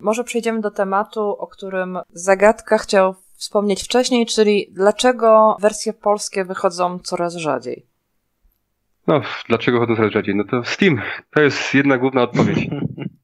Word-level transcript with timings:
Może 0.00 0.24
przejdziemy 0.24 0.60
do 0.60 0.70
tematu, 0.70 1.20
o 1.20 1.46
którym 1.46 1.98
Zagadka 2.12 2.78
chciał 2.78 3.14
wspomnieć 3.36 3.82
wcześniej, 3.82 4.26
czyli 4.26 4.68
dlaczego 4.70 5.56
wersje 5.60 5.92
polskie 5.92 6.44
wychodzą 6.44 6.98
coraz 6.98 7.34
rzadziej? 7.34 7.86
No, 9.06 9.20
dlaczego 9.48 9.78
chodzą 9.78 9.96
coraz 9.96 10.12
rzadziej? 10.12 10.34
No 10.34 10.44
to 10.44 10.64
Steam. 10.64 11.00
To 11.30 11.42
jest 11.42 11.74
jedna 11.74 11.98
główna 11.98 12.22
odpowiedź. 12.22 12.68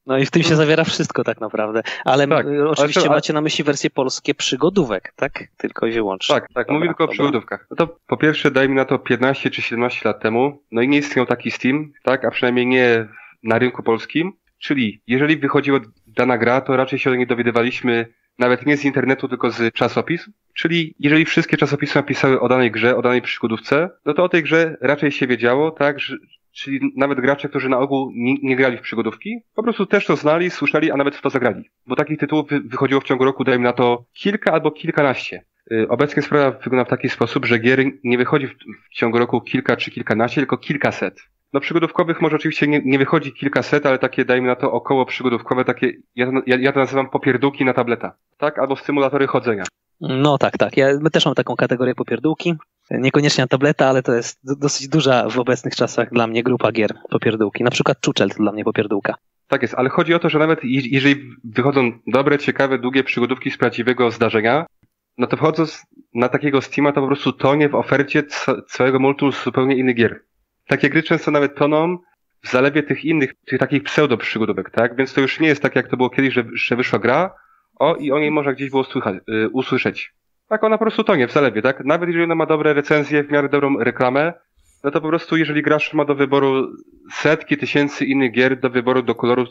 No 0.06 0.18
i 0.18 0.26
w 0.26 0.30
tym 0.30 0.42
się 0.42 0.56
zawiera 0.56 0.84
wszystko 0.84 1.24
tak 1.24 1.40
naprawdę. 1.40 1.82
Ale 2.04 2.28
tak, 2.28 2.46
oczywiście 2.66 3.00
ale... 3.00 3.10
macie 3.10 3.32
na 3.32 3.40
myśli 3.40 3.64
wersje 3.64 3.90
polskie 3.90 4.34
przygodówek, 4.34 5.12
tak? 5.16 5.44
Tylko 5.56 5.86
i 5.86 5.92
wyłącznie. 5.92 6.34
Tak, 6.34 6.48
tak, 6.54 6.68
mówię 6.68 6.86
tylko 6.86 7.04
o 7.04 7.08
przygodówkach. 7.08 7.66
No 7.70 7.76
to 7.76 7.96
po 8.06 8.16
pierwsze, 8.16 8.50
daj 8.50 8.68
mi 8.68 8.74
na 8.74 8.84
to 8.84 8.98
15 8.98 9.50
czy 9.50 9.62
17 9.62 10.08
lat 10.08 10.20
temu, 10.20 10.62
no 10.72 10.82
i 10.82 10.88
nie 10.88 10.98
istniał 10.98 11.26
taki 11.26 11.50
Steam, 11.50 11.92
tak? 12.02 12.24
A 12.24 12.30
przynajmniej 12.30 12.66
nie 12.66 13.08
na 13.42 13.58
rynku 13.58 13.82
polskim. 13.82 14.32
Czyli 14.58 15.02
jeżeli 15.06 15.36
wychodziła 15.36 15.80
dana 16.16 16.38
gra, 16.38 16.60
to 16.60 16.76
raczej 16.76 16.98
się 16.98 17.10
o 17.10 17.14
niej 17.14 17.26
dowiadywaliśmy 17.26 18.06
nawet 18.38 18.66
nie 18.66 18.76
z 18.76 18.84
internetu, 18.84 19.28
tylko 19.28 19.50
z 19.50 19.74
czasopism. 19.74 20.32
Czyli 20.54 20.94
jeżeli 20.98 21.24
wszystkie 21.24 21.56
czasopisma 21.56 22.02
pisały 22.02 22.40
o 22.40 22.48
danej 22.48 22.70
grze, 22.70 22.96
o 22.96 23.02
danej 23.02 23.22
przygodówce, 23.22 23.90
no 24.06 24.14
to 24.14 24.24
o 24.24 24.28
tej 24.28 24.42
grze 24.42 24.76
raczej 24.80 25.12
się 25.12 25.26
wiedziało, 25.26 25.70
tak, 25.70 25.96
czyli 26.52 26.92
nawet 26.96 27.20
gracze, 27.20 27.48
którzy 27.48 27.68
na 27.68 27.78
ogół 27.78 28.12
nie, 28.14 28.34
nie, 28.42 28.56
grali 28.56 28.78
w 28.78 28.80
przygodówki, 28.80 29.40
po 29.54 29.62
prostu 29.62 29.86
też 29.86 30.06
to 30.06 30.16
znali, 30.16 30.50
słyszeli, 30.50 30.90
a 30.90 30.96
nawet 30.96 31.16
w 31.16 31.20
to 31.20 31.30
zagrali. 31.30 31.70
Bo 31.86 31.96
takich 31.96 32.18
tytułów 32.18 32.48
wy, 32.48 32.60
wychodziło 32.60 33.00
w 33.00 33.04
ciągu 33.04 33.24
roku, 33.24 33.44
dajmy 33.44 33.64
na 33.64 33.72
to 33.72 34.04
kilka 34.12 34.52
albo 34.52 34.70
kilkanaście. 34.70 35.44
Y, 35.72 35.88
obecnie 35.88 36.22
sprawa 36.22 36.50
wygląda 36.50 36.84
w 36.84 36.88
taki 36.88 37.08
sposób, 37.08 37.46
że 37.46 37.58
gier 37.58 37.84
nie 38.04 38.18
wychodzi 38.18 38.46
w 38.46 38.94
ciągu 38.94 39.18
roku 39.18 39.40
kilka 39.40 39.76
czy 39.76 39.90
kilkanaście, 39.90 40.40
tylko 40.40 40.58
kilkaset. 40.58 41.20
No 41.52 41.60
przygodówkowych 41.60 42.20
może 42.20 42.36
oczywiście 42.36 42.66
nie, 42.66 42.82
nie 42.84 42.98
wychodzi 42.98 43.32
kilkaset, 43.32 43.86
ale 43.86 43.98
takie 43.98 44.24
dajmy 44.24 44.46
na 44.46 44.56
to 44.56 44.72
około 44.72 45.06
przygodówkowe, 45.06 45.64
takie, 45.64 45.92
ja, 46.14 46.26
ja, 46.46 46.56
ja 46.60 46.72
to 46.72 46.80
nazywam 46.80 47.10
popierdółki 47.10 47.64
na 47.64 47.72
tableta, 47.72 48.12
tak? 48.38 48.58
Albo 48.58 48.76
symulatory 48.76 49.26
chodzenia. 49.26 49.64
No 50.00 50.38
tak, 50.38 50.58
tak. 50.58 50.76
Ja, 50.76 50.88
my 51.00 51.10
też 51.10 51.24
mamy 51.24 51.34
taką 51.34 51.56
kategorię 51.56 51.94
popierdółki. 51.94 52.54
Niekoniecznie 52.90 53.44
na 53.44 53.48
tableta, 53.48 53.86
ale 53.86 54.02
to 54.02 54.14
jest 54.14 54.38
dosyć 54.42 54.88
duża 54.88 55.28
w 55.28 55.38
obecnych 55.38 55.76
czasach 55.76 56.12
dla 56.12 56.26
mnie 56.26 56.42
grupa 56.42 56.72
gier 56.72 56.94
popierdółki. 57.10 57.64
Na 57.64 57.70
przykład 57.70 58.00
Czuczel 58.00 58.30
to 58.30 58.36
dla 58.36 58.52
mnie 58.52 58.64
popierdółka. 58.64 59.14
Tak 59.48 59.62
jest, 59.62 59.74
ale 59.74 59.88
chodzi 59.88 60.14
o 60.14 60.18
to, 60.18 60.28
że 60.28 60.38
nawet 60.38 60.60
jeżeli 60.64 61.14
wychodzą 61.44 61.92
dobre, 62.06 62.38
ciekawe, 62.38 62.78
długie 62.78 63.04
przygodówki 63.04 63.50
z 63.50 63.58
prawdziwego 63.58 64.10
zdarzenia, 64.10 64.66
no 65.18 65.26
to 65.26 65.36
wchodząc 65.36 65.86
na 66.14 66.28
takiego 66.28 66.62
Steama, 66.62 66.92
to 66.92 67.00
po 67.00 67.06
prostu 67.06 67.32
tonie 67.32 67.68
w 67.68 67.74
ofercie 67.74 68.22
całego 68.68 68.98
multum 68.98 69.32
zupełnie 69.32 69.76
innych 69.76 69.96
gier 69.96 70.20
takie 70.66 70.90
gry 70.90 71.02
często 71.02 71.30
nawet 71.30 71.54
toną 71.54 71.98
w 72.42 72.50
zalewie 72.50 72.82
tych 72.82 73.04
innych, 73.04 73.34
tych 73.46 73.58
takich 73.58 73.82
pseudo 73.82 74.16
przygodówek, 74.16 74.70
tak? 74.70 74.96
Więc 74.96 75.14
to 75.14 75.20
już 75.20 75.40
nie 75.40 75.48
jest 75.48 75.62
tak, 75.62 75.76
jak 75.76 75.88
to 75.88 75.96
było 75.96 76.10
kiedyś, 76.10 76.34
że, 76.34 76.44
że 76.54 76.76
wyszła 76.76 76.98
gra, 76.98 77.34
o 77.78 77.96
i 77.96 78.12
o 78.12 78.18
niej 78.18 78.30
można 78.30 78.52
gdzieś 78.52 78.70
było 78.70 78.84
słychać, 78.84 79.16
y, 79.28 79.48
usłyszeć. 79.48 80.12
Tak, 80.48 80.64
ona 80.64 80.78
po 80.78 80.84
prostu 80.84 81.04
tonie 81.04 81.28
w 81.28 81.32
zalewie, 81.32 81.62
tak? 81.62 81.84
Nawet 81.84 82.08
jeżeli 82.08 82.24
ona 82.24 82.34
ma 82.34 82.46
dobre 82.46 82.74
recenzje, 82.74 83.24
w 83.24 83.30
miarę 83.30 83.48
dobrą 83.48 83.78
reklamę, 83.78 84.32
no 84.84 84.90
to 84.90 85.00
po 85.00 85.08
prostu 85.08 85.36
jeżeli 85.36 85.62
gracz 85.62 85.94
ma 85.94 86.04
do 86.04 86.14
wyboru 86.14 86.72
setki 87.12 87.56
tysięcy 87.56 88.04
innych 88.04 88.32
gier, 88.32 88.60
do 88.60 88.70
wyboru, 88.70 89.02
do 89.02 89.14
kolorów, 89.14 89.48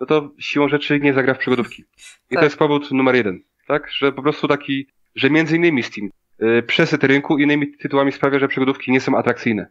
no 0.00 0.06
to 0.06 0.30
siłą 0.38 0.68
rzeczy 0.68 1.00
nie 1.00 1.12
zagra 1.12 1.34
w 1.34 1.38
przygodówki. 1.38 1.82
I 1.82 2.34
tak. 2.34 2.38
to 2.38 2.44
jest 2.44 2.58
powód 2.58 2.90
numer 2.92 3.14
jeden, 3.14 3.40
tak? 3.66 3.90
Że 3.92 4.12
po 4.12 4.22
prostu 4.22 4.48
taki, 4.48 4.86
że 5.14 5.30
między 5.30 5.56
innymi 5.56 5.82
Steam, 5.82 6.10
yy, 6.38 6.62
przesyt 6.62 7.04
rynku 7.04 7.38
innymi 7.38 7.76
tytułami 7.76 8.12
sprawia, 8.12 8.38
że 8.38 8.48
przygodówki 8.48 8.92
nie 8.92 9.00
są 9.00 9.16
atrakcyjne. 9.16 9.66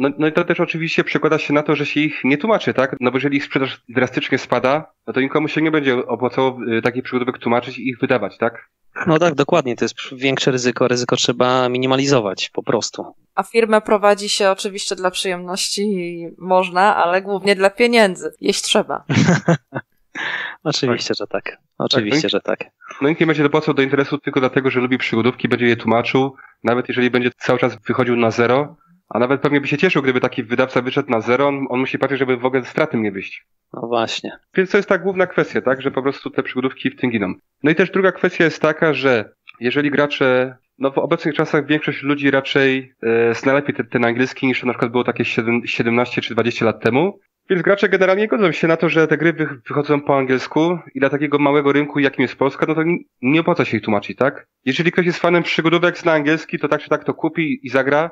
No, 0.00 0.08
no 0.18 0.26
i 0.26 0.32
to 0.32 0.44
też 0.44 0.60
oczywiście 0.60 1.04
przekłada 1.04 1.38
się 1.38 1.52
na 1.52 1.62
to, 1.62 1.76
że 1.76 1.86
się 1.86 2.00
ich 2.00 2.24
nie 2.24 2.38
tłumaczy, 2.38 2.74
tak? 2.74 2.96
No 3.00 3.10
bo 3.10 3.16
jeżeli 3.16 3.36
ich 3.36 3.44
sprzedaż 3.44 3.82
drastycznie 3.88 4.38
spada, 4.38 4.92
no 5.06 5.12
to 5.12 5.20
nikomu 5.20 5.48
się 5.48 5.62
nie 5.62 5.70
będzie 5.70 6.06
opłacało 6.06 6.58
y, 6.78 6.82
takich 6.82 7.02
przygodówek 7.02 7.38
tłumaczyć 7.38 7.78
i 7.78 7.88
ich 7.88 7.98
wydawać, 7.98 8.38
tak? 8.38 8.68
No 9.06 9.18
tak, 9.18 9.34
dokładnie. 9.34 9.76
To 9.76 9.84
jest 9.84 9.94
większe 10.12 10.50
ryzyko. 10.50 10.88
Ryzyko 10.88 11.16
trzeba 11.16 11.68
minimalizować 11.68 12.50
po 12.52 12.62
prostu. 12.62 13.14
A 13.34 13.42
firmę 13.42 13.80
prowadzi 13.80 14.28
się 14.28 14.50
oczywiście 14.50 14.96
dla 14.96 15.10
przyjemności 15.10 15.82
i 15.82 16.28
można, 16.38 16.96
ale 16.96 17.22
głównie 17.22 17.54
dla 17.54 17.70
pieniędzy. 17.70 18.32
Jeść 18.40 18.62
trzeba. 18.62 19.04
Oczywiście, 20.64 21.08
tak. 21.08 21.16
że 21.16 21.26
tak. 21.26 21.58
Oczywiście, 21.78 22.28
tak, 22.28 22.32
no 22.32 22.38
że 22.38 22.40
tak. 22.40 22.72
No 23.02 23.08
nikt 23.08 23.20
nie 23.20 23.26
będzie 23.26 23.42
dopłacał 23.42 23.74
do 23.74 23.82
interesu 23.82 24.18
tylko 24.18 24.40
dlatego, 24.40 24.70
że 24.70 24.80
lubi 24.80 24.98
przygodówki, 24.98 25.48
będzie 25.48 25.66
je 25.66 25.76
tłumaczył, 25.76 26.34
nawet 26.64 26.88
jeżeli 26.88 27.10
będzie 27.10 27.30
cały 27.38 27.58
czas 27.58 27.76
wychodził 27.86 28.16
na 28.16 28.30
zero, 28.30 28.76
a 29.10 29.18
nawet 29.18 29.40
pewnie 29.40 29.60
by 29.60 29.68
się 29.68 29.78
cieszył, 29.78 30.02
gdyby 30.02 30.20
taki 30.20 30.42
wydawca 30.42 30.82
wyszedł 30.82 31.10
na 31.10 31.20
zero, 31.20 31.48
on, 31.48 31.66
on 31.68 31.80
musi 31.80 31.98
patrzeć, 31.98 32.18
żeby 32.18 32.36
w 32.36 32.44
ogóle 32.44 32.64
straty 32.64 32.96
nie 32.96 33.12
wyjść. 33.12 33.46
No 33.72 33.88
właśnie. 33.88 34.30
Więc 34.56 34.70
to 34.70 34.76
jest 34.76 34.88
ta 34.88 34.98
główna 34.98 35.26
kwestia, 35.26 35.60
tak, 35.60 35.82
że 35.82 35.90
po 35.90 36.02
prostu 36.02 36.30
te 36.30 36.42
przygodówki 36.42 36.90
w 36.90 36.96
tym 36.96 37.10
giną. 37.10 37.34
No 37.62 37.70
i 37.70 37.74
też 37.74 37.90
druga 37.90 38.12
kwestia 38.12 38.44
jest 38.44 38.62
taka, 38.62 38.94
że 38.94 39.32
jeżeli 39.60 39.90
gracze, 39.90 40.56
no 40.78 40.90
w 40.90 40.98
obecnych 40.98 41.34
czasach 41.34 41.66
większość 41.66 42.02
ludzi 42.02 42.30
raczej 42.30 42.94
e, 43.02 43.34
zna 43.34 43.52
lepiej 43.52 43.74
ten, 43.74 43.86
ten 43.86 44.04
angielski 44.04 44.46
niż 44.46 44.60
to 44.60 44.66
na 44.66 44.72
przykład 44.72 44.92
było 44.92 45.04
takie 45.04 45.24
7, 45.24 45.62
17 45.66 46.20
czy 46.20 46.34
20 46.34 46.64
lat 46.64 46.82
temu. 46.82 47.18
Więc 47.50 47.62
gracze 47.62 47.88
generalnie 47.88 48.28
godzą 48.28 48.52
się 48.52 48.68
na 48.68 48.76
to, 48.76 48.88
że 48.88 49.08
te 49.08 49.16
gry 49.16 49.32
wychodzą 49.68 50.00
po 50.00 50.18
angielsku 50.18 50.78
i 50.94 51.00
dla 51.00 51.10
takiego 51.10 51.38
małego 51.38 51.72
rynku, 51.72 51.98
jakim 51.98 52.22
jest 52.22 52.36
Polska, 52.36 52.66
no 52.68 52.74
to 52.74 52.82
nie, 52.82 52.98
nie 53.22 53.40
opłaca 53.40 53.64
się 53.64 53.76
ich 53.76 53.82
tłumaczyć, 53.82 54.16
tak? 54.16 54.46
Jeżeli 54.64 54.92
ktoś 54.92 55.06
jest 55.06 55.18
fanem 55.18 55.42
przygodówek, 55.42 55.98
zna 55.98 56.12
angielski, 56.12 56.58
to 56.58 56.68
tak 56.68 56.80
czy 56.80 56.88
tak 56.88 57.04
to 57.04 57.14
kupi 57.14 57.60
i 57.62 57.68
zagra, 57.68 58.10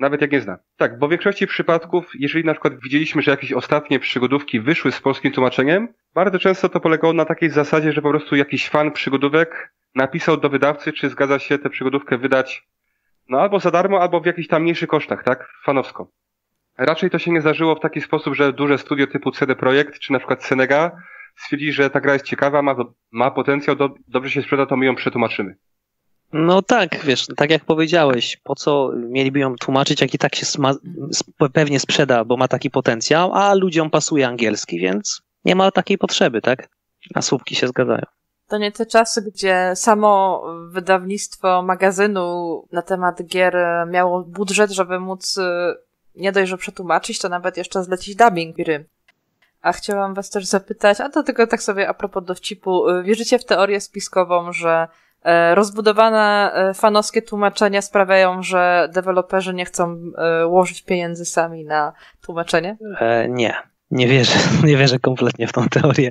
nawet 0.00 0.20
jak 0.20 0.32
nie 0.32 0.40
zna. 0.40 0.58
Tak, 0.76 0.98
bo 0.98 1.06
w 1.06 1.10
większości 1.10 1.46
przypadków, 1.46 2.10
jeżeli 2.14 2.44
na 2.44 2.52
przykład 2.52 2.80
widzieliśmy, 2.80 3.22
że 3.22 3.30
jakieś 3.30 3.52
ostatnie 3.52 3.98
przygodówki 3.98 4.60
wyszły 4.60 4.92
z 4.92 5.00
polskim 5.00 5.32
tłumaczeniem, 5.32 5.88
bardzo 6.14 6.38
często 6.38 6.68
to 6.68 6.80
polegało 6.80 7.12
na 7.12 7.24
takiej 7.24 7.50
zasadzie, 7.50 7.92
że 7.92 8.02
po 8.02 8.10
prostu 8.10 8.36
jakiś 8.36 8.68
fan 8.68 8.92
przygodówek 8.92 9.72
napisał 9.94 10.36
do 10.36 10.48
wydawcy, 10.48 10.92
czy 10.92 11.08
zgadza 11.08 11.38
się 11.38 11.58
tę 11.58 11.70
przygodówkę 11.70 12.18
wydać 12.18 12.70
no 13.30 13.40
albo 13.40 13.60
za 13.60 13.70
darmo, 13.70 14.00
albo 14.00 14.20
w 14.20 14.26
jakichś 14.26 14.48
tam 14.48 14.62
mniejszych 14.62 14.88
kosztach, 14.88 15.24
tak? 15.24 15.48
Fanowsko. 15.64 16.10
Raczej 16.78 17.10
to 17.10 17.18
się 17.18 17.30
nie 17.30 17.40
zdarzyło 17.40 17.74
w 17.74 17.80
taki 17.80 18.00
sposób, 18.00 18.34
że 18.34 18.52
duże 18.52 18.78
studio 18.78 19.06
typu 19.06 19.30
CD 19.30 19.56
Projekt, 19.56 19.98
czy 19.98 20.12
na 20.12 20.18
przykład 20.18 20.44
Senega 20.44 20.90
stwierdzi, 21.36 21.72
że 21.72 21.90
ta 21.90 22.00
gra 22.00 22.12
jest 22.12 22.24
ciekawa, 22.24 22.62
ma, 22.62 22.76
ma 23.10 23.30
potencjał, 23.30 23.76
do, 23.76 23.94
dobrze 24.08 24.30
się 24.30 24.42
sprzeda, 24.42 24.66
to 24.66 24.76
my 24.76 24.86
ją 24.86 24.94
przetłumaczymy. 24.94 25.56
No 26.32 26.62
tak, 26.62 27.04
wiesz, 27.04 27.26
tak 27.36 27.50
jak 27.50 27.64
powiedziałeś, 27.64 28.36
po 28.36 28.54
co 28.54 28.90
mieliby 28.96 29.38
ją 29.38 29.56
tłumaczyć, 29.56 30.00
jak 30.00 30.14
i 30.14 30.18
tak 30.18 30.34
się 30.34 30.46
pewnie 31.52 31.80
sprzeda, 31.80 32.24
bo 32.24 32.36
ma 32.36 32.48
taki 32.48 32.70
potencjał, 32.70 33.34
a 33.34 33.54
ludziom 33.54 33.90
pasuje 33.90 34.26
angielski, 34.28 34.80
więc 34.80 35.22
nie 35.44 35.54
ma 35.54 35.70
takiej 35.70 35.98
potrzeby, 35.98 36.40
tak? 36.40 36.68
A 37.14 37.22
słupki 37.22 37.54
się 37.54 37.68
zgadzają. 37.68 38.04
To 38.48 38.58
nie 38.58 38.72
te 38.72 38.86
czasy, 38.86 39.22
gdzie 39.22 39.72
samo 39.74 40.44
wydawnictwo 40.68 41.62
magazynu 41.62 42.64
na 42.72 42.82
temat 42.82 43.22
gier 43.22 43.56
miało 43.90 44.22
budżet, 44.22 44.70
żeby 44.70 45.00
móc 45.00 45.36
y, 45.38 45.42
nie 46.14 46.32
dość, 46.32 46.50
że 46.50 46.56
przetłumaczyć, 46.58 47.18
to 47.18 47.28
nawet 47.28 47.56
jeszcze 47.56 47.84
zlecić 47.84 48.16
dubbing 48.16 48.56
gry. 48.56 48.84
A 49.62 49.72
chciałam 49.72 50.14
was 50.14 50.30
też 50.30 50.46
zapytać, 50.46 51.00
a 51.00 51.08
do 51.08 51.22
tego 51.22 51.46
tak 51.46 51.62
sobie 51.62 51.88
a 51.88 51.94
propos 51.94 52.24
dowcipu, 52.24 52.88
y, 52.88 53.02
wierzycie 53.02 53.38
w 53.38 53.44
teorię 53.44 53.80
spiskową, 53.80 54.52
że 54.52 54.88
rozbudowane 55.54 56.52
e, 56.54 56.74
fanowskie 56.74 57.22
tłumaczenia 57.22 57.82
sprawiają, 57.82 58.42
że 58.42 58.88
deweloperzy 58.94 59.54
nie 59.54 59.64
chcą 59.64 59.96
e, 60.18 60.46
łożyć 60.46 60.82
pieniędzy 60.82 61.24
sami 61.24 61.64
na 61.64 61.92
tłumaczenie? 62.20 62.76
E, 63.00 63.28
nie. 63.28 63.54
Nie 63.90 64.08
wierzę, 64.08 64.38
nie 64.68 64.76
wierzę 64.76 64.98
kompletnie 64.98 65.46
w 65.46 65.52
tą 65.52 65.68
teorię. 65.68 66.10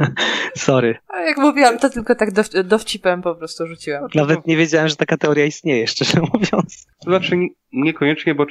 Sorry. 0.56 0.98
A 1.08 1.20
jak 1.20 1.36
mówiłam, 1.36 1.78
to 1.78 1.90
tylko 1.90 2.14
tak 2.14 2.32
dow 2.32 2.48
dowcipem 2.64 3.22
po 3.22 3.34
prostu 3.34 3.66
rzuciłam. 3.66 4.08
Nawet 4.14 4.46
nie 4.46 4.56
wiedziałem, 4.56 4.88
że 4.88 4.96
taka 4.96 5.16
teoria 5.16 5.44
istnieje, 5.44 5.86
szczerze 5.86 6.20
mówiąc. 6.32 6.86
To 7.04 7.10
znaczy 7.10 7.36
niekoniecznie, 7.72 8.34
bo 8.34 8.46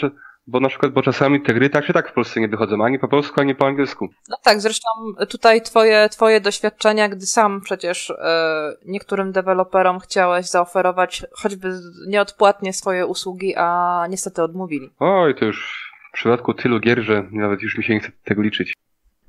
bo 0.48 0.60
na 0.60 0.70
przykład, 0.70 0.92
bo 0.92 1.02
czasami 1.02 1.42
te 1.42 1.54
gry 1.54 1.70
tak 1.70 1.86
czy 1.86 1.94
tak 1.94 2.10
w 2.10 2.14
Polsce 2.14 2.40
nie 2.40 2.48
wychodzą, 2.48 2.86
ani 2.86 3.00
po 3.00 3.08
polsku, 3.08 3.42
ani 3.42 3.56
po 3.56 3.66
angielsku. 3.68 4.10
No 4.30 4.38
tak, 4.44 4.62
zresztą 4.62 4.88
tutaj 5.30 5.62
twoje, 5.62 6.10
twoje 6.10 6.42
doświadczenia, 6.42 7.10
gdy 7.10 7.26
sam 7.26 7.62
przecież 7.62 8.10
e, 8.10 8.76
niektórym 8.86 9.32
deweloperom 9.32 10.00
chciałeś 10.00 10.46
zaoferować 10.46 11.26
choćby 11.32 11.72
nieodpłatnie 12.08 12.74
swoje 12.74 13.06
usługi, 13.06 13.54
a 13.58 14.06
niestety 14.10 14.44
odmówili. 14.44 14.90
Oj, 15.00 15.36
to 15.36 15.46
już 15.46 15.92
w 16.10 16.14
przypadku 16.14 16.54
tylu 16.54 16.80
gier, 16.80 17.02
że 17.02 17.24
nawet 17.32 17.62
już 17.62 17.78
mi 17.78 17.84
się 17.84 17.94
nie 17.94 18.00
chce 18.00 18.12
tego 18.24 18.42
liczyć. 18.42 18.74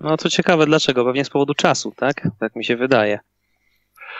No 0.00 0.16
to 0.16 0.28
ciekawe 0.28 0.66
dlaczego, 0.66 1.04
pewnie 1.04 1.24
z 1.24 1.30
powodu 1.30 1.54
czasu, 1.54 1.92
tak? 1.96 2.28
Tak 2.40 2.56
mi 2.56 2.64
się 2.64 2.76
wydaje. 2.76 3.18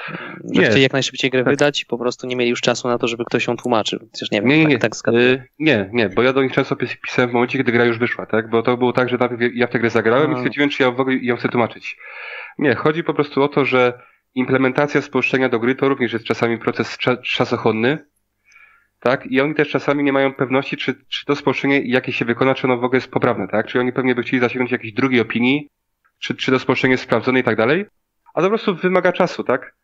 Że 0.09 0.61
nie. 0.61 0.67
chcieli 0.67 0.83
jak 0.83 0.93
najszybciej 0.93 1.31
grę 1.31 1.45
tak. 1.45 1.53
wydać 1.53 1.83
i 1.83 1.87
po 1.87 1.99
prostu 1.99 2.27
nie 2.27 2.37
mieli 2.37 2.51
już 2.51 2.61
czasu 2.61 2.89
na 2.89 2.99
to, 2.99 3.09
żeby 3.09 3.25
ktoś 3.25 3.47
ją 3.47 3.57
tłumaczył. 3.57 3.99
Chociaż 4.13 4.31
nie 4.31 4.41
wiem, 4.41 4.49
nie, 4.49 4.65
nie, 4.65 4.79
tak, 4.79 4.93
tak 5.05 5.15
yy, 5.15 5.45
nie, 5.59 5.91
nie, 5.93 6.09
bo 6.09 6.23
ja 6.23 6.33
do 6.33 6.43
nich 6.43 6.53
często 6.53 6.77
pisałem 6.77 7.31
w 7.31 7.33
momencie, 7.33 7.59
kiedy 7.59 7.73
gra 7.73 7.85
już 7.85 7.99
wyszła, 7.99 8.27
tak? 8.27 8.51
Bo 8.51 8.63
to 8.63 8.77
było 8.77 8.93
tak, 8.93 9.09
że 9.09 9.17
najpierw 9.19 9.43
ja 9.55 9.67
w 9.67 9.71
tę 9.71 9.79
grę 9.79 9.91
zagrałem 9.91 10.31
no. 10.31 10.37
i 10.37 10.41
stwierdziłem, 10.41 10.71
czy 10.71 10.83
ja 10.83 10.91
w 10.91 11.01
ogóle 11.01 11.17
ją 11.17 11.37
chcę 11.37 11.49
tłumaczyć. 11.49 11.97
Nie, 12.59 12.75
chodzi 12.75 13.05
po 13.05 13.15
prostu 13.15 13.43
o 13.43 13.49
to, 13.49 13.65
że 13.65 14.01
implementacja 14.35 15.03
spolszczenia 15.03 15.49
do 15.49 15.59
gry 15.59 15.75
to 15.75 15.89
również 15.89 16.13
jest 16.13 16.25
czasami 16.25 16.59
proces 16.59 16.99
czasochłonny, 17.25 17.99
tak? 19.01 19.27
I 19.27 19.41
oni 19.41 19.55
też 19.55 19.69
czasami 19.69 20.05
nie 20.05 20.13
mają 20.13 20.35
pewności, 20.35 20.77
czy, 20.77 20.95
czy 21.09 21.27
to 21.27 21.37
spolszczenie, 21.37 21.81
jakie 21.81 22.13
się 22.13 22.25
wykona, 22.25 22.55
czy 22.55 22.67
ono 22.67 22.79
w 22.79 22.85
ogóle 22.85 22.97
jest 22.97 23.11
poprawne, 23.11 23.49
tak? 23.49 23.67
Czy 23.67 23.81
oni 23.81 23.93
pewnie 23.93 24.15
by 24.15 24.23
chcieli 24.23 24.41
zasięgnąć 24.41 24.73
jakiejś 24.73 24.93
drugiej 24.93 25.21
opinii, 25.21 25.69
czy, 26.19 26.35
czy 26.35 26.51
to 26.51 26.59
spolszczenie 26.59 26.93
jest 26.93 27.05
sprawdzone 27.05 27.41
i 27.41 27.43
tak 27.43 27.57
dalej. 27.57 27.87
a 28.35 28.41
to 28.41 28.43
po 28.43 28.49
prostu 28.49 28.75
wymaga 28.75 29.13
czasu, 29.13 29.45
tak? 29.45 29.75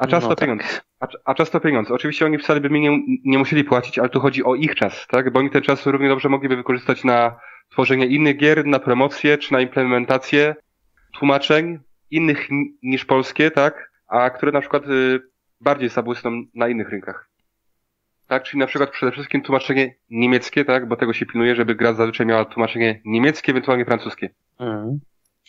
A 0.00 0.06
czas 0.06 0.22
No 0.22 0.28
to 0.28 0.36
tak. 0.36 0.48
pieniądz. 0.48 0.80
A, 1.00 1.06
a 1.24 1.34
czas 1.34 1.50
to 1.50 1.60
pieniądz. 1.60 1.90
Oczywiście 1.90 2.24
oni 2.26 2.38
wcale 2.38 2.60
by 2.60 2.70
mi 2.70 2.80
nie, 2.80 2.98
nie 3.24 3.38
musieli 3.38 3.64
płacić, 3.64 3.98
ale 3.98 4.08
tu 4.08 4.20
chodzi 4.20 4.44
o 4.44 4.54
ich 4.54 4.74
czas, 4.74 5.06
tak? 5.08 5.32
Bo 5.32 5.38
oni 5.38 5.50
ten 5.50 5.62
czas 5.62 5.86
równie 5.86 6.08
dobrze 6.08 6.28
mogliby 6.28 6.56
wykorzystać 6.56 7.04
na 7.04 7.40
tworzenie 7.70 8.06
innych 8.06 8.36
gier, 8.36 8.66
na 8.66 8.78
promocję, 8.78 9.38
czy 9.38 9.52
na 9.52 9.60
implementację 9.60 10.54
tłumaczeń 11.18 11.78
innych 12.10 12.50
ni- 12.50 12.74
niż 12.82 13.04
polskie, 13.04 13.50
tak? 13.50 13.90
A 14.08 14.30
które 14.30 14.52
na 14.52 14.60
przykład 14.60 14.86
y, 14.88 15.20
bardziej 15.60 15.88
zabłysną 15.88 16.42
na 16.54 16.68
innych 16.68 16.88
rynkach. 16.88 17.30
Tak, 18.26 18.42
czyli 18.42 18.60
na 18.60 18.66
przykład 18.66 18.90
przede 18.90 19.12
wszystkim 19.12 19.42
tłumaczenie 19.42 19.94
niemieckie, 20.10 20.64
tak? 20.64 20.88
Bo 20.88 20.96
tego 20.96 21.12
się 21.12 21.26
pilnuje, 21.26 21.56
żeby 21.56 21.74
gra 21.74 21.92
zazwyczaj 21.92 22.26
miała 22.26 22.44
tłumaczenie 22.44 23.00
niemieckie, 23.04 23.52
ewentualnie 23.52 23.84
francuskie. 23.84 24.30
Mhm. 24.60 25.00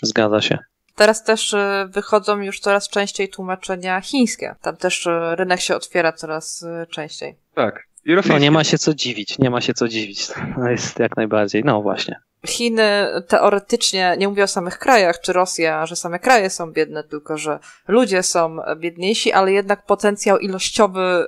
Zgadza 0.04 0.42
się. 0.42 0.57
Teraz 0.95 1.23
też 1.23 1.53
y, 1.53 1.88
wychodzą 1.89 2.41
już 2.41 2.59
coraz 2.59 2.89
częściej 2.89 3.29
tłumaczenia 3.29 4.01
chińskie. 4.01 4.55
Tam 4.61 4.77
też 4.77 5.05
y, 5.05 5.35
rynek 5.35 5.61
się 5.61 5.75
otwiera 5.75 6.11
coraz 6.13 6.61
y, 6.63 6.88
częściej. 6.89 7.35
Tak. 7.55 7.83
I 8.05 8.15
No 8.29 8.38
nie 8.38 8.51
ma 8.51 8.63
się 8.63 8.77
co 8.77 8.93
dziwić, 8.93 9.39
nie 9.39 9.49
ma 9.49 9.61
się 9.61 9.73
co 9.73 9.88
dziwić. 9.88 10.27
To 10.27 10.69
jest 10.69 10.99
jak 10.99 11.17
najbardziej. 11.17 11.63
No 11.63 11.81
właśnie. 11.81 12.19
Chiny 12.45 13.07
teoretycznie, 13.27 14.15
nie 14.17 14.27
mówię 14.27 14.43
o 14.43 14.47
samych 14.47 14.79
krajach, 14.79 15.19
czy 15.19 15.33
Rosja, 15.33 15.85
że 15.85 15.95
same 15.95 16.19
kraje 16.19 16.49
są 16.49 16.71
biedne, 16.71 17.03
tylko 17.03 17.37
że 17.37 17.59
ludzie 17.87 18.23
są 18.23 18.57
biedniejsi, 18.77 19.31
ale 19.31 19.51
jednak 19.51 19.85
potencjał 19.85 20.39
ilościowy 20.39 21.27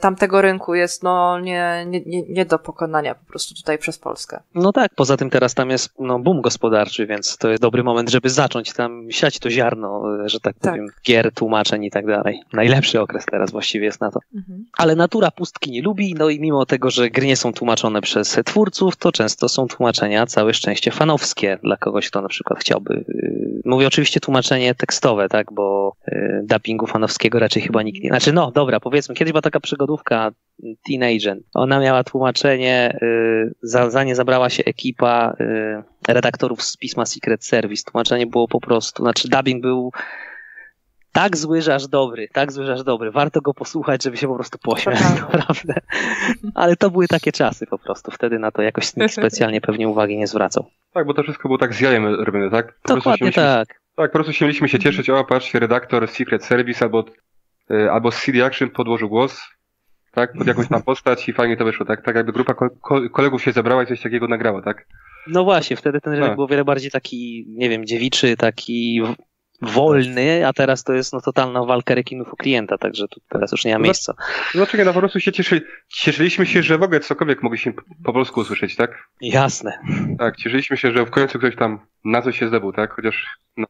tamtego 0.00 0.42
rynku 0.42 0.74
jest 0.74 1.02
no 1.02 1.40
nie, 1.40 1.86
nie, 1.86 2.22
nie, 2.28 2.44
do 2.46 2.58
pokonania 2.58 3.14
po 3.14 3.24
prostu 3.24 3.54
tutaj 3.54 3.78
przez 3.78 3.98
Polskę. 3.98 4.40
No 4.54 4.72
tak, 4.72 4.94
poza 4.94 5.16
tym 5.16 5.30
teraz 5.30 5.54
tam 5.54 5.70
jest 5.70 5.90
no, 5.98 6.18
boom 6.18 6.40
gospodarczy, 6.40 7.06
więc 7.06 7.36
to 7.36 7.48
jest 7.50 7.62
dobry 7.62 7.84
moment, 7.84 8.10
żeby 8.10 8.30
zacząć 8.30 8.72
tam 8.72 9.06
siać 9.10 9.38
to 9.38 9.50
ziarno, 9.50 10.02
że 10.24 10.40
tak, 10.40 10.54
Tak. 10.58 10.72
powiem, 10.72 10.86
gier, 11.06 11.32
tłumaczeń 11.34 11.84
i 11.84 11.90
tak 11.90 12.06
dalej. 12.06 12.40
Najlepszy 12.52 13.00
okres 13.00 13.24
teraz 13.30 13.50
właściwie 13.50 13.86
jest 13.86 14.00
na 14.00 14.10
to. 14.10 14.20
Mhm. 14.34 14.64
Ale 14.78 14.96
natura 14.96 15.30
pustki 15.30 15.70
nie 15.70 15.82
lubi, 15.82 16.14
no 16.18 16.28
i 16.28 16.40
mimo 16.40 16.66
tego, 16.66 16.90
że 16.90 17.10
gry 17.10 17.26
nie 17.26 17.36
są 17.36 17.52
tłumaczone 17.52 18.00
przez 18.00 18.38
twórców, 18.44 18.96
to 18.96 19.12
często 19.12 19.48
są 19.48 19.66
tłumaczenia 19.66 20.26
całe 20.26 20.54
szczęście 20.54 20.90
fanowskie 20.90 21.58
dla 21.62 21.76
kogoś, 21.76 22.10
kto 22.10 22.22
na 22.22 22.28
przykład 22.28 22.60
chciałby. 22.60 23.04
yy, 23.08 23.48
Mówię 23.64 23.86
oczywiście 23.86 24.20
tłumaczenie 24.20 24.74
tekstowe, 24.74 25.28
tak, 25.28 25.52
bo 25.52 25.92
dubbingu 26.42 26.86
fanowskiego 26.86 27.38
raczej 27.38 27.62
chyba 27.62 27.82
nikt 27.82 28.02
nie. 28.02 28.08
Znaczy, 28.08 28.32
no 28.32 28.50
dobra, 28.50 28.80
powiedzmy, 28.80 29.14
kiedyś 29.14 29.32
była 29.32 29.42
taka 29.42 29.57
przygodówka 29.60 30.30
Teen 30.86 31.02
Agent. 31.02 31.46
Ona 31.54 31.80
miała 31.80 32.04
tłumaczenie, 32.04 32.98
yy, 33.02 33.54
za, 33.62 33.90
za 33.90 34.04
nie 34.04 34.14
zabrała 34.14 34.50
się 34.50 34.64
ekipa 34.64 35.36
yy, 35.40 36.14
redaktorów 36.14 36.62
z 36.62 36.76
pisma 36.76 37.06
Secret 37.06 37.44
Service. 37.44 37.82
Tłumaczenie 37.90 38.26
było 38.26 38.48
po 38.48 38.60
prostu, 38.60 39.02
znaczy 39.02 39.28
dubbing 39.28 39.62
był 39.62 39.92
tak 41.12 41.36
zły, 41.36 41.62
że 41.62 41.74
aż 41.74 41.88
dobry, 41.88 42.28
tak 42.32 42.52
zły, 42.52 42.64
że 42.64 42.72
aż 42.72 42.84
dobry. 42.84 43.10
Warto 43.10 43.40
go 43.40 43.54
posłuchać, 43.54 44.02
żeby 44.02 44.16
się 44.16 44.28
po 44.28 44.34
prostu 44.34 44.58
pośmiać, 44.58 44.98
Totalnie. 44.98 45.20
naprawdę. 45.32 45.74
Ale 46.54 46.76
to 46.76 46.90
były 46.90 47.08
takie 47.08 47.32
czasy 47.32 47.66
po 47.66 47.78
prostu. 47.78 48.10
Wtedy 48.10 48.38
na 48.38 48.50
to 48.50 48.62
jakoś 48.62 48.96
nikt 48.96 49.14
specjalnie 49.20 49.60
pewnie 49.60 49.88
uwagi 49.88 50.18
nie 50.18 50.26
zwracał. 50.26 50.66
Tak, 50.92 51.06
bo 51.06 51.14
to 51.14 51.22
wszystko 51.22 51.48
było 51.48 51.58
tak 51.58 51.74
z 51.74 51.80
jajem 51.80 52.06
robione, 52.06 52.50
tak? 52.50 52.78
Po 52.82 52.94
Dokładnie 52.94 53.32
tak. 53.32 53.80
Tak, 53.96 54.10
po 54.10 54.14
prostu 54.14 54.32
się 54.32 54.44
mieliśmy 54.44 54.68
się 54.68 54.78
cieszyć, 54.78 55.10
o 55.10 55.24
patrzcie, 55.24 55.58
redaktor 55.58 56.08
Secret 56.08 56.44
Service 56.44 56.84
albo, 56.84 57.00
y, 57.00 57.04
albo 57.92 58.10
z 58.10 58.22
CD 58.24 58.44
Action 58.46 58.70
podłożył 58.70 59.08
głos, 59.08 59.42
tak, 60.12 60.32
pod 60.32 60.46
jakąś 60.46 60.68
tam 60.68 60.82
postać 60.82 61.28
i 61.28 61.32
fajnie 61.32 61.56
to 61.56 61.64
wyszło, 61.64 61.86
tak? 61.86 62.02
Tak 62.04 62.16
jakby 62.16 62.32
grupa 62.32 62.54
ko- 62.54 62.70
ko- 62.80 63.10
kolegów 63.10 63.42
się 63.42 63.52
zebrała 63.52 63.82
i 63.82 63.86
coś 63.86 64.00
takiego 64.02 64.28
nagrała, 64.28 64.62
tak? 64.62 64.86
No 65.26 65.44
właśnie, 65.44 65.76
wtedy 65.76 66.00
ten 66.00 66.12
rynek 66.12 66.28
Tak. 66.28 66.36
był 66.36 66.44
o 66.44 66.48
wiele 66.48 66.64
bardziej 66.64 66.90
taki, 66.90 67.44
nie 67.48 67.68
wiem, 67.68 67.86
dziewiczy, 67.86 68.36
taki 68.36 69.02
wolny, 69.62 70.46
a 70.46 70.52
teraz 70.52 70.84
to 70.84 70.92
jest 70.92 71.12
no 71.12 71.20
totalna 71.20 71.64
walka 71.64 71.94
rekinów 71.94 72.32
o 72.32 72.36
klienta, 72.36 72.78
także 72.78 73.08
tu 73.08 73.20
teraz 73.28 73.52
już 73.52 73.64
nie 73.64 73.72
ma 73.72 73.78
No, 73.78 73.84
miejsca. 73.84 74.14
Znaczy 74.52 74.78
nie, 74.78 74.84
no 74.84 74.92
po 74.92 74.98
prostu 74.98 75.20
się 75.20 75.32
cieszy, 75.32 75.62
cieszyliśmy 75.88 76.46
się, 76.46 76.62
że 76.62 76.78
w 76.78 76.82
ogóle 76.82 77.00
cokolwiek 77.00 77.42
mogliśmy 77.42 77.72
po- 77.72 77.82
po 78.04 78.12
polsku 78.12 78.40
usłyszeć, 78.40 78.76
tak? 78.76 79.08
Jasne. 79.20 79.78
Tak, 80.18 80.36
cieszyliśmy 80.36 80.76
się, 80.76 80.90
że 80.92 81.04
w 81.06 81.10
końcu 81.10 81.38
ktoś 81.38 81.56
tam 81.56 81.78
na 82.04 82.22
coś 82.22 82.38
się 82.38 82.48
zdobył, 82.48 82.72
tak? 82.72 82.92
Chociaż 82.92 83.26
no, 83.56 83.66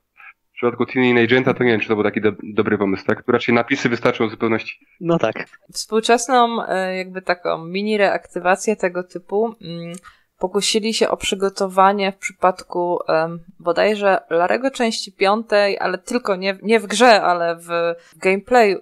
przypadku 0.59 0.87
Teen 0.87 1.19
Agenta 1.19 1.55
to 1.55 1.65
nie 1.65 1.71
wiem, 1.71 1.81
czy 1.81 1.89
to 1.89 1.95
był 1.95 2.05
taki 2.05 2.21
do, 2.21 2.33
dobry 2.43 2.79
pomysł, 2.79 3.05
tak? 3.07 3.23
Tu 3.23 3.33
raczej 3.33 3.55
napisy 3.55 3.89
wystarczą 3.89 4.29
w 4.29 4.31
zupełności. 4.31 4.87
No 5.01 5.19
tak. 5.19 5.49
Współczesną 5.73 6.67
e, 6.69 6.97
jakby 6.97 7.23
taką 7.23 7.65
mini 7.65 7.99
reaktywację 7.99 8.77
tego 8.77 9.05
typu 9.05 9.55
mm, 9.63 9.93
pokusili 10.39 10.95
się 10.95 11.09
o 11.09 11.17
przygotowanie 11.17 12.13
w 12.13 12.17
przypadku 12.17 12.99
em, 13.09 13.39
bodajże 13.61 14.19
Larego 14.31 14.71
części 14.71 15.13
piątej, 15.13 15.79
ale 15.79 15.99
tylko 15.99 16.37
nie, 16.37 16.59
nie 16.63 16.81
w 16.81 16.87
grze, 16.87 17.23
ale 17.23 17.57
w 17.57 17.69
gameplayu, 18.17 18.79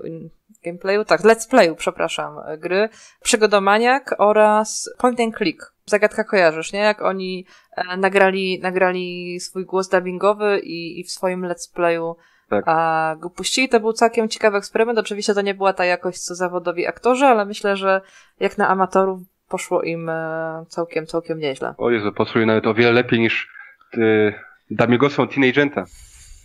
gameplayu, 0.66 1.04
tak, 1.04 1.20
let's 1.20 1.50
playu, 1.50 1.76
przepraszam, 1.76 2.38
e, 2.46 2.58
gry, 2.58 2.88
Przygodomaniak 3.22 4.14
oraz 4.18 4.90
Point 4.98 5.20
and 5.20 5.36
Click. 5.36 5.72
Zagadka 5.84 6.24
kojarzysz, 6.24 6.72
nie? 6.72 6.80
Jak 6.80 7.02
oni 7.02 7.46
e, 7.76 7.96
nagrali, 7.96 8.60
nagrali 8.62 9.40
swój 9.40 9.64
głos 9.64 9.88
dubbingowy 9.88 10.58
i, 10.58 11.00
i 11.00 11.04
w 11.04 11.10
swoim 11.10 11.42
let's 11.42 11.74
playu 11.74 12.16
Tak. 12.48 12.64
a 12.68 13.16
go 13.18 13.30
puścili. 13.30 13.68
To 13.68 13.80
był 13.80 13.92
całkiem 13.92 14.28
ciekawy 14.28 14.56
eksperyment. 14.56 14.98
Oczywiście 14.98 15.34
to 15.34 15.42
nie 15.42 15.54
była 15.54 15.72
ta 15.72 15.84
jakość 15.84 16.18
co 16.18 16.34
zawodowi 16.34 16.86
aktorzy, 16.86 17.24
ale 17.24 17.44
myślę, 17.44 17.76
że 17.76 18.00
jak 18.40 18.58
na 18.58 18.68
amatorów 18.68 19.20
poszło 19.48 19.82
im 19.82 20.08
e, 20.08 20.64
całkiem, 20.68 21.06
całkiem 21.06 21.38
nieźle. 21.38 21.74
O 21.78 21.90
Jezu, 21.90 22.12
posłuchaj 22.12 22.46
nawet 22.46 22.66
o 22.66 22.74
wiele 22.74 22.92
lepiej 22.92 23.20
niż 23.20 23.48
y, 23.94 24.34
Damigosą 24.70 25.28
Teen 25.28 25.44
Agenta. 25.50 25.84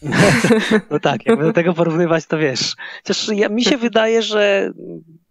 No 0.91 0.99
tak, 0.99 1.25
jakby 1.25 1.43
do 1.43 1.53
tego 1.53 1.73
porównywać, 1.73 2.25
to 2.25 2.37
wiesz. 2.37 2.75
Chociaż 3.03 3.27
ja, 3.35 3.49
mi 3.49 3.63
się 3.63 3.77
wydaje, 3.77 4.21
że 4.21 4.71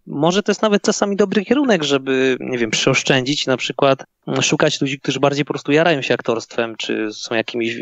może 0.07 0.43
to 0.43 0.51
jest 0.51 0.61
nawet 0.61 0.81
czasami 0.81 1.15
dobry 1.15 1.45
kierunek, 1.45 1.83
żeby, 1.83 2.37
nie 2.39 2.57
wiem, 2.57 2.71
przeoszczędzić, 2.71 3.47
na 3.47 3.57
przykład 3.57 4.03
szukać 4.41 4.81
ludzi, 4.81 4.99
którzy 4.99 5.19
bardziej 5.19 5.45
po 5.45 5.53
prostu 5.53 5.71
jarają 5.71 6.01
się 6.01 6.13
aktorstwem, 6.13 6.75
czy 6.75 7.13
są 7.13 7.35
jakimiś 7.35 7.79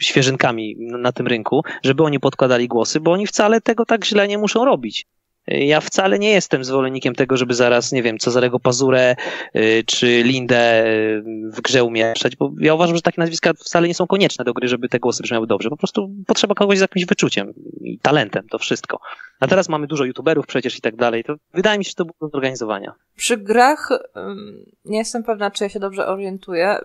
świeżynkami 0.00 0.76
na 0.78 1.12
tym 1.12 1.26
rynku, 1.26 1.62
żeby 1.82 2.02
oni 2.02 2.20
podkładali 2.20 2.68
głosy, 2.68 3.00
bo 3.00 3.12
oni 3.12 3.26
wcale 3.26 3.60
tego 3.60 3.84
tak 3.84 4.04
źle 4.04 4.28
nie 4.28 4.38
muszą 4.38 4.64
robić. 4.64 5.06
Ja 5.46 5.80
wcale 5.80 6.18
nie 6.18 6.30
jestem 6.30 6.64
zwolennikiem 6.64 7.14
tego, 7.14 7.36
żeby 7.36 7.54
zaraz, 7.54 7.92
nie 7.92 8.02
wiem, 8.02 8.18
Cezarego 8.18 8.60
Pazurę 8.60 9.16
y, 9.56 9.84
czy 9.86 10.22
Lindę 10.22 10.86
y, 10.86 11.22
w 11.52 11.60
grze 11.60 11.84
umieszczać, 11.84 12.36
bo 12.36 12.52
ja 12.60 12.74
uważam, 12.74 12.96
że 12.96 13.02
takie 13.02 13.20
nazwiska 13.20 13.52
wcale 13.52 13.88
nie 13.88 13.94
są 13.94 14.06
konieczne 14.06 14.44
do 14.44 14.52
gry, 14.52 14.68
żeby 14.68 14.88
te 14.88 14.98
głosy 14.98 15.22
brzmiały 15.22 15.46
dobrze. 15.46 15.70
Po 15.70 15.76
prostu 15.76 16.10
potrzeba 16.26 16.54
kogoś 16.54 16.78
z 16.78 16.80
jakimś 16.80 17.06
wyczuciem 17.06 17.52
i 17.80 17.98
talentem, 17.98 18.48
to 18.48 18.58
wszystko. 18.58 19.00
A 19.40 19.46
teraz 19.46 19.68
mamy 19.68 19.86
dużo 19.86 20.04
youtuberów 20.04 20.46
przecież 20.46 20.78
i 20.78 20.80
tak 20.80 20.96
dalej, 20.96 21.24
to 21.24 21.34
wydaje 21.54 21.78
mi 21.78 21.84
się, 21.84 21.88
że 21.88 21.94
to 21.94 22.04
było 22.04 22.16
do 22.20 22.28
zorganizowania. 22.28 22.94
Przy 23.16 23.36
grach 23.36 23.88
nie 24.84 24.98
jestem 24.98 25.22
pewna, 25.22 25.50
czy 25.50 25.64
ja 25.64 25.70
się 25.70 25.80
dobrze 25.80 26.06
orientuję. 26.06 26.78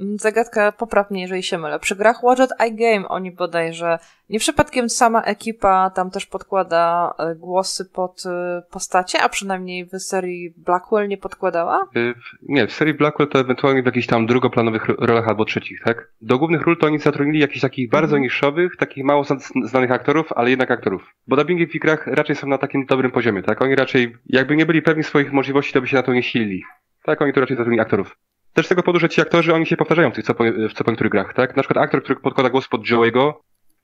Ym, 0.00 0.18
Zagadka 0.18 0.72
popraw 0.72 1.10
mnie, 1.10 1.22
jeżeli 1.22 1.42
się 1.42 1.58
mylę. 1.58 1.78
Przy 1.78 1.96
grach 1.96 2.22
Watch 2.24 2.42
It 2.42 2.50
iGame 2.72 3.08
oni 3.08 3.30
bodajże 3.32 3.98
nie 4.30 4.38
przypadkiem 4.38 4.88
sama 4.88 5.22
ekipa 5.22 5.90
tam 5.90 6.10
też 6.10 6.26
podkłada 6.26 7.14
e, 7.18 7.34
głosy 7.34 7.84
pod 7.84 8.22
e, 8.26 8.62
postacie, 8.70 9.22
a 9.22 9.28
przynajmniej 9.28 9.84
w 9.86 9.90
serii 9.98 10.54
Blackwell 10.56 11.08
nie 11.08 11.18
podkładała? 11.18 11.88
Y, 11.96 12.14
Nie, 12.42 12.66
w 12.66 12.72
serii 12.72 12.94
Blackwell 12.94 13.28
to 13.28 13.38
ewentualnie 13.40 13.82
w 13.82 13.86
jakichś 13.86 14.06
tam 14.06 14.26
drugoplanowych 14.26 14.84
ro- 14.88 14.96
rolach 14.98 15.28
albo 15.28 15.44
trzecich, 15.44 15.80
tak? 15.84 16.12
Do 16.20 16.38
głównych 16.38 16.62
ról 16.62 16.76
to 16.78 16.86
oni 16.86 16.98
zatrudnili 16.98 17.38
jakichś 17.38 17.60
takich 17.60 17.90
bardzo 17.90 18.16
Mhm. 18.16 18.22
niszowych, 18.22 18.76
takich 18.76 19.04
mało 19.04 19.24
zna- 19.24 19.66
znanych 19.68 19.90
aktorów, 19.90 20.32
ale 20.32 20.50
jednak 20.50 20.70
aktorów. 20.70 21.14
Bo 21.26 21.36
dubbingi 21.36 21.66
w 21.66 21.72
grach 21.82 22.06
raczej 22.06 22.36
są 22.36 22.46
na 22.46 22.58
takim 22.58 22.86
dobrym 22.86 23.10
poziomie, 23.10 23.42
tak? 23.42 23.62
Oni 23.62 23.74
raczej, 23.74 24.16
jakby 24.26 24.56
nie 24.56 24.66
byli 24.66 24.82
pewni 24.82 25.02
swoich 25.04 25.32
możliwości, 25.32 25.72
to 25.72 25.80
by 25.80 25.86
się 25.86 25.96
na 25.96 26.02
to 26.02 26.12
nie 26.14 26.22
silili. 26.22 26.62
Tak, 27.04 27.22
oni 27.22 27.32
to 27.32 27.40
raczej 27.40 27.56
zatrudnili 27.56 27.80
aktorów. 27.80 28.16
Też 28.54 28.66
z 28.66 28.68
tego 28.68 28.82
powodu, 28.82 29.00
że 29.00 29.08
ci 29.08 29.20
aktorzy, 29.20 29.54
oni 29.54 29.66
się 29.66 29.76
powtarzają 29.76 30.10
w 30.10 30.14
tych 30.14 30.24
co, 30.24 30.34
po- 30.34 30.44
w 30.44 30.72
co 30.74 30.84
po 30.84 30.90
niektórych 30.90 31.12
grach, 31.12 31.34
tak? 31.34 31.56
Na 31.56 31.62
przykład 31.62 31.84
aktor, 31.84 32.02
który 32.02 32.20
podkłada 32.20 32.50
głos 32.50 32.68
pod 32.68 32.82
Joe'ego 32.82 33.32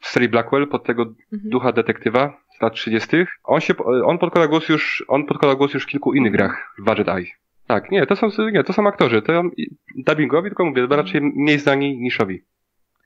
w 0.00 0.06
serii 0.06 0.28
Blackwell, 0.28 0.66
pod 0.68 0.84
tego 0.84 1.02
Mhm. 1.02 1.50
ducha 1.50 1.72
detektywa 1.72 2.36
z 2.58 2.62
lat 2.62 2.74
30. 2.74 3.16
On 3.44 3.60
się, 3.60 3.74
on 4.04 4.18
podkłada 4.18 4.48
głos 4.48 4.68
już, 4.68 5.04
on 5.08 5.26
podkłada 5.26 5.54
głos 5.54 5.74
już 5.74 5.82
w 5.84 5.86
kilku 5.86 6.14
innych 6.14 6.32
grach 6.32 6.74
w 6.78 6.84
Budget 6.84 7.08
Eye. 7.08 7.26
Tak, 7.66 7.90
nie, 7.90 8.06
to 8.06 8.16
są, 8.16 8.28
nie, 8.52 8.64
to 8.64 8.72
są 8.72 8.86
aktorzy, 8.86 9.22
to 9.22 9.42
dubbingowi, 9.96 10.48
tylko 10.50 10.64
mówię, 10.64 10.86
raczej 10.90 11.20
mniej 11.20 11.58
znani 11.58 11.98
niszowi. 11.98 12.42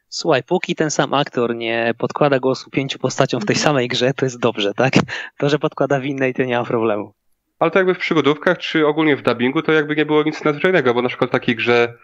Słuchaj, 0.08 0.42
póki 0.42 0.74
ten 0.74 0.90
sam 0.90 1.14
aktor 1.14 1.56
nie 1.56 1.94
podkłada 1.98 2.38
głosu 2.38 2.70
pięciu 2.70 2.98
postaciom 2.98 3.40
w 3.40 3.44
tej 3.46 3.56
samej 3.56 3.88
grze, 3.88 4.12
to 4.14 4.26
jest 4.26 4.40
dobrze, 4.40 4.74
tak? 4.74 4.92
To, 5.38 5.48
że 5.48 5.58
podkłada 5.58 6.00
w 6.00 6.04
innej, 6.04 6.34
to 6.34 6.42
nie 6.42 6.58
ma 6.58 6.64
problemu. 6.64 7.12
Ale 7.58 7.70
to 7.70 7.78
jakby 7.78 7.94
w 7.94 7.98
przygodówkach, 7.98 8.58
czy 8.58 8.86
ogólnie 8.86 9.16
w 9.16 9.22
dubbingu, 9.22 9.62
to 9.62 9.72
jakby 9.72 9.96
nie 9.96 10.06
było 10.06 10.22
nic 10.22 10.44
nadzwyczajnego, 10.44 10.94
bo 10.94 11.02
na 11.02 11.08
przykład 11.08 11.30
w 11.30 11.32
takiej 11.32 11.56
grze, 11.56 11.98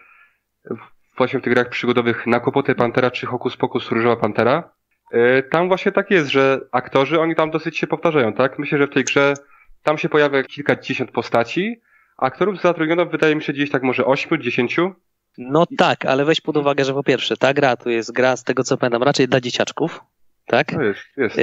właśnie 1.17 1.39
w 1.39 1.43
tych 1.43 1.55
grach 1.55 1.69
przygodowych 1.69 2.27
na 2.27 2.41
Kłopotę 2.41 2.75
Pantera, 2.75 3.11
czy 3.11 3.27
Hokus 3.27 3.57
Pokus 3.57 3.91
Różowa 3.91 4.17
Pantera, 4.17 4.73
yy, 5.13 5.43
tam 5.51 5.69
właśnie 5.69 5.93
tak 5.93 6.11
jest, 6.11 6.31
że 6.31 6.61
aktorzy, 6.73 7.21
oni 7.21 7.35
tam 7.35 7.51
dosyć 7.51 7.79
się 7.79 7.87
powtarzają, 7.87 8.33
tak? 8.33 8.59
Myślę, 8.59 8.79
że 8.79 8.87
w 8.87 8.95
tej 8.95 9.05
grze 9.05 9.35
tam 9.83 9.99
się 9.99 10.09
pojawia 10.09 10.43
kilkadziesiąt 10.43 11.11
postaci, 11.11 11.81
aktorów 12.19 12.61
zatrudniono, 12.61 13.07
wydaje 13.07 13.37
mi 13.37 13.43
się, 13.43 13.53
gdzieś 13.53 13.71
tak 13.71 13.83
może 13.83 14.05
ośmiu, 14.05 14.37
dziesięciu. 14.37 14.95
No 15.39 15.67
tak, 15.79 16.05
ale 16.05 16.25
weź 16.25 16.41
pod 16.41 16.57
uwagę, 16.57 16.85
że 16.85 16.95
po 16.95 17.03
pierwsze, 17.03 17.37
ta 17.37 17.55
gra 17.55 17.77
to 17.77 17.91
jest 17.91 18.13
gra, 18.13 18.37
z 18.37 18.45
tego 18.45 18.65
co 18.65 18.77
pamiętam, 18.77 19.03
raczej 19.03 19.29
dla 19.29 19.41
dzieciaczków. 19.41 20.01
tak? 20.47 20.73
No 20.73 20.83
jest, 20.83 21.01
jest. 21.17 21.39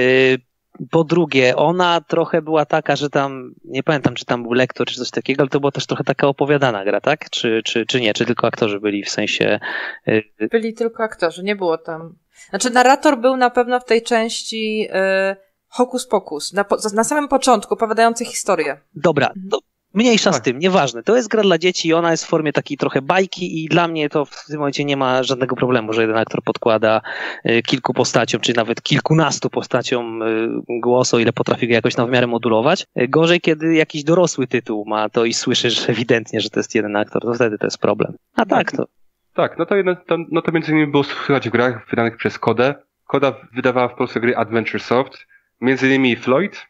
Po 0.90 1.04
drugie, 1.04 1.56
ona 1.56 2.00
trochę 2.00 2.42
była 2.42 2.64
taka, 2.64 2.96
że 2.96 3.10
tam, 3.10 3.54
nie 3.64 3.82
pamiętam, 3.82 4.14
czy 4.14 4.24
tam 4.24 4.42
był 4.42 4.52
lektor, 4.52 4.86
czy 4.86 4.94
coś 4.94 5.10
takiego, 5.10 5.42
ale 5.42 5.48
to 5.48 5.60
była 5.60 5.72
też 5.72 5.86
trochę 5.86 6.04
taka 6.04 6.26
opowiadana 6.26 6.84
gra, 6.84 7.00
tak? 7.00 7.30
Czy, 7.30 7.62
czy, 7.64 7.86
czy 7.86 8.00
nie? 8.00 8.14
Czy 8.14 8.26
tylko 8.26 8.46
aktorzy 8.46 8.80
byli 8.80 9.02
w 9.04 9.10
sensie. 9.10 9.60
y, 10.08 10.22
Byli 10.50 10.74
tylko 10.74 11.02
aktorzy, 11.02 11.42
nie 11.44 11.56
było 11.56 11.78
tam. 11.78 12.14
Znaczy, 12.50 12.70
narrator 12.70 13.18
był 13.20 13.36
na 13.36 13.50
pewno 13.50 13.80
w 13.80 13.84
tej 13.84 14.02
części 14.02 14.88
y, 15.32 15.36
hokus 15.68 16.06
pokus, 16.06 16.52
na, 16.52 16.64
na 16.94 17.04
samym 17.04 17.28
początku, 17.28 17.74
opowiadający 17.74 18.24
historię. 18.24 18.80
Dobra, 18.94 19.32
to 19.50 19.58
mniejsza 19.94 20.32
z 20.32 20.34
Tak. 20.34 20.44
tym, 20.44 20.58
nieważne. 20.58 21.02
To 21.02 21.16
jest 21.16 21.28
gra 21.28 21.42
dla 21.42 21.58
dzieci 21.58 21.88
i 21.88 21.92
ona 21.94 22.10
jest 22.10 22.24
w 22.24 22.28
formie 22.28 22.52
takiej 22.52 22.76
trochę 22.76 23.02
bajki 23.02 23.64
i 23.64 23.68
dla 23.68 23.88
mnie 23.88 24.08
to 24.08 24.24
w 24.24 24.44
tym 24.46 24.58
momencie 24.58 24.84
nie 24.84 24.96
ma 24.96 25.22
żadnego 25.22 25.56
problemu, 25.56 25.92
że 25.92 26.00
jeden 26.00 26.16
aktor 26.16 26.42
podkłada 26.42 27.00
y, 27.46 27.62
kilku 27.62 27.94
postaciom, 27.94 28.40
czy 28.40 28.54
nawet 28.56 28.82
kilkunastu 28.82 29.50
postaciom 29.50 30.22
y, 30.22 30.48
głos, 30.68 31.14
o 31.14 31.18
ile 31.18 31.32
potrafi 31.32 31.68
go 31.68 31.74
jakoś 31.74 31.96
na 31.96 32.06
w 32.06 32.10
miarę 32.10 32.26
modulować. 32.26 32.86
Y, 33.00 33.08
Gorzej, 33.08 33.40
kiedy 33.40 33.74
jakiś 33.74 34.04
dorosły 34.04 34.46
tytuł 34.46 34.84
ma 34.86 35.08
to 35.08 35.24
i 35.24 35.34
słyszysz 35.34 35.90
ewidentnie, 35.90 36.40
że 36.40 36.50
to 36.50 36.60
jest 36.60 36.74
jeden 36.74 36.96
aktor, 36.96 37.22
to 37.22 37.34
wtedy 37.34 37.58
to 37.58 37.66
jest 37.66 37.78
problem. 37.78 38.14
A 38.36 38.46
tak, 38.46 38.72
to 38.72 38.86
Tak, 39.34 39.58
no 39.58 39.66
to, 39.66 39.76
jedno, 39.76 39.96
to, 39.96 40.16
no 40.30 40.42
to 40.42 40.52
między 40.52 40.72
innymi 40.72 40.92
było 40.92 41.04
słychać 41.04 41.48
w 41.48 41.52
grach 41.52 41.86
wydanych 41.90 42.16
przez 42.16 42.38
Kodę. 42.38 42.74
Koda 43.06 43.34
wydawała 43.54 43.88
w 43.88 43.94
Polsce 43.94 44.20
gry 44.20 44.36
Adventure 44.36 44.80
Soft, 44.80 45.26
między 45.60 45.86
innymi 45.86 46.16
Floyd 46.16 46.66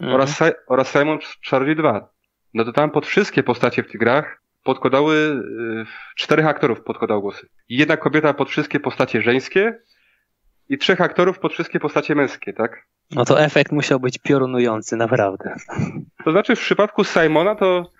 mhm. 0.00 0.14
oraz, 0.14 0.42
oraz 0.66 0.92
Simon 0.92 1.18
Charlie 1.50 1.74
2. 1.74 2.10
No 2.54 2.64
to 2.64 2.72
tam 2.72 2.90
pod 2.90 3.06
wszystkie 3.06 3.42
postacie 3.42 3.82
w 3.82 3.90
tych 3.90 4.00
grach 4.00 4.42
podkładały, 4.64 5.16
y, 5.16 5.84
czterech 6.16 6.46
aktorów 6.46 6.82
podkładało 6.82 7.20
głosy. 7.20 7.48
Jedna 7.68 7.96
kobieta 7.96 8.34
pod 8.34 8.50
wszystkie 8.50 8.80
postacie 8.80 9.22
żeńskie 9.22 9.78
i 10.68 10.78
trzech 10.78 11.00
aktorów 11.00 11.38
pod 11.38 11.52
wszystkie 11.52 11.80
postacie 11.80 12.14
męskie, 12.14 12.52
tak? 12.52 12.86
no 13.10 13.24
to 13.24 13.42
efekt 13.42 13.72
musiał 13.72 14.00
być 14.00 14.18
piorunujący, 14.18 14.96
naprawdę. 14.96 15.54
To 16.24 16.30
znaczy 16.30 16.56
w 16.56 16.60
przypadku 16.60 17.04
Simona 17.04 17.54
to 17.54 17.90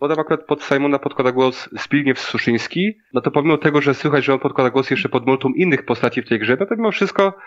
bo 0.00 0.08
tam 0.08 0.18
akurat 0.18 0.44
pod 0.44 0.62
Simona 0.62 0.98
podkłada 0.98 1.32
głos 1.32 1.68
Zbigniew 1.72 2.18
Suszyński, 2.18 2.98
no 3.12 3.20
to 3.20 3.30
pomimo 3.30 3.58
tego, 3.58 3.80
że 3.80 3.94
słychać, 3.94 4.24
że 4.24 4.32
on 4.32 4.38
podkłada 4.38 4.70
głos 4.70 4.90
jeszcze 4.90 5.08
pod 5.08 5.26
multum 5.26 5.56
innych 5.56 5.84
postaci 5.84 6.22
w 6.22 6.28
tej 6.28 6.38
grze, 6.38 6.56
no 6.60 6.66
to 6.66 6.76
mimo 6.76 6.90
wszystko 6.90 7.38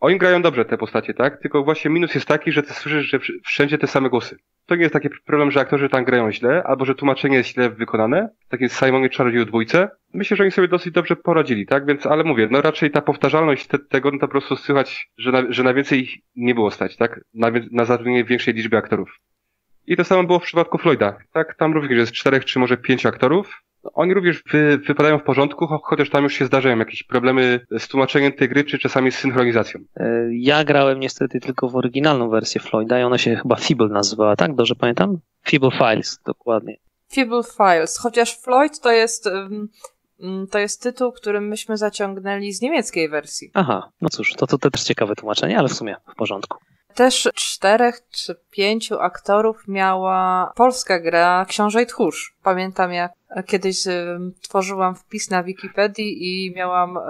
oni 0.00 0.18
grają 0.18 0.42
dobrze 0.42 0.64
te 0.64 0.78
postacie, 0.78 1.14
tak? 1.14 1.40
Tylko 1.42 1.64
właśnie 1.64 1.90
minus 1.90 2.14
jest 2.14 2.26
taki, 2.26 2.52
że 2.52 2.62
ty 2.62 2.72
słyszysz, 2.72 3.06
że 3.06 3.18
wsz- 3.18 3.32
wszędzie 3.44 3.78
te 3.78 3.86
same 3.86 4.10
głosy. 4.10 4.36
To 4.66 4.74
nie 4.74 4.82
jest 4.82 4.92
taki 4.92 5.08
problem, 5.26 5.50
że 5.50 5.60
aktorzy 5.60 5.88
tam 5.88 6.04
grają 6.04 6.32
źle, 6.32 6.62
albo 6.66 6.84
że 6.84 6.94
tłumaczenie 6.94 7.36
jest 7.36 7.48
źle 7.48 7.70
wykonane, 7.70 8.28
tak 8.48 8.60
jest 8.60 8.78
Simonie 8.78 9.10
Czarodzieju 9.10 9.44
dwójce. 9.44 9.88
Myślę, 10.14 10.36
że 10.36 10.42
oni 10.42 10.52
sobie 10.52 10.68
dosyć 10.68 10.92
dobrze 10.92 11.16
poradzili, 11.16 11.66
tak? 11.66 11.86
Więc, 11.86 12.06
ale 12.06 12.24
mówię, 12.24 12.48
no 12.50 12.60
raczej 12.62 12.90
ta 12.90 13.02
powtarzalność 13.02 13.66
te, 13.66 13.78
tego, 13.78 14.10
no 14.10 14.18
to 14.18 14.26
po 14.26 14.30
prostu 14.30 14.56
słychać, 14.56 15.08
że 15.18 15.32
na, 15.32 15.42
że 15.48 15.62
na 15.62 15.74
więcej 15.74 16.00
ich 16.02 16.10
nie 16.36 16.54
było 16.54 16.70
stać, 16.70 16.96
tak? 16.96 17.20
Na, 17.34 17.50
na 17.72 17.84
zatrudnienie 17.84 18.24
większej 18.24 18.54
liczby 18.54 18.76
aktorów. 18.76 19.18
I 19.86 19.96
to 19.96 20.04
samo 20.04 20.24
było 20.24 20.38
w 20.38 20.42
przypadku 20.42 20.78
Floyda. 20.78 21.18
Tak, 21.32 21.54
tam 21.54 21.74
również 21.74 21.98
jest 21.98 22.12
czterech 22.12 22.44
czy 22.44 22.58
może 22.58 22.76
pięciu 22.76 23.08
aktorów. 23.08 23.62
Oni 23.94 24.14
również 24.14 24.42
wy, 24.52 24.78
wypadają 24.78 25.18
w 25.18 25.22
porządku, 25.22 25.64
cho- 25.66 25.78
chociaż 25.82 26.10
tam 26.10 26.24
już 26.24 26.32
się 26.34 26.46
zdarzają 26.46 26.78
jakieś 26.78 27.02
problemy 27.02 27.66
z 27.78 27.88
tłumaczeniem 27.88 28.32
tej 28.32 28.48
gry, 28.48 28.64
czy 28.64 28.78
czasami 28.78 29.12
z 29.12 29.18
synchronizacją. 29.18 29.80
E, 29.96 30.28
Ja 30.32 30.64
grałem 30.64 31.00
niestety 31.00 31.40
tylko 31.40 31.68
w 31.68 31.76
oryginalną 31.76 32.28
wersję 32.28 32.60
Floyda 32.60 33.00
i 33.00 33.02
ona 33.02 33.18
się 33.18 33.36
chyba 33.36 33.56
Feeble 33.56 33.88
nazywała, 33.88 34.36
tak? 34.36 34.54
Dobrze 34.54 34.74
pamiętam? 34.74 35.18
Feeble 35.48 35.70
Files, 35.70 36.18
dokładnie. 36.26 36.76
Feeble 37.14 37.42
Files, 37.56 37.98
chociaż 37.98 38.38
Floyd 38.40 38.80
to 38.80 38.92
jest, 38.92 39.26
ym, 39.26 39.68
to 40.50 40.58
jest 40.58 40.82
tytuł, 40.82 41.12
który 41.12 41.40
myśmy 41.40 41.76
zaciągnęli 41.76 42.52
z 42.52 42.62
niemieckiej 42.62 43.08
wersji. 43.08 43.50
Aha, 43.54 43.90
no 44.00 44.08
cóż, 44.08 44.32
to, 44.32 44.46
to 44.46 44.58
też 44.58 44.82
ciekawe 44.84 45.14
tłumaczenie, 45.14 45.58
ale 45.58 45.68
w 45.68 45.72
sumie 45.72 45.96
w 46.12 46.14
porządku. 46.14 46.58
Też 46.96 47.28
czterech 47.34 48.00
czy 48.10 48.36
pięciu 48.50 49.00
aktorów 49.00 49.68
miała 49.68 50.52
polska 50.54 51.00
gra 51.00 51.46
Książę 51.48 51.82
i 51.82 51.86
Tchórz. 51.86 52.36
Pamiętam 52.42 52.92
jak 52.92 53.12
kiedyś 53.46 53.86
ym, 53.86 54.34
tworzyłam 54.42 54.94
wpis 54.94 55.30
na 55.30 55.42
Wikipedii 55.42 56.16
i 56.20 56.54
miałam 56.54 56.96
e, 56.96 57.02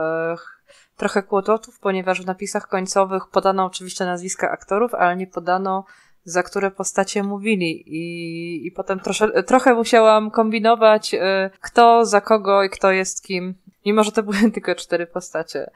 trochę 0.97 1.23
kłopotów, 1.23 1.79
ponieważ 1.81 2.23
w 2.23 2.27
napisach 2.27 2.69
końcowych 2.69 3.23
podano 3.33 3.65
oczywiście 3.65 4.05
nazwiska 4.05 4.51
aktorów, 4.51 4.95
ale 4.95 5.17
nie 5.17 5.27
podano 5.27 5.85
za 6.25 6.43
które 6.43 6.71
postacie 6.71 7.23
mówili 7.23 7.85
i, 7.87 8.67
i 8.67 8.73
potem 8.73 9.01
trosze, 9.01 9.43
trochę 9.43 9.75
musiałam 9.75 10.31
kombinować, 10.31 11.15
e, 11.15 11.51
kto 11.61 12.07
za 12.07 12.21
kogo 12.21 12.63
i 12.63 12.71
kto 12.71 12.91
jest 12.91 13.23
kim, 13.23 13.55
mimo 13.87 14.05
że 14.05 14.13
to 14.13 14.23
były 14.23 14.51
tylko 14.55 14.75
cztery 14.75 15.07
postacie. 15.07 15.71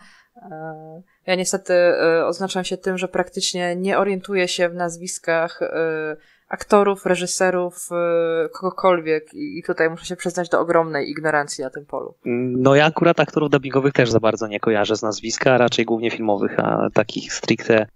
Ja 1.27 1.35
niestety 1.35 1.73
e, 1.75 2.27
oznaczam 2.27 2.65
się 2.65 2.77
tym, 2.77 2.99
że 2.99 3.09
praktycznie 3.09 3.77
nie 3.77 3.99
orientuję 3.99 4.49
się 4.49 4.69
w 4.69 4.75
nazwiskach 4.75 5.63
e, 5.63 6.17
aktorów, 6.49 7.07
reżyserów, 7.07 7.89
e, 7.93 8.49
kogokolwiek 8.49 9.35
i 9.35 9.63
tutaj 9.67 9.91
muszę 9.91 10.05
się 10.05 10.17
przyznać 10.17 10.49
do 10.49 10.61
ogromnej 10.61 11.11
ignorancji 11.11 11.65
na 11.65 11.71
tym 11.71 11.87
polu. 11.87 12.15
No 12.57 12.75
ja 12.75 12.85
akurat 12.87 13.21
aktorów 13.21 13.51
dubbingowych 13.51 13.93
też 13.93 14.11
za 14.11 14.21
bardzo 14.21 14.47
nie 14.47 14.61
kojarzę 14.61 14.97
z 14.97 15.03
nazwiska, 15.03 15.53
a 15.55 15.59
raczej 15.59 15.85
głównie 15.85 16.11
filmowych, 16.11 16.61
a 16.61 16.89
takich 16.95 17.33
stricte... 17.33 17.87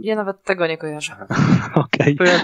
Ja 0.00 0.16
nawet 0.16 0.42
tego 0.42 0.66
nie 0.66 0.78
kojarzę. 0.78 1.16
Okej. 1.74 2.16
To 2.16 2.24
ja, 2.24 2.40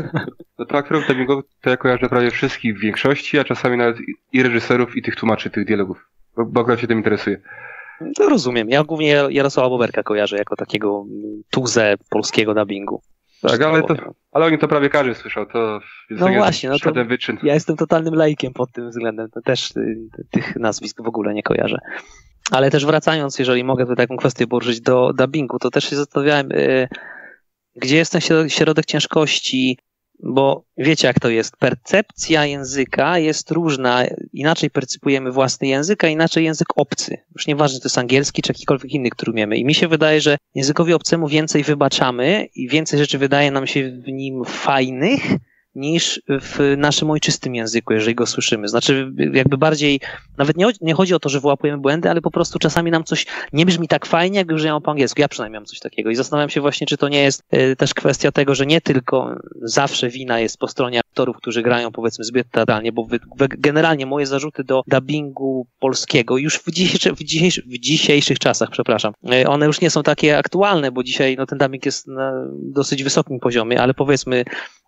no 0.58 0.64
to 0.66 0.76
aktorów 0.76 1.06
dubbingowych 1.08 1.44
to 1.60 1.70
ja 1.70 1.76
kojarzę 1.76 2.08
prawie 2.08 2.30
wszystkich 2.30 2.76
w 2.78 2.80
większości, 2.80 3.38
a 3.38 3.44
czasami 3.44 3.76
nawet 3.76 4.00
i- 4.00 4.14
i 4.32 4.42
reżyserów, 4.42 4.96
i 4.96 5.02
tych 5.02 5.16
tłumaczy 5.16 5.50
tych 5.50 5.64
dialogów. 5.66 6.08
Bo, 6.36 6.44
bo 6.44 6.60
akurat 6.60 6.80
się 6.80 6.86
tym 6.86 6.98
interesuje. 6.98 7.40
To 8.16 8.28
rozumiem. 8.28 8.68
Ja 8.70 8.84
głównie 8.84 9.24
Jarosława 9.30 9.68
Boberka 9.68 10.02
kojarzę 10.02 10.36
jako 10.36 10.56
takiego 10.56 11.04
tuzę 11.50 11.94
polskiego 12.10 12.54
dubbingu. 12.54 13.02
Tak, 13.42 13.62
ale 13.62 13.82
to, 13.82 13.94
ale 14.32 14.44
oni 14.46 14.58
to 14.58 14.68
prawie 14.68 14.88
każdy 14.90 15.14
słyszał, 15.14 15.46
to 15.46 15.80
więc 16.10 16.20
No 16.20 16.28
jest 16.28 16.38
właśnie, 16.38 16.68
no 16.70 16.78
to- 16.78 17.04
wyczyn. 17.04 17.38
Ja 17.42 17.54
jestem 17.54 17.76
totalnym 17.76 18.14
laikiem 18.14 18.52
pod 18.52 18.72
tym 18.72 18.90
względem. 18.90 19.30
To 19.30 19.40
też 19.40 19.76
y, 19.76 19.96
tych 20.30 20.56
nazwisk 20.56 21.02
w 21.04 21.08
ogóle 21.08 21.34
nie 21.34 21.42
kojarzę. 21.42 21.78
Ale 22.50 22.70
też 22.70 22.86
wracając, 22.86 23.38
jeżeli 23.38 23.64
mogę 23.64 23.84
tutaj 23.86 23.96
taką 24.06 24.16
kwestię 24.16 24.46
poruszyć 24.46 24.80
do 24.80 25.12
dubbingu, 25.12 25.58
to 25.58 25.70
też 25.70 25.84
się 25.84 25.96
zastanawiałem, 25.96 26.52
y, 26.52 26.88
gdzie 27.76 27.96
jest 27.96 28.12
ten 28.12 28.20
środ- 28.20 28.48
środek 28.48 28.84
ciężkości, 28.86 29.78
bo 30.24 30.64
wiecie 30.76 31.06
jak 31.06 31.20
to 31.20 31.28
jest. 31.28 31.56
Percepcja 31.56 32.46
języka 32.46 33.18
jest 33.18 33.50
różna. 33.50 34.04
Inaczej 34.32 34.70
percypujemy 34.70 35.32
własny 35.32 35.66
język, 35.66 36.04
a 36.04 36.08
inaczej 36.08 36.44
język 36.44 36.68
obcy. 36.76 37.16
Już 37.34 37.46
nieważne, 37.46 37.76
czy 37.76 37.82
to 37.82 37.86
jest 37.86 37.98
angielski, 37.98 38.42
czy 38.42 38.52
jakikolwiek 38.52 38.92
inny, 38.92 39.10
który 39.10 39.32
umiemy. 39.32 39.56
I 39.56 39.64
mi 39.64 39.74
się 39.74 39.88
wydaje, 39.88 40.20
że 40.20 40.36
językowi 40.54 40.92
obcemu 40.92 41.28
więcej 41.28 41.62
wybaczamy 41.62 42.48
i 42.54 42.68
więcej 42.68 42.98
rzeczy 42.98 43.18
wydaje 43.18 43.50
nam 43.50 43.66
się 43.66 43.90
w 43.90 44.08
nim 44.08 44.44
fajnych, 44.44 45.22
niż 45.74 46.22
w 46.28 46.74
naszym 46.76 47.10
ojczystym 47.10 47.54
języku, 47.54 47.92
jeżeli 47.92 48.14
go 48.14 48.26
słyszymy. 48.26 48.68
Znaczy, 48.68 49.12
jakby 49.32 49.58
bardziej, 49.58 50.00
nawet 50.38 50.56
nie, 50.56 50.66
nie 50.80 50.94
chodzi 50.94 51.14
o 51.14 51.20
to, 51.20 51.28
że 51.28 51.40
wyłapujemy 51.40 51.82
błędy, 51.82 52.10
ale 52.10 52.20
po 52.20 52.30
prostu 52.30 52.58
czasami 52.58 52.90
nam 52.90 53.04
coś 53.04 53.26
nie 53.52 53.66
brzmi 53.66 53.88
tak 53.88 54.06
fajnie, 54.06 54.38
jakby 54.38 54.54
brzmiało 54.54 54.80
po 54.80 54.90
angielsku. 54.90 55.20
Ja 55.20 55.28
przynajmniej 55.28 55.60
mam 55.60 55.66
coś 55.66 55.78
takiego 55.78 56.10
i 56.10 56.16
zastanawiam 56.16 56.50
się 56.50 56.60
właśnie, 56.60 56.86
czy 56.86 56.96
to 56.96 57.08
nie 57.08 57.22
jest 57.22 57.42
y, 57.54 57.76
też 57.76 57.94
kwestia 57.94 58.32
tego, 58.32 58.54
że 58.54 58.66
nie 58.66 58.80
tylko 58.80 59.36
zawsze 59.62 60.08
wina 60.08 60.40
jest 60.40 60.58
po 60.58 60.68
stronie 60.68 61.00
aktorów, 61.00 61.36
którzy 61.36 61.62
grają 61.62 61.92
powiedzmy 61.92 62.24
zbyt 62.24 62.50
teatralnie, 62.50 62.92
bo 62.92 63.06
generalnie 63.58 64.06
moje 64.06 64.26
zarzuty 64.26 64.64
do 64.64 64.82
dubbingu 64.86 65.66
polskiego 65.80 66.38
już 66.38 66.56
w, 66.56 66.70
dzisiejszy, 66.70 67.12
w, 67.12 67.24
dzisiejszy, 67.24 67.62
w 67.62 67.78
dzisiejszych 67.78 68.38
czasach, 68.38 68.70
przepraszam, 68.70 69.12
y, 69.32 69.48
one 69.48 69.66
już 69.66 69.80
nie 69.80 69.90
są 69.90 70.02
takie 70.02 70.38
aktualne, 70.38 70.92
bo 70.92 71.02
dzisiaj 71.02 71.36
no, 71.36 71.46
ten 71.46 71.58
dubbing 71.58 71.86
jest 71.86 72.06
na 72.06 72.32
dosyć 72.52 73.04
wysokim 73.04 73.40
poziomie, 73.40 73.80
ale 73.80 73.94
powiedzmy 73.94 74.44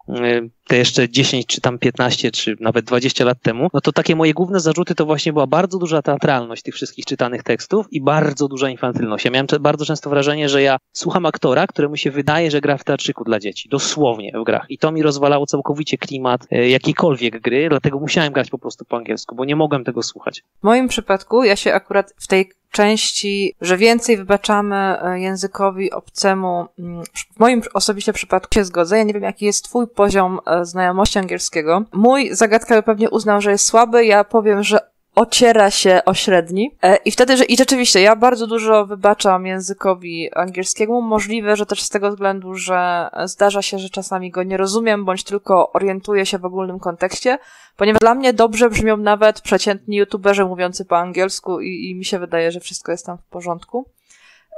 y, 0.09 0.50
jeszcze 0.76 1.09
10 1.09 1.47
czy 1.47 1.61
tam 1.61 1.78
15 1.78 2.30
czy 2.30 2.56
nawet 2.61 2.85
20 2.85 3.25
lat 3.25 3.42
temu, 3.42 3.68
no 3.75 3.80
to 3.80 3.92
takie 3.92 4.16
moje 4.16 4.35
główne 4.35 4.61
zarzuty 4.61 4.95
to 4.95 5.06
właśnie 5.06 5.33
była 5.33 5.47
bardzo 5.47 5.78
duża 5.78 6.02
teatralność 6.02 6.62
tych 6.62 6.75
wszystkich 6.75 7.04
czytanych 7.04 7.42
tekstów 7.42 7.87
i 7.90 8.00
bardzo 8.00 8.49
duża 8.49 8.68
infantylność. 8.68 9.25
Ja 9.25 9.30
miałem 9.30 9.47
bardzo 9.61 9.85
często 9.85 10.11
wrażenie, 10.11 10.49
że 10.49 10.62
ja 10.62 10.76
słucham 10.92 11.26
aktora, 11.26 11.66
któremu 11.66 11.97
się 11.97 12.11
wydaje, 12.11 12.50
że 12.50 12.61
gra 12.61 12.76
w 12.76 12.85
teatrzyku 12.85 13.25
dla 13.25 13.40
dzieci, 13.40 13.68
dosłownie 13.68 14.33
w 14.40 14.45
grach 14.45 14.66
i 14.68 14.78
to 14.78 14.92
mi 14.92 15.02
rozwalało 15.02 15.47
całkowicie 15.47 15.99
klimat 15.99 16.47
e, 16.50 16.68
jakiejkolwiek 16.68 17.40
gry, 17.40 17.68
dlatego 17.68 17.99
musiałem 17.99 18.33
grać 18.33 18.50
po 18.50 18.59
prostu 18.59 18.85
po 18.85 18.97
angielsku, 18.97 19.35
bo 19.35 19.45
nie 19.45 19.56
mogłem 19.56 19.85
tego 19.85 20.02
słuchać. 20.02 20.42
W 20.61 20.64
moim 20.64 20.88
przypadku 20.88 21.45
ja 21.45 21.56
się 21.56 21.73
akurat 21.73 22.14
w 22.18 22.26
tej 22.26 22.50
części, 22.70 23.54
że 23.61 23.76
więcej 23.76 24.16
wybaczamy 24.16 24.76
e, 24.76 25.20
językowi 25.20 25.92
obcemu, 25.92 26.66
mm, 26.78 27.02
w 27.37 27.40
moim 27.40 27.62
osobiście 27.75 28.12
przypadku 28.12 28.54
się 28.54 28.64
zgodzę. 28.64 28.99
Ja 28.99 29.02
nie 29.02 29.14
wiem, 29.14 29.23
jaki 29.23 29.44
jest 29.44 29.64
twój 29.64 29.87
poziom 29.87 30.40
e, 30.46 30.64
znajomości 30.64 31.18
angielskiego. 31.18 31.82
Mój 31.92 32.35
zagadka 32.35 32.75
by 32.75 32.82
pewnie 32.82 33.11
uznał, 33.11 33.40
że 33.40 33.50
jest 33.50 33.64
słaby. 33.64 34.04
Ja 34.04 34.25
powiem, 34.25 34.62
że 34.62 34.96
ociera 35.16 35.70
się 35.70 36.00
o 36.06 36.14
średni. 36.14 36.70
E, 36.82 36.96
I 36.96 37.11
wtedy, 37.11 37.37
że 37.37 37.44
i 37.44 37.56
rzeczywiście, 37.56 38.00
ja 38.00 38.16
bardzo 38.16 38.46
dużo 38.46 38.87
wybaczam 38.87 39.46
językowi 39.46 40.35
angielskiemu. 40.35 41.02
Możliwe, 41.02 41.56
że 41.56 41.66
też 41.66 41.82
z 41.82 41.88
tego 41.88 42.11
względu, 42.11 42.54
że 42.54 43.08
zdarza 43.25 43.62
się, 43.62 43.78
że 43.78 43.90
czasami 43.90 44.30
go 44.30 44.42
nie 44.42 44.56
rozumiem, 44.56 45.04
bądź 45.04 45.25
tylko 45.25 45.73
orientuję 45.73 46.26
się 46.26 46.38
w 46.38 46.44
ogólnym 46.44 46.78
kontekście, 46.78 47.38
ponieważ 47.76 48.00
dla 48.00 48.14
mnie 48.14 48.32
dobrze 48.32 48.70
brzmią 48.70 48.96
nawet 48.96 49.40
przeciętni 49.40 49.96
youtuberzy 49.96 50.44
mówiący 50.44 50.85
po 50.85 50.99
angielsku 50.99 51.61
i, 51.61 51.90
i 51.90 51.94
mi 51.94 52.04
się 52.04 52.18
wydaje, 52.18 52.52
że 52.52 52.61
wszystko 52.61 52.92
jest 52.92 53.06
tam 53.06 53.18
w 53.18 53.25
porządku. 53.25 53.96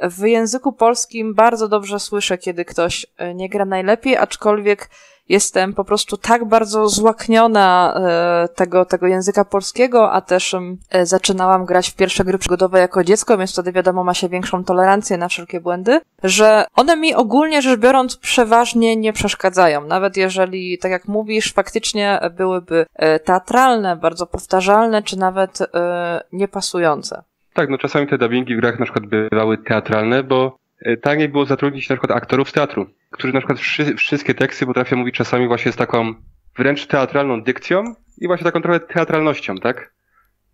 W 0.02 0.26
języku 0.26 0.72
polskim 0.72 1.34
bardzo 1.34 1.68
dobrze 1.68 2.00
słyszę, 2.00 2.38
kiedy 2.38 2.64
ktoś 2.64 3.06
e, 3.16 3.34
nie 3.34 3.48
gra 3.48 3.64
najlepiej, 3.64 4.16
aczkolwiek 4.16 4.90
jestem 5.28 5.74
po 5.74 5.84
prostu 5.84 6.16
tak 6.16 6.44
bardzo 6.44 6.88
złakniona 6.88 7.94
e, 7.96 8.48
tego, 8.48 8.84
tego 8.84 9.06
języka 9.06 9.44
polskiego, 9.44 10.12
a 10.12 10.20
też 10.20 10.54
e, 10.90 11.06
zaczynałam 11.06 11.64
grać 11.64 11.90
w 11.90 11.96
pierwsze 11.96 12.24
gry 12.24 12.38
przygodowe 12.38 12.78
jako 12.78 13.04
dziecko, 13.04 13.38
więc 13.38 13.52
wtedy 13.52 13.72
wiadomo 13.72 14.04
ma 14.04 14.14
się 14.14 14.28
większą 14.28 14.64
tolerancję 14.64 15.16
na 15.16 15.28
wszelkie 15.28 15.60
błędy, 15.60 16.00
że 16.22 16.64
one 16.74 16.96
mi 16.96 17.14
ogólnie 17.14 17.62
rzecz 17.62 17.80
biorąc 17.80 18.16
przeważnie 18.16 18.96
nie 18.96 19.12
przeszkadzają. 19.12 19.84
Nawet 19.84 20.16
jeżeli, 20.16 20.78
tak 20.78 20.90
jak 20.90 21.08
mówisz, 21.08 21.52
faktycznie 21.52 22.20
byłyby 22.36 22.86
teatralne, 23.24 23.96
bardzo 23.96 24.26
powtarzalne, 24.26 25.02
czy 25.02 25.18
nawet 25.18 25.58
niepasujące. 26.32 27.22
Tak, 27.58 27.70
no 27.70 27.78
czasami 27.78 28.06
te 28.06 28.18
dubbingi 28.18 28.56
w 28.56 28.60
grach 28.60 28.78
na 28.78 28.84
przykład 28.84 29.06
bywały 29.06 29.58
teatralne, 29.58 30.22
bo 30.22 30.58
e, 30.80 30.96
taniej 30.96 31.28
było 31.28 31.46
zatrudnić 31.46 31.88
na 31.88 31.96
przykład 31.96 32.16
aktorów 32.16 32.50
z 32.50 32.52
teatru, 32.52 32.86
którzy 33.10 33.32
na 33.32 33.40
przykład 33.40 33.58
wszy 33.58 33.94
wszystkie 33.94 34.34
teksty 34.34 34.66
potrafią 34.66 34.96
mówić 34.96 35.14
czasami 35.14 35.48
właśnie 35.48 35.72
z 35.72 35.76
taką 35.76 36.14
wręcz 36.58 36.86
teatralną 36.86 37.42
dykcją 37.42 37.94
i 38.18 38.26
właśnie 38.26 38.44
taką 38.44 38.62
trochę 38.62 38.80
teatralnością, 38.80 39.56
tak? 39.56 39.92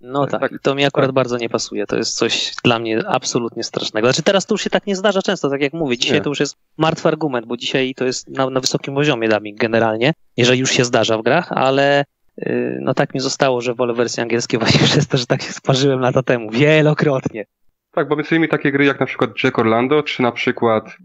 No 0.00 0.26
tak, 0.26 0.40
tak. 0.40 0.52
to 0.62 0.74
mi 0.74 0.84
akurat 0.84 1.08
tak. 1.08 1.14
bardzo 1.14 1.38
nie 1.38 1.48
pasuje. 1.48 1.86
To 1.86 1.96
jest 1.96 2.16
coś 2.16 2.52
dla 2.64 2.78
mnie 2.78 3.08
absolutnie 3.08 3.64
strasznego. 3.64 4.06
Znaczy 4.06 4.22
teraz 4.22 4.46
to 4.46 4.54
już 4.54 4.62
się 4.62 4.70
tak 4.70 4.86
nie 4.86 4.96
zdarza 4.96 5.22
często, 5.22 5.50
tak 5.50 5.60
jak 5.60 5.72
mówię. 5.72 5.98
Dzisiaj 5.98 6.18
nie. 6.18 6.22
to 6.22 6.30
już 6.30 6.40
jest 6.40 6.56
martwy 6.76 7.08
argument, 7.08 7.46
bo 7.46 7.56
dzisiaj 7.56 7.94
to 7.94 8.04
jest 8.04 8.28
na, 8.28 8.50
na 8.50 8.60
wysokim 8.60 8.94
poziomie 8.94 9.28
dubbing 9.28 9.58
generalnie, 9.58 10.12
jeżeli 10.36 10.60
już 10.60 10.70
się 10.70 10.84
zdarza 10.84 11.18
w 11.18 11.22
grach, 11.22 11.52
ale 11.52 12.04
no 12.80 12.94
tak 12.94 13.14
mi 13.14 13.20
zostało, 13.20 13.60
że 13.60 13.74
wolę 13.74 13.94
wersję 13.94 14.22
angielską 14.22 14.58
właśnie 14.64 14.86
przez 14.86 15.08
to, 15.08 15.18
że 15.18 15.26
tak 15.26 15.42
się 15.42 15.52
sparzyłem 15.52 16.00
lata 16.00 16.22
temu, 16.22 16.50
wielokrotnie. 16.50 17.44
Tak, 17.92 18.08
bo 18.08 18.16
między 18.16 18.34
innymi 18.34 18.48
takie 18.48 18.72
gry 18.72 18.84
jak 18.84 19.00
na 19.00 19.06
przykład 19.06 19.30
Jack 19.44 19.58
Orlando, 19.58 20.02
czy 20.02 20.22
na 20.22 20.32
przykład 20.32 20.96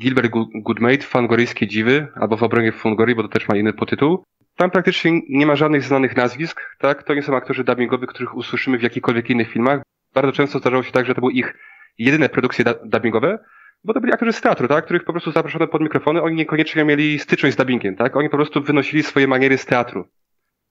Gilbert 0.00 0.32
Goodmate, 0.54 1.02
Fangoryjskie 1.02 1.66
Dziwy, 1.66 2.08
albo 2.14 2.36
w 2.36 2.42
obronie 2.42 2.72
Fangori, 2.72 3.14
bo 3.14 3.22
to 3.22 3.28
też 3.28 3.48
ma 3.48 3.56
inny 3.56 3.72
potytuł. 3.72 4.24
Tam 4.56 4.70
praktycznie 4.70 5.20
nie 5.28 5.46
ma 5.46 5.56
żadnych 5.56 5.82
znanych 5.82 6.16
nazwisk, 6.16 6.60
tak? 6.78 7.02
To 7.02 7.14
nie 7.14 7.22
są 7.22 7.36
aktorzy 7.36 7.64
dubbingowi, 7.64 8.06
których 8.06 8.34
usłyszymy 8.34 8.78
w 8.78 8.82
jakichkolwiek 8.82 9.30
innych 9.30 9.50
filmach. 9.50 9.82
Bardzo 10.14 10.32
często 10.32 10.58
zdarzało 10.58 10.82
się 10.82 10.92
tak, 10.92 11.06
że 11.06 11.14
to 11.14 11.20
były 11.20 11.32
ich 11.32 11.54
jedyne 11.98 12.28
produkcje 12.28 12.64
dubbingowe, 12.84 13.38
bo 13.84 13.94
to 13.94 14.00
byli 14.00 14.12
aktorzy 14.12 14.32
z 14.32 14.40
teatru, 14.40 14.68
tak? 14.68 14.84
Których 14.84 15.04
po 15.04 15.12
prostu 15.12 15.32
zaproszono 15.32 15.66
pod 15.68 15.82
mikrofony, 15.82 16.22
oni 16.22 16.36
niekoniecznie 16.36 16.84
mieli 16.84 17.18
styczność 17.18 17.54
z 17.54 17.58
dubbingiem, 17.58 17.96
tak? 17.96 18.16
Oni 18.16 18.30
po 18.30 18.36
prostu 18.36 18.62
wynosili 18.62 19.02
swoje 19.02 19.26
maniery 19.26 19.58
z 19.58 19.66
teatru 19.66 20.08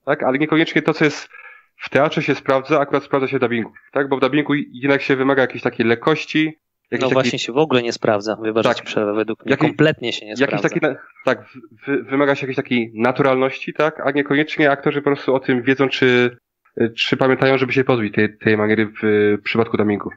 tak? 0.05 0.24
Ale 0.24 0.38
niekoniecznie 0.38 0.81
to, 0.81 0.93
co 0.93 1.05
jest 1.05 1.29
w 1.77 1.89
teatrze 1.89 2.21
się 2.21 2.35
sprawdza, 2.35 2.79
akurat 2.79 3.03
sprawdza 3.03 3.27
się 3.27 3.38
w 3.38 3.41
dubbingu, 3.41 3.71
tak? 3.91 4.09
Bo 4.09 4.17
w 4.17 4.19
dubbingu 4.19 4.53
jednak 4.53 5.01
się 5.01 5.15
wymaga 5.15 5.41
jakiejś 5.41 5.63
takiej 5.63 5.85
lekkości, 5.85 6.59
no 6.91 7.09
właśnie 7.09 7.39
się 7.39 7.53
w 7.53 7.57
ogóle 7.57 7.83
nie 7.83 7.93
sprawdza, 7.93 8.35
wybacz 8.35 8.65
tak. 8.65 8.81
przerwę, 8.81 9.13
według 9.13 9.45
mnie 9.45 9.57
kompletnie 9.57 10.13
się 10.13 10.25
nie 10.25 10.38
sprawdza. 10.38 10.69
Taki, 10.69 10.79
tak, 11.25 11.45
wymaga 11.88 12.35
się 12.35 12.41
jakiejś 12.41 12.55
takiej 12.55 12.91
naturalności, 12.95 13.74
tak, 13.74 14.00
a 14.07 14.12
niekoniecznie 14.12 14.71
aktorzy 14.71 15.01
po 15.01 15.09
prostu 15.09 15.35
o 15.35 15.39
tym 15.39 15.63
wiedzą, 15.63 15.89
czy, 15.89 16.38
czy 16.97 17.17
pamiętają, 17.17 17.57
żeby 17.57 17.74
się 17.74 17.83
pozbyć 17.83 18.13
tej, 18.13 18.38
tej 18.38 18.57
maniery 18.57 18.85
w, 18.85 19.00
w 19.39 19.43
przypadku 19.43 19.77
dubbingu. 19.77 20.09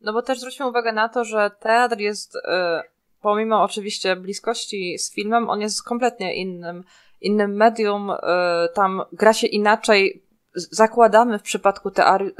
No 0.00 0.12
bo 0.12 0.22
też 0.22 0.38
zwróćmy 0.38 0.68
uwagę 0.68 0.92
na 0.92 1.08
to, 1.08 1.24
że 1.24 1.50
teatr 1.60 1.98
jest, 1.98 2.36
y, 2.36 2.40
pomimo 3.22 3.62
oczywiście 3.62 4.16
bliskości 4.16 4.98
z 4.98 5.14
filmem, 5.14 5.50
on 5.50 5.60
jest 5.60 5.84
kompletnie 5.84 6.34
innym 6.34 6.84
innym 7.20 7.56
medium, 7.56 8.10
y, 8.10 8.14
tam 8.74 9.02
gra 9.12 9.32
się 9.32 9.46
inaczej. 9.46 10.22
Zakładamy 10.54 11.38
w 11.38 11.42
przypadku 11.42 11.90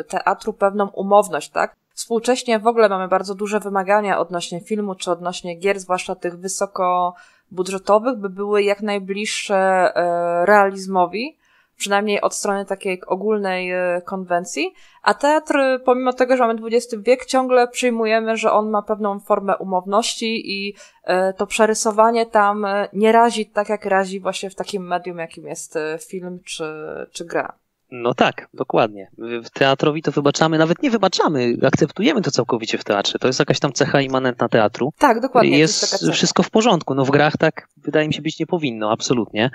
teatru 0.08 0.52
pewną 0.52 0.88
umowność, 0.88 1.50
tak? 1.50 1.76
Współcześnie 1.94 2.58
w 2.58 2.66
ogóle 2.66 2.88
mamy 2.88 3.08
bardzo 3.08 3.34
duże 3.34 3.60
wymagania 3.60 4.18
odnośnie 4.18 4.60
filmu 4.60 4.94
czy 4.94 5.10
odnośnie 5.10 5.54
gier, 5.54 5.80
zwłaszcza 5.80 6.14
tych 6.14 6.38
wysokobudżetowych, 6.38 8.18
by 8.18 8.30
były 8.30 8.62
jak 8.62 8.82
najbliższe 8.82 9.90
y, 9.90 10.46
realizmowi 10.46 11.36
przynajmniej 11.76 12.20
od 12.20 12.34
strony 12.34 12.64
takiej 12.64 13.02
ogólnej 13.06 13.70
e, 13.70 14.02
konwencji, 14.04 14.74
a 15.02 15.14
teatr, 15.14 15.58
pomimo 15.84 16.12
tego, 16.12 16.36
że 16.36 16.46
mamy 16.46 16.60
XX 16.66 17.02
wiek, 17.02 17.24
ciągle 17.26 17.68
przyjmujemy, 17.68 18.36
że 18.36 18.52
on 18.52 18.70
ma 18.70 18.82
pewną 18.82 19.20
formę 19.20 19.56
umowności 19.56 20.52
i 20.52 20.74
e, 21.04 21.32
to 21.32 21.46
przerysowanie 21.46 22.26
tam 22.26 22.64
e, 22.64 22.88
nie 22.92 23.12
razi 23.12 23.46
tak, 23.46 23.68
jak 23.68 23.84
razi 23.84 24.20
właśnie 24.20 24.50
w 24.50 24.54
takim 24.54 24.86
medium, 24.86 25.18
jakim 25.18 25.46
jest 25.46 25.78
film 26.08 26.40
czy, 26.44 26.64
czy 27.12 27.24
gra. 27.24 27.58
No 27.90 28.14
tak, 28.14 28.48
dokładnie. 28.54 29.10
W 29.18 29.50
teatrowi 29.50 30.02
to 30.02 30.12
wybaczamy, 30.12 30.58
nawet 30.58 30.82
nie 30.82 30.90
wybaczamy, 30.90 31.56
akceptujemy 31.66 32.22
to 32.22 32.30
całkowicie 32.30 32.78
w 32.78 32.84
teatrze. 32.84 33.18
To 33.18 33.26
jest 33.26 33.38
jakaś 33.38 33.60
tam 33.60 33.72
cecha 33.72 34.00
immanentna 34.00 34.48
teatru. 34.48 34.92
Tak, 34.98 35.20
dokładnie. 35.20 35.58
Jest, 35.58 35.92
jest 35.92 36.10
wszystko 36.10 36.42
w 36.42 36.50
porządku. 36.50 36.94
No 36.94 37.04
w 37.04 37.10
grach 37.10 37.36
tak 37.36 37.68
wydaje 37.76 38.08
mi 38.08 38.14
się 38.14 38.22
być 38.22 38.38
nie 38.38 38.46
powinno, 38.46 38.90
absolutnie 38.90 39.50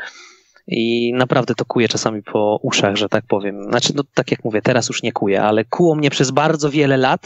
i 0.68 1.14
naprawdę 1.14 1.56
to 1.56 1.66
kuje 1.66 1.88
czasami 1.88 2.24
po 2.24 2.60
uszach, 2.64 2.96
że 2.96 3.10
tak 3.10 3.26
powiem. 3.28 3.64
Znaczy, 3.64 3.94
no 3.96 4.04
tak 4.14 4.32
jak 4.32 4.44
mówię, 4.44 4.62
teraz 4.62 4.90
już 4.90 5.04
nie 5.04 5.12
kuje, 5.12 5.42
ale 5.42 5.66
kuło 5.66 5.96
mnie 5.96 6.10
przez 6.10 6.32
bardzo 6.32 6.70
wiele 6.70 6.98
lat, 6.98 7.22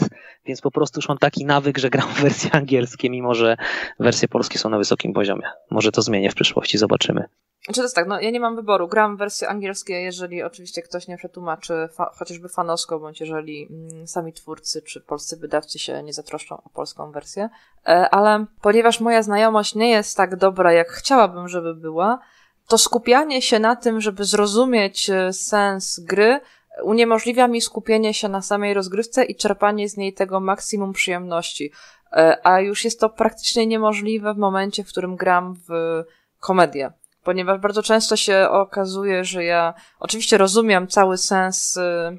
więc 0.46 0.60
po 0.60 0.70
prostu 0.70 0.98
już 0.98 1.08
mam 1.08 1.18
taki 1.18 1.44
nawyk, 1.44 1.78
że 1.78 1.90
gram 1.90 2.08
w 2.08 2.20
wersje 2.22 2.52
angielskie, 2.52 3.10
mimo 3.10 3.34
że 3.34 3.56
wersje 4.00 4.28
polskie 4.28 4.58
są 4.58 4.68
na 4.68 4.78
wysokim 4.78 5.12
poziomie. 5.12 5.46
Może 5.70 5.92
to 5.92 6.02
zmienię 6.02 6.30
w 6.30 6.34
przyszłości, 6.34 6.78
zobaczymy. 6.78 7.28
Czy 7.66 7.72
to 7.72 7.82
jest 7.82 7.94
tak, 7.94 8.08
no 8.08 8.20
ja 8.20 8.30
nie 8.30 8.40
mam 8.40 8.56
wyboru. 8.56 8.88
Gram 8.88 9.16
w 9.16 9.18
wersje 9.18 9.48
angielskie, 9.48 9.94
jeżeli 9.94 10.42
oczywiście 10.42 10.82
ktoś 10.82 11.08
nie 11.08 11.16
przetłumaczy 11.16 11.88
fa 11.92 12.10
chociażby 12.14 12.48
fanowsko, 12.48 13.00
bądź 13.00 13.20
jeżeli 13.20 13.68
mm, 13.70 14.06
sami 14.06 14.32
twórcy 14.32 14.82
czy 14.82 15.00
polscy 15.00 15.36
wydawcy 15.36 15.78
się 15.78 16.02
nie 16.02 16.12
zatroszczą 16.12 16.56
o 16.56 16.68
polską 16.68 17.12
wersję. 17.12 17.48
E, 17.86 18.10
ale 18.10 18.46
ponieważ 18.62 19.00
moja 19.00 19.22
znajomość 19.22 19.74
nie 19.74 19.90
jest 19.90 20.16
tak 20.16 20.36
dobra, 20.36 20.72
jak 20.72 20.88
chciałabym, 20.88 21.48
żeby 21.48 21.74
była, 21.74 22.18
to 22.66 22.78
skupianie 22.78 23.42
się 23.42 23.58
na 23.58 23.76
tym, 23.76 24.00
żeby 24.00 24.24
zrozumieć 24.24 25.10
e, 25.10 25.32
sens 25.32 26.00
gry, 26.00 26.40
uniemożliwia 26.82 27.48
mi 27.48 27.60
skupienie 27.60 28.14
się 28.14 28.28
na 28.28 28.42
samej 28.42 28.74
rozgrywce 28.74 29.24
i 29.24 29.36
czerpanie 29.36 29.88
z 29.88 29.96
niej 29.96 30.12
tego 30.12 30.40
maksimum 30.40 30.92
przyjemności. 30.92 31.72
E, 32.12 32.46
a 32.46 32.60
już 32.60 32.84
jest 32.84 33.00
to 33.00 33.08
praktycznie 33.08 33.66
niemożliwe 33.66 34.34
w 34.34 34.38
momencie, 34.38 34.84
w 34.84 34.88
którym 34.88 35.16
gram 35.16 35.54
w 35.68 35.70
komedię. 36.40 36.92
Ponieważ 37.24 37.60
bardzo 37.60 37.82
często 37.82 38.16
się 38.16 38.48
okazuje, 38.50 39.24
że 39.24 39.44
ja 39.44 39.74
oczywiście 40.00 40.38
rozumiem 40.38 40.88
cały 40.88 41.18
sens 41.18 41.76
e, 41.76 42.16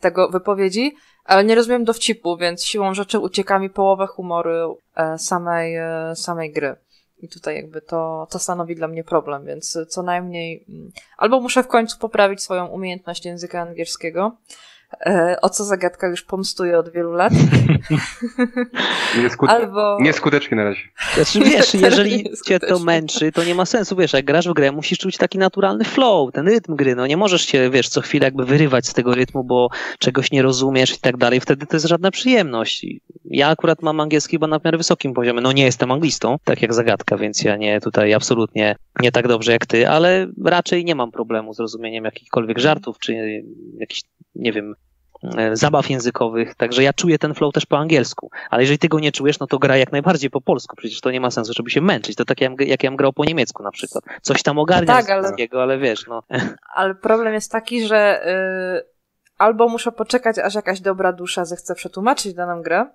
tego 0.00 0.28
wypowiedzi, 0.28 0.96
ale 1.24 1.44
nie 1.44 1.54
rozumiem 1.54 1.84
dowcipu, 1.84 2.36
więc 2.36 2.64
siłą 2.64 2.94
rzeczy 2.94 3.18
ucieka 3.18 3.58
mi 3.58 3.70
połowę 3.70 4.06
humoru 4.06 4.78
samej, 5.16 5.76
samej 6.14 6.52
gry. 6.52 6.76
I 7.18 7.28
tutaj 7.28 7.56
jakby 7.56 7.80
to, 7.80 8.26
to 8.30 8.38
stanowi 8.38 8.76
dla 8.76 8.88
mnie 8.88 9.04
problem, 9.04 9.44
więc 9.44 9.78
co 9.88 10.02
najmniej 10.02 10.64
mm, 10.68 10.92
albo 11.16 11.40
muszę 11.40 11.62
w 11.62 11.68
końcu 11.68 11.98
poprawić 11.98 12.42
swoją 12.42 12.66
umiejętność 12.66 13.24
języka 13.24 13.60
angielskiego, 13.60 14.36
o 15.42 15.50
co 15.50 15.64
zagadka 15.64 16.08
już 16.08 16.22
pomstuje 16.22 16.78
od 16.78 16.92
wielu 16.92 17.12
lat. 17.12 17.32
Nieskut... 19.22 19.50
Albo... 19.50 19.98
Nieskutecznie 20.00 20.56
na 20.56 20.64
razie. 20.64 20.80
Znaczy, 21.14 21.40
wiesz, 21.40 21.74
jeżeli 21.74 22.30
cię 22.46 22.60
to 22.60 22.78
męczy, 22.78 23.32
to 23.32 23.44
nie 23.44 23.54
ma 23.54 23.66
sensu, 23.66 23.96
wiesz, 23.96 24.12
jak 24.12 24.24
grasz 24.24 24.48
w 24.48 24.52
grę, 24.52 24.72
musisz 24.72 24.98
czuć 24.98 25.16
taki 25.16 25.38
naturalny 25.38 25.84
flow, 25.84 26.32
ten 26.32 26.48
rytm 26.48 26.76
gry, 26.76 26.94
no 26.94 27.06
nie 27.06 27.16
możesz 27.16 27.42
się, 27.42 27.70
wiesz, 27.70 27.88
co 27.88 28.00
chwilę 28.00 28.24
jakby 28.24 28.44
wyrywać 28.44 28.86
z 28.86 28.92
tego 28.92 29.14
rytmu, 29.14 29.44
bo 29.44 29.68
czegoś 29.98 30.30
nie 30.32 30.42
rozumiesz 30.42 30.96
i 30.96 31.00
tak 31.00 31.16
dalej, 31.16 31.40
wtedy 31.40 31.66
to 31.66 31.76
jest 31.76 31.86
żadna 31.86 32.10
przyjemność. 32.10 32.86
Ja 33.24 33.48
akurat 33.48 33.82
mam 33.82 34.00
angielski 34.00 34.38
bo 34.38 34.46
na 34.46 34.60
miarę 34.64 34.78
wysokim 34.78 35.14
poziomie, 35.14 35.40
no 35.40 35.52
nie 35.52 35.64
jestem 35.64 35.92
anglistą, 35.92 36.36
tak 36.44 36.62
jak 36.62 36.74
zagadka, 36.74 37.16
więc 37.16 37.42
ja 37.42 37.56
nie 37.56 37.80
tutaj 37.80 38.14
absolutnie 38.14 38.76
nie 39.00 39.12
tak 39.12 39.28
dobrze 39.28 39.52
jak 39.52 39.66
ty, 39.66 39.88
ale 39.88 40.26
raczej 40.44 40.84
nie 40.84 40.94
mam 40.94 41.10
problemu 41.10 41.54
z 41.54 41.60
rozumieniem 41.60 42.04
jakichkolwiek 42.04 42.58
żartów, 42.58 42.98
czy 42.98 43.14
jakichś, 43.78 44.02
nie 44.34 44.52
wiem, 44.52 44.74
E, 44.74 44.83
zabaw 45.52 45.90
językowych, 45.90 46.54
także 46.54 46.82
ja 46.82 46.92
czuję 46.92 47.18
ten 47.18 47.34
flow 47.34 47.54
też 47.54 47.66
po 47.66 47.78
angielsku, 47.78 48.30
ale 48.50 48.62
jeżeli 48.62 48.78
tego 48.78 49.00
nie 49.00 49.12
czujesz, 49.12 49.38
no 49.38 49.46
to 49.46 49.58
gra 49.58 49.76
jak 49.76 49.92
najbardziej 49.92 50.30
po 50.30 50.40
polsku, 50.40 50.76
przecież 50.76 51.00
to 51.00 51.10
nie 51.10 51.20
ma 51.20 51.30
sensu, 51.30 51.52
żeby 51.52 51.70
się 51.70 51.80
męczyć, 51.80 52.16
to 52.16 52.24
tak 52.24 52.40
jak, 52.40 52.60
jak 52.60 52.82
ja 52.82 52.90
bym 52.90 52.96
grał 52.96 53.12
po 53.12 53.24
niemiecku 53.24 53.62
na 53.62 53.70
przykład, 53.70 54.04
coś 54.22 54.42
tam 54.42 54.58
ogarniam 54.58 54.96
tak, 54.96 55.10
ale, 55.10 55.32
ale 55.52 55.78
wiesz, 55.78 56.06
no. 56.06 56.22
Ale 56.74 56.94
problem 56.94 57.34
jest 57.34 57.52
taki, 57.52 57.86
że 57.86 58.24
yy, 58.26 58.94
albo 59.38 59.68
muszę 59.68 59.92
poczekać, 59.92 60.38
aż 60.38 60.54
jakaś 60.54 60.80
dobra 60.80 61.12
dusza 61.12 61.44
zechce 61.44 61.74
przetłumaczyć 61.74 62.34
daną 62.34 62.62
grę, 62.62 62.86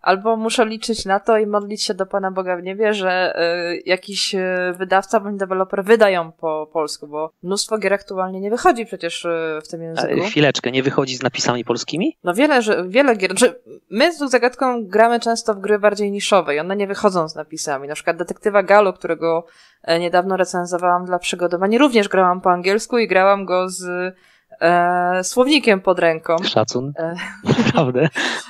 albo 0.00 0.36
muszę 0.36 0.66
liczyć 0.66 1.04
na 1.04 1.20
to 1.20 1.38
i 1.38 1.46
modlić 1.46 1.84
się 1.84 1.94
do 1.94 2.06
Pana 2.06 2.30
Boga 2.30 2.56
w 2.56 2.62
niebie, 2.62 2.94
że 2.94 3.40
y, 3.74 3.82
jakiś 3.86 4.34
y, 4.34 4.74
wydawca 4.78 5.20
bądź 5.20 5.38
deweloper 5.38 5.84
wydają 5.84 6.32
po 6.32 6.70
polsku, 6.72 7.06
bo 7.06 7.30
mnóstwo 7.42 7.78
gier 7.78 7.92
aktualnie 7.92 8.40
nie 8.40 8.50
wychodzi 8.50 8.86
przecież 8.86 9.24
y, 9.24 9.60
w 9.64 9.68
tym 9.68 9.82
języku. 9.82 10.12
Ale 10.12 10.22
chwileczkę, 10.22 10.70
nie 10.70 10.82
wychodzi 10.82 11.16
z 11.16 11.22
napisami 11.22 11.64
polskimi? 11.64 12.16
No 12.24 12.34
wiele, 12.34 12.62
że, 12.62 12.88
wiele 12.88 13.16
gier. 13.16 13.38
Że 13.38 13.54
my 13.90 14.12
z 14.12 14.18
zagadką 14.18 14.86
gramy 14.86 15.20
często 15.20 15.54
w 15.54 15.60
gry 15.60 15.78
bardziej 15.78 16.10
niszowe 16.10 16.54
i 16.54 16.58
one 16.58 16.76
nie 16.76 16.86
wychodzą 16.86 17.28
z 17.28 17.34
napisami. 17.34 17.88
Na 17.88 17.94
przykład 17.94 18.16
Detektywa 18.16 18.62
Galo, 18.62 18.92
którego 18.92 19.46
e, 19.82 19.98
niedawno 20.00 20.36
recenzowałam 20.36 21.04
dla 21.04 21.18
przygotowań, 21.18 21.78
również 21.78 22.08
grałam 22.08 22.40
po 22.40 22.50
angielsku 22.50 22.98
i 22.98 23.08
grałam 23.08 23.44
go 23.44 23.68
z 23.68 24.14
e, 24.60 25.24
słownikiem 25.24 25.80
pod 25.80 25.98
ręką. 25.98 26.36
Szacun. 26.38 26.92
E. 26.98 27.14
Naprawdę. 27.66 28.08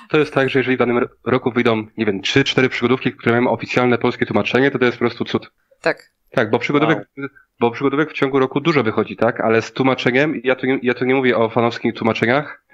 To 0.08 0.18
jest 0.18 0.34
tak, 0.34 0.50
że 0.50 0.58
jeżeli 0.58 0.76
w 0.76 0.78
danym 0.78 1.08
roku 1.24 1.52
wyjdą, 1.52 1.86
nie 1.96 2.06
wiem, 2.06 2.22
trzy, 2.22 2.44
cztery 2.44 2.68
przygodówki, 2.68 3.12
które 3.12 3.40
mają 3.40 3.50
oficjalne 3.50 3.98
polskie 3.98 4.26
tłumaczenie, 4.26 4.70
to 4.70 4.78
to 4.78 4.84
jest 4.84 4.98
po 4.98 5.04
prostu 5.04 5.24
cud. 5.24 5.50
Tak. 5.80 6.10
Tak, 6.30 6.50
bo 6.50 6.58
przygodówek, 6.58 6.98
wow. 6.98 7.28
bo 7.60 7.70
przygodówek 7.70 8.10
w 8.10 8.12
ciągu 8.12 8.38
roku 8.38 8.60
dużo 8.60 8.82
wychodzi, 8.82 9.16
tak? 9.16 9.40
Ale 9.40 9.62
z 9.62 9.72
tłumaczeniem, 9.72 10.40
ja 10.44 10.54
tu 10.54 10.66
ja 10.82 10.94
tu 10.94 11.04
nie 11.04 11.14
mówię 11.14 11.36
o 11.36 11.48
fanowskich 11.48 11.94
tłumaczeniach, 11.94 12.64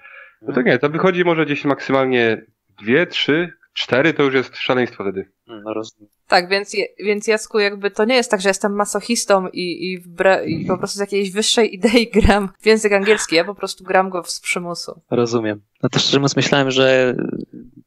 no 0.43 0.55
to 0.55 0.63
nie, 0.63 0.79
to 0.79 0.89
wychodzi 0.91 1.25
może 1.25 1.45
gdzieś 1.45 1.65
maksymalnie 1.65 2.43
dwie, 2.83 3.07
trzy, 3.07 3.53
cztery, 3.75 4.15
to 4.15 4.23
już 4.23 4.35
jest 4.35 4.57
szaleństwo 4.57 5.05
wtedy. 5.05 5.33
No 5.47 5.75
rozumiem. 5.75 6.11
Tak, 6.29 6.49
więc, 6.49 6.77
więc 6.99 7.27
Jasku, 7.27 7.59
jakby 7.59 7.91
to 7.91 8.05
nie 8.05 8.15
jest 8.15 8.31
tak, 8.31 8.41
że 8.41 8.49
jestem 8.49 8.73
masochistą 8.73 9.49
i, 9.49 9.61
i, 9.61 10.03
i 10.47 10.67
po 10.67 10.79
prostu 10.79 10.97
z 10.97 11.01
jakiejś 11.01 11.31
wyższej 11.31 11.75
idei 11.75 12.11
gram 12.11 12.49
w 12.61 12.67
język 12.67 12.93
angielski, 12.93 13.37
ja 13.37 13.45
po 13.45 13.55
prostu 13.55 13.85
gram 13.85 14.11
go 14.11 14.25
z 14.25 14.41
przymusu. 14.41 15.01
Rozumiem. 15.11 15.61
No 15.83 15.89
to 15.89 15.99
szczerze 15.99 16.19
mówiąc 16.19 16.37
myślałem, 16.37 16.71
że 16.71 17.17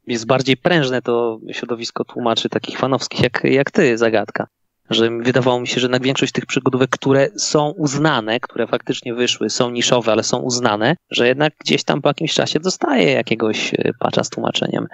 jest 0.07 0.25
bardziej 0.25 0.57
prężne 0.57 1.01
to 1.01 1.39
środowisko 1.51 2.05
tłumaczy 2.05 2.49
takich 2.49 2.77
fanowskich 2.77 3.21
jak, 3.23 3.43
jak 3.43 3.71
ty, 3.71 3.97
Zagadka 3.97 4.47
że 4.89 5.09
wydawało 5.09 5.59
mi 5.59 5.67
się, 5.67 5.79
że 5.79 5.85
jednak 5.85 6.03
większość 6.03 6.31
tych 6.31 6.45
przygodówek, 6.45 6.89
które 6.89 7.29
są 7.37 7.69
uznane, 7.69 8.39
które 8.39 8.67
faktycznie 8.67 9.13
wyszły, 9.13 9.49
są 9.49 9.69
niszowe, 9.69 10.11
ale 10.11 10.23
są 10.23 10.37
uznane, 10.37 10.95
że 11.09 11.27
jednak 11.27 11.53
gdzieś 11.59 11.83
tam 11.83 12.01
po 12.01 12.09
jakimś 12.09 12.33
czasie 12.33 12.59
dostaje 12.59 13.11
jakiegoś 13.11 13.73
e, 13.73 13.93
patcha 13.99 14.23
z 14.23 14.29
tłumaczeniem. 14.29 14.87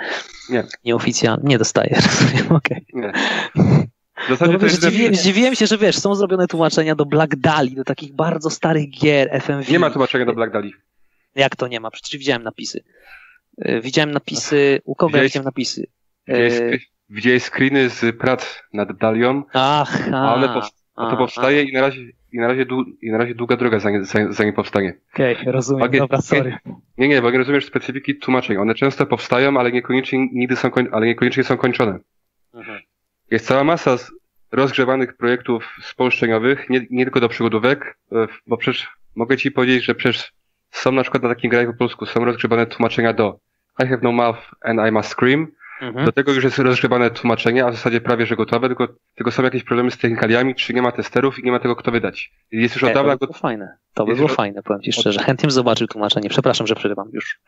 Nie. 0.49 0.63
Nieoficjalnie. 0.85 1.43
Nie 1.43 1.57
dostaje, 1.57 1.95
rozumiem, 2.05 2.51
okej. 2.51 2.85
Okay. 2.93 3.01
Nie. 3.01 3.13
W 4.25 4.29
zasadzie 4.29 4.53
no, 4.53 4.59
to 4.59 4.69
zdziwiłem, 4.69 5.15
zdziwiłem 5.15 5.55
się, 5.55 5.67
że 5.67 5.77
wiesz, 5.77 5.99
są 5.99 6.15
zrobione 6.15 6.47
tłumaczenia 6.47 6.95
do 6.95 7.05
Black 7.05 7.35
Dali, 7.35 7.75
do 7.75 7.83
takich 7.83 8.15
bardzo 8.15 8.49
starych 8.49 8.89
gier 8.89 9.41
FMV. 9.41 9.71
Nie 9.71 9.79
ma 9.79 9.89
tłumaczenia 9.89 10.25
do 10.25 10.33
Black 10.33 10.53
Dali. 10.53 10.73
Jak 11.35 11.55
to 11.55 11.67
nie 11.67 11.79
ma? 11.79 11.91
Przecież 11.91 12.19
widziałem 12.19 12.43
napisy. 12.43 12.83
E, 13.57 13.81
widziałem 13.81 14.11
napisy, 14.11 14.81
u 14.85 14.95
kogo 14.95 15.17
ja 15.17 15.23
widziałem 15.23 15.45
napisy? 15.45 15.87
Widziałeś, 16.27 16.92
widziałeś 17.09 17.43
screeny 17.43 17.89
z 17.89 18.17
prac 18.17 18.63
nad 18.73 18.97
Dalią, 18.97 19.43
Ach, 19.53 20.13
a 20.13 20.35
one 20.35 20.49
pow, 20.49 20.69
a 20.95 21.11
to 21.11 21.17
powstaje 21.17 21.59
a. 21.59 21.63
i 21.63 21.73
na 21.73 21.81
razie 21.81 22.01
i 22.33 22.39
na 22.39 22.47
razie, 22.47 22.65
dłu, 22.65 22.83
i 23.01 23.11
na 23.11 23.17
razie 23.17 23.35
długa 23.35 23.57
droga 23.57 23.79
zanim, 23.79 24.05
zanim 24.29 24.53
powstanie. 24.53 24.93
Okej, 25.13 25.37
okay, 25.37 25.51
rozumiem, 25.51 25.87
okay, 25.87 25.99
dobra, 25.99 26.21
sorry. 26.21 26.57
Nie, 26.97 27.07
nie, 27.07 27.21
bo 27.21 27.31
nie 27.31 27.37
rozumiesz 27.37 27.65
specyfiki 27.65 28.15
tłumaczeń. 28.15 28.57
One 28.57 28.75
często 28.75 29.05
powstają, 29.05 29.59
ale 29.59 29.71
niekoniecznie 29.71 30.19
nigdy 30.33 30.55
są, 30.55 30.71
koń, 30.71 30.87
ale 30.91 31.05
niekoniecznie 31.05 31.43
są 31.43 31.57
kończone. 31.57 31.99
Mhm. 32.53 32.79
Jest 33.31 33.47
cała 33.47 33.63
masa 33.63 33.95
rozgrzewanych 34.51 35.17
projektów 35.17 35.77
spolszczeniowych, 35.81 36.69
nie, 36.69 36.85
nie 36.89 37.03
tylko 37.03 37.19
do 37.19 37.29
przygodówek, 37.29 37.97
e, 38.11 38.27
bo 38.47 38.57
przecież 38.57 38.89
mogę 39.15 39.37
ci 39.37 39.51
powiedzieć, 39.51 39.85
że 39.85 39.95
przecież 39.95 40.33
są 40.71 40.91
na 40.91 41.01
przykład 41.01 41.23
na 41.23 41.29
takim 41.29 41.49
graju 41.49 41.71
po 41.71 41.77
polsku, 41.77 42.05
są 42.05 42.25
rozgrzewane 42.25 42.65
tłumaczenia 42.65 43.13
do 43.13 43.39
I 43.83 43.87
have 43.87 43.99
no 44.01 44.11
mouth 44.11 44.39
and 44.61 44.79
I 44.89 44.91
must 44.91 45.09
scream, 45.09 45.47
Mhm. 45.81 46.05
Do 46.05 46.11
tego 46.11 46.33
już 46.33 46.43
jest 46.43 46.59
rozgrzebane 46.59 47.11
tłumaczenie, 47.11 47.65
a 47.65 47.71
w 47.71 47.75
zasadzie 47.75 48.01
prawie, 48.01 48.25
że 48.25 48.35
gotowe, 48.35 48.67
tylko, 48.67 48.87
tylko 49.15 49.31
są 49.31 49.43
jakieś 49.43 49.63
problemy 49.63 49.91
z 49.91 49.97
technikaliami, 49.97 50.55
czy 50.55 50.73
nie 50.73 50.81
ma 50.81 50.91
testerów 50.91 51.39
i 51.39 51.43
nie 51.43 51.51
ma 51.51 51.59
tego 51.59 51.75
kto 51.75 51.91
wydać. 51.91 52.31
Jest 52.51 52.75
już 52.75 52.83
od 52.83 52.93
dawna... 52.93 53.13
To 53.13 53.17
by 53.19 53.27
było 53.27 53.39
fajne. 53.39 53.77
To 53.93 54.05
by 54.05 54.15
było 54.15 54.27
już... 54.27 54.37
fajne, 54.37 54.63
powiem 54.63 54.81
Ci 54.81 54.93
szczerze. 54.93 55.19
Od... 55.19 55.25
Chętnie 55.25 55.51
zobaczył 55.51 55.87
tłumaczenie. 55.87 56.29
Przepraszam, 56.29 56.67
że 56.67 56.75
przerywam 56.75 57.09
już. 57.13 57.39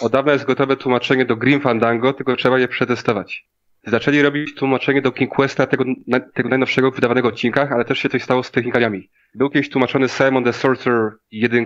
Od 0.00 0.12
dawna 0.12 0.32
jest 0.32 0.44
gotowe 0.44 0.76
tłumaczenie 0.76 1.24
do 1.24 1.36
Grim 1.36 1.60
Fandango, 1.60 2.12
tylko 2.12 2.36
trzeba 2.36 2.58
je 2.58 2.68
przetestować. 2.68 3.46
Zaczęli 3.86 4.22
robić 4.22 4.54
tłumaczenie 4.54 5.02
do 5.02 5.12
King 5.12 5.30
Questa, 5.30 5.66
tego, 5.66 5.84
tego 6.34 6.48
najnowszego 6.48 6.90
wydawanego 6.90 7.28
odcinkach, 7.28 7.72
ale 7.72 7.84
też 7.84 7.98
się 7.98 8.08
coś 8.08 8.22
stało 8.22 8.42
z 8.42 8.50
technikaliami. 8.50 9.10
Był 9.34 9.50
kiedyś 9.50 9.70
tłumaczony 9.70 10.08
Simon 10.08 10.44
the 10.44 10.52
Sorcerer 10.52 11.12
1, 11.30 11.64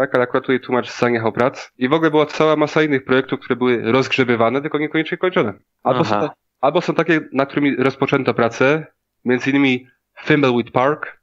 tak, 0.00 0.14
ale 0.14 0.24
akurat 0.24 0.44
tutaj 0.44 0.60
tłumacz 0.60 0.90
zaniechał 0.90 1.32
prac. 1.32 1.72
I 1.78 1.88
w 1.88 1.92
ogóle 1.92 2.10
była 2.10 2.26
cała 2.26 2.56
masa 2.56 2.82
innych 2.82 3.04
projektów, 3.04 3.40
które 3.40 3.56
były 3.56 3.92
rozgrzebywane, 3.92 4.60
tylko 4.60 4.78
niekoniecznie 4.78 5.18
kończone. 5.18 5.52
Albo, 5.82 6.04
są, 6.04 6.28
albo 6.60 6.80
są 6.80 6.94
takie, 6.94 7.20
na 7.32 7.46
którymi 7.46 7.76
rozpoczęto 7.76 8.34
pracę, 8.34 8.86
między 9.24 9.50
innymi 9.50 9.86
Thimbleweed 10.26 10.70
Park, 10.70 11.20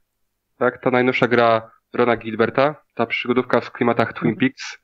tak, 0.58 0.80
ta 0.80 0.90
najnowsza 0.90 1.28
gra 1.28 1.70
Rona 1.92 2.16
Gilberta, 2.16 2.74
ta 2.94 3.06
przygodówka 3.06 3.60
w 3.60 3.72
klimatach 3.72 4.12
Twin 4.12 4.30
mhm. 4.30 4.36
Peaks. 4.38 4.78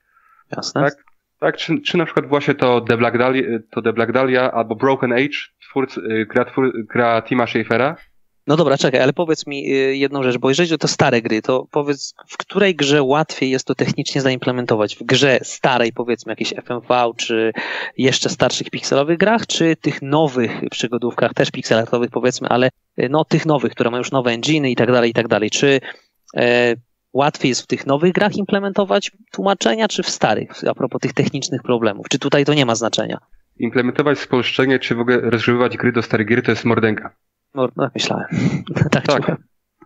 Jasne. 0.56 0.82
Tak, 0.82 0.94
tak 1.40 1.56
czy, 1.56 1.80
czy 1.80 1.98
na 1.98 2.04
przykład 2.04 2.26
właśnie 2.26 2.54
to 2.54 2.80
The 2.80 2.96
Black 2.96 3.18
Dahlia, 3.18 3.58
to 3.70 3.82
The 3.82 3.92
Black 3.92 4.12
Dahlia 4.12 4.52
albo 4.52 4.74
Broken 4.74 5.12
Age, 5.12 5.38
twórcy, 5.60 6.00
y, 6.00 6.26
gra, 6.26 6.44
twór, 6.44 6.72
gra 6.86 7.22
Tima 7.22 7.46
Schafera. 7.46 7.96
No 8.46 8.56
dobra, 8.56 8.78
czekaj, 8.78 9.00
ale 9.00 9.12
powiedz 9.12 9.46
mi 9.46 9.72
y, 9.72 9.96
jedną 9.96 10.22
rzecz, 10.22 10.38
bo 10.38 10.48
jeżeli 10.48 10.78
to 10.78 10.88
stare 10.88 11.22
gry, 11.22 11.42
to 11.42 11.66
powiedz, 11.70 12.14
w 12.26 12.36
której 12.36 12.74
grze 12.74 13.02
łatwiej 13.02 13.50
jest 13.50 13.66
to 13.66 13.74
technicznie 13.74 14.20
zaimplementować? 14.20 14.96
W 14.96 15.02
grze 15.02 15.38
starej, 15.42 15.92
powiedzmy, 15.92 16.32
jakiejś 16.32 16.54
FMV, 16.64 17.12
czy 17.16 17.52
jeszcze 17.98 18.28
starszych 18.28 18.70
pikselowych 18.70 19.18
grach, 19.18 19.46
czy 19.46 19.76
tych 19.76 20.02
nowych 20.02 20.50
przygodówkach, 20.70 21.34
też 21.34 21.50
pikselowych, 21.50 22.10
powiedzmy, 22.10 22.48
ale 22.48 22.70
y, 22.98 23.08
no 23.10 23.24
tych 23.24 23.46
nowych, 23.46 23.72
które 23.72 23.90
mają 23.90 23.98
już 23.98 24.12
nowe 24.12 24.30
enginy 24.30 24.70
i 24.70 24.76
tak 24.76 24.92
dalej, 24.92 25.10
i 25.10 25.14
tak 25.14 25.28
dalej. 25.28 25.50
Czy 25.50 25.80
e, 26.36 26.74
łatwiej 27.12 27.48
jest 27.48 27.62
w 27.62 27.66
tych 27.66 27.86
nowych 27.86 28.12
grach 28.12 28.36
implementować 28.36 29.10
tłumaczenia, 29.32 29.88
czy 29.88 30.02
w 30.02 30.10
starych, 30.10 30.50
a 30.68 30.74
propos 30.74 31.00
tych 31.00 31.12
technicznych 31.12 31.62
problemów? 31.62 32.06
Czy 32.10 32.18
tutaj 32.18 32.44
to 32.44 32.54
nie 32.54 32.66
ma 32.66 32.74
znaczenia? 32.74 33.18
Implementować 33.58 34.18
spolszczenie, 34.18 34.78
czy 34.78 34.94
w 34.94 35.00
ogóle 35.00 35.20
rozgrzebywać 35.20 35.76
gry 35.76 35.92
do 35.92 36.02
starych 36.02 36.26
gier, 36.26 36.42
to 36.42 36.50
jest 36.50 36.64
mordęka. 36.64 37.14
No, 37.54 37.68
no 37.76 37.90
myślałem. 37.94 38.26
tak, 38.90 39.06
tak. 39.06 39.36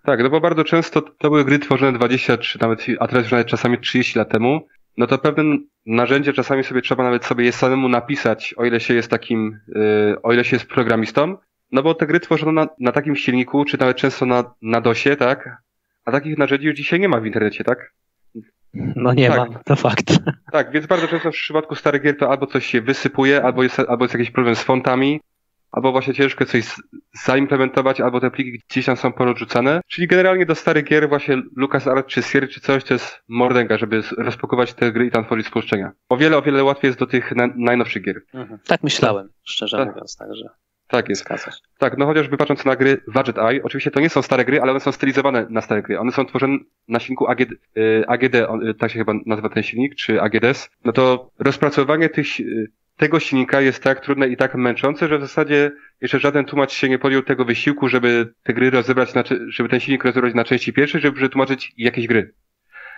Tak, 0.03 0.23
no 0.23 0.31
bo 0.31 0.41
bardzo 0.41 0.65
często 0.65 1.03
to 1.03 1.31
były 1.31 1.45
gry 1.45 1.59
tworzone 1.59 1.93
20 1.93 2.39
czy 2.39 2.59
nawet, 2.61 2.87
a 3.01 3.09
teraz 3.09 3.25
już 3.25 3.33
nawet 3.33 3.47
czasami 3.47 3.79
30 3.79 4.19
lat 4.19 4.29
temu. 4.29 4.67
No 4.97 5.07
to 5.07 5.19
pewne 5.19 5.59
narzędzie 5.87 6.33
czasami 6.33 6.65
sobie 6.65 6.83
trzeba 6.83 7.05
nawet 7.05 7.25
sobie 7.25 7.45
je 7.45 7.53
samemu 7.53 7.89
napisać, 7.89 8.55
o 8.57 8.65
ile 8.65 8.81
się 8.81 8.95
jest 8.95 9.11
takim, 9.11 9.61
yy, 9.69 10.23
o 10.23 10.33
ile 10.33 10.45
się 10.45 10.57
jest 10.57 10.67
programistą. 10.67 11.37
No 11.73 11.83
bo 11.83 11.95
te 11.95 12.07
gry 12.07 12.21
tworzono 12.21 12.53
na, 12.53 12.69
na 12.81 12.93
takim 12.93 13.17
silniku, 13.17 13.65
czy 13.65 13.79
nawet 13.79 13.97
często 13.97 14.27
na, 14.27 14.45
na 14.63 14.81
DOSie, 14.81 15.17
tak? 15.17 15.63
A 16.05 16.13
takich 16.13 16.39
narzędzi 16.39 16.67
już 16.67 16.77
dzisiaj 16.77 17.01
nie 17.01 17.09
ma 17.09 17.21
w 17.21 17.27
internecie, 17.27 17.65
tak? 17.65 17.93
No 18.75 19.13
nie 19.13 19.29
tak. 19.29 19.51
ma, 19.51 19.59
to 19.59 19.77
fakt. 19.77 20.19
Tak, 20.53 20.73
więc 20.73 20.87
bardzo 20.87 21.09
często 21.09 21.31
w 21.31 21.35
przypadku 21.35 21.75
starych 21.75 22.03
gier 22.03 22.17
to 22.17 22.31
albo 22.31 22.47
coś 22.47 22.67
się 22.67 22.81
wysypuje, 22.81 23.43
albo 23.43 23.63
jest, 23.63 23.79
albo 23.79 24.05
jest 24.05 24.15
jakiś 24.15 24.31
problem 24.31 24.57
z 24.57 24.63
fontami, 24.63 25.21
albo 25.71 25.93
właśnie 25.93 26.15
ciężko 26.15 26.47
coś 26.47 26.65
zaimplementować, 27.25 28.01
albo 28.01 28.21
te 28.21 28.31
pliki 28.31 28.63
gdzieś 28.71 28.87
tam 28.87 28.97
są 28.97 29.13
porozrzucane. 29.13 29.81
Czyli 29.87 30.07
generalnie 30.07 30.47
do 30.47 30.55
starych 30.55 30.85
gier 30.85 31.09
właśnie 31.09 31.43
LucasArts 31.57 32.09
czy 32.09 32.23
Sierra 32.23 32.49
czy 32.49 32.61
coś 32.61 32.85
to 32.85 32.95
jest 32.95 33.23
mordęga, 33.29 33.79
żeby 33.79 34.03
rozpakować 34.19 34.75
te 34.75 34.93
gry 34.93 35.07
i 35.07 35.11
tam 35.11 35.25
tworzyć 35.25 35.47
spolszczenia. 35.47 35.93
O 36.09 36.17
wiele, 36.17 36.37
o 36.37 36.43
wiele 36.43 36.65
łatwiej 36.65 36.89
jest 36.89 36.99
do 36.99 37.07
tych 37.07 37.33
na, 37.37 37.49
najnowszych 37.57 38.03
gier. 38.03 38.23
Mhm. 38.35 38.59
Tak 38.67 38.83
myślałem, 38.83 39.29
szczerze 39.45 39.77
tak. 39.77 39.89
mówiąc, 39.89 40.17
także. 40.17 40.49
Tak 40.89 41.09
jest. 41.09 41.29
Tak, 41.79 41.99
no 41.99 42.07
chociażby 42.07 42.37
patrząc 42.37 42.65
na 42.65 42.77
gry 42.77 43.01
Budget 43.15 43.39
Eye, 43.39 43.63
oczywiście 43.63 43.91
to 43.91 44.01
nie 44.01 44.11
są 44.11 44.23
stare 44.23 44.45
gry, 44.45 44.61
ale 44.63 44.71
one 44.71 44.81
są 44.81 44.93
stylizowane 44.93 45.47
na 45.51 45.61
stare 45.61 45.83
gry. 45.83 45.99
One 45.99 46.13
są 46.13 46.27
tworzone 46.27 46.59
na 46.89 47.01
silniku 47.01 47.27
AGD, 47.29 47.53
y, 47.77 48.05
AGD 48.09 48.35
y, 48.35 48.75
tak 48.79 48.91
się 48.91 48.99
chyba 48.99 49.15
nazywa 49.27 49.49
ten 49.49 49.63
silnik, 49.63 49.95
czy 49.95 50.23
AGDS. 50.23 50.71
No 50.85 50.93
to 50.93 51.31
rozpracowanie 51.39 52.09
tych, 52.09 52.41
y, 52.41 52.73
tego 52.99 53.21
silnika 53.21 53.61
jest 53.61 53.83
tak 53.83 54.01
trudne 54.01 54.29
i 54.29 54.37
tak 54.37 54.55
męczące, 54.55 55.09
że 55.09 55.19
w 55.19 55.21
zasadzie 55.21 55.71
jeszcze 56.01 56.19
żaden 56.19 56.45
tłumacz 56.45 56.73
się 56.73 56.89
nie 56.89 56.99
podjął 56.99 57.23
tego 57.23 57.45
wysiłku, 57.45 57.89
żeby 57.89 58.33
te 58.43 58.55
gry 58.55 58.71
rozebrać, 58.71 59.15
na, 59.15 59.25
żeby 59.49 59.69
ten 59.69 59.81
silnik 59.81 60.05
rozebrać 60.05 60.35
na 60.35 60.45
części 60.45 60.73
pierwszej, 60.73 61.01
żeby 61.01 61.17
przetłumaczyć 61.17 61.73
jakieś 61.77 62.07
gry. 62.07 62.35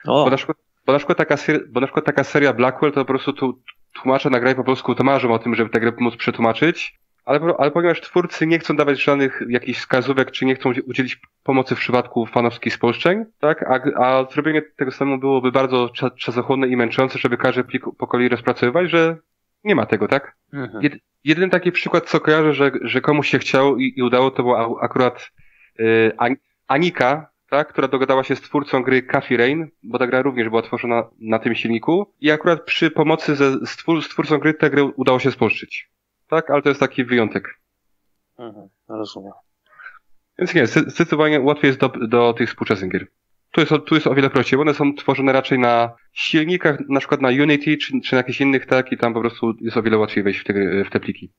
O. 0.04 0.24
Bo, 0.24 0.30
na 0.30 0.36
przykład, 0.36 0.56
bo, 0.86 0.92
na 0.92 0.98
przykład 0.98 1.18
taka 1.18 1.36
seria, 1.36 1.60
bo 1.68 1.80
na 1.80 1.86
przykład 1.86 2.04
taka 2.04 2.24
seria 2.24 2.52
Blackwell 2.52 2.92
to 2.92 3.00
po 3.00 3.04
prostu 3.04 3.32
tu, 3.32 3.62
tłumacze 4.02 4.30
nagrają 4.30 4.56
po 4.56 4.64
polsku 4.64 4.94
to 4.94 5.04
marzą 5.04 5.32
o 5.32 5.38
tym, 5.38 5.54
żeby 5.54 5.70
tę 5.70 5.80
grę 5.80 5.92
móc 5.98 6.16
przetłumaczyć, 6.16 7.00
ale, 7.24 7.40
ale 7.58 7.70
ponieważ 7.70 8.00
twórcy 8.00 8.46
nie 8.46 8.58
chcą 8.58 8.76
dawać 8.76 9.02
żadnych 9.02 9.42
jakichś 9.48 9.78
wskazówek, 9.78 10.30
czy 10.30 10.44
nie 10.44 10.54
chcą 10.54 10.72
udzielić 10.86 11.20
pomocy 11.42 11.76
w 11.76 11.78
przypadku 11.78 12.26
fanowskich 12.26 12.74
spolszczeń, 12.74 13.24
tak, 13.40 13.62
a, 13.62 13.80
a 14.04 14.30
zrobienie 14.32 14.62
tego 14.62 14.90
samego 14.90 15.18
byłoby 15.18 15.52
bardzo 15.52 15.90
czasochłonne 16.18 16.68
i 16.68 16.76
męczące, 16.76 17.18
żeby 17.18 17.36
każdy 17.36 17.64
plik 17.64 17.84
po 17.98 18.06
kolei 18.06 18.28
rozpracowywać, 18.28 18.90
że 18.90 19.16
nie 19.64 19.74
ma 19.74 19.86
tego, 19.86 20.08
tak? 20.08 20.36
Mhm. 20.52 20.82
Jed, 20.82 20.92
jedyny 21.24 21.50
taki 21.50 21.72
przykład, 21.72 22.08
co 22.08 22.20
kojarzę, 22.20 22.54
że, 22.54 22.70
że 22.82 23.00
komuś 23.00 23.28
się 23.28 23.38
chciał 23.38 23.78
i, 23.78 23.92
i 23.96 24.02
udało, 24.02 24.30
to 24.30 24.42
była 24.42 24.80
akurat 24.80 25.30
yy, 25.78 26.12
Anika, 26.68 27.30
tak, 27.50 27.68
która 27.68 27.88
dogadała 27.88 28.24
się 28.24 28.36
z 28.36 28.40
twórcą 28.40 28.82
gry 28.82 29.02
Coffee 29.02 29.36
Rain, 29.36 29.68
bo 29.82 29.98
ta 29.98 30.06
gra 30.06 30.22
również 30.22 30.48
była 30.48 30.62
tworzona 30.62 31.08
na 31.20 31.38
tym 31.38 31.54
silniku 31.54 32.14
i 32.20 32.30
akurat 32.30 32.64
przy 32.64 32.90
pomocy 32.90 33.36
ze, 33.36 33.66
z, 33.66 33.76
twór, 33.76 34.04
z 34.04 34.08
twórcą 34.08 34.38
gry 34.38 34.54
tę 34.54 34.70
grę 34.70 34.84
udało 34.84 35.18
się 35.18 35.30
spolszczyć. 35.30 35.90
Tak, 36.28 36.50
ale 36.50 36.62
to 36.62 36.68
jest 36.68 36.80
taki 36.80 37.04
wyjątek. 37.04 37.60
Mhm, 38.38 38.68
rozumiem. 38.88 39.32
Więc 40.38 40.54
nie, 40.54 40.66
zdecydowanie 40.66 41.40
łatwiej 41.40 41.68
jest 41.68 41.80
do, 41.80 41.88
do 41.88 42.32
tych 42.32 42.48
współczesnych 42.48 42.90
gier. 42.90 43.06
Tu 43.50 43.60
jest, 43.60 43.72
tu 43.86 43.94
jest 43.94 44.06
o 44.06 44.14
wiele 44.14 44.30
prościej, 44.30 44.56
bo 44.56 44.62
one 44.62 44.74
są 44.74 44.94
tworzone 44.94 45.32
raczej 45.32 45.58
na 45.58 45.92
silnikach, 46.12 46.78
na 46.88 47.00
przykład 47.00 47.20
na 47.20 47.28
Unity, 47.28 47.76
czy, 47.76 48.00
czy 48.04 48.14
na 48.14 48.18
jakichś 48.18 48.40
innych, 48.40 48.66
tak, 48.66 48.92
i 48.92 48.96
tam 48.96 49.14
po 49.14 49.20
prostu 49.20 49.52
jest 49.60 49.76
o 49.76 49.82
wiele 49.82 49.98
łatwiej 49.98 50.24
wejść 50.24 50.40
w 50.40 50.44
te, 50.44 50.52
w 50.84 50.90
te 50.90 51.00
pliki. 51.00 51.32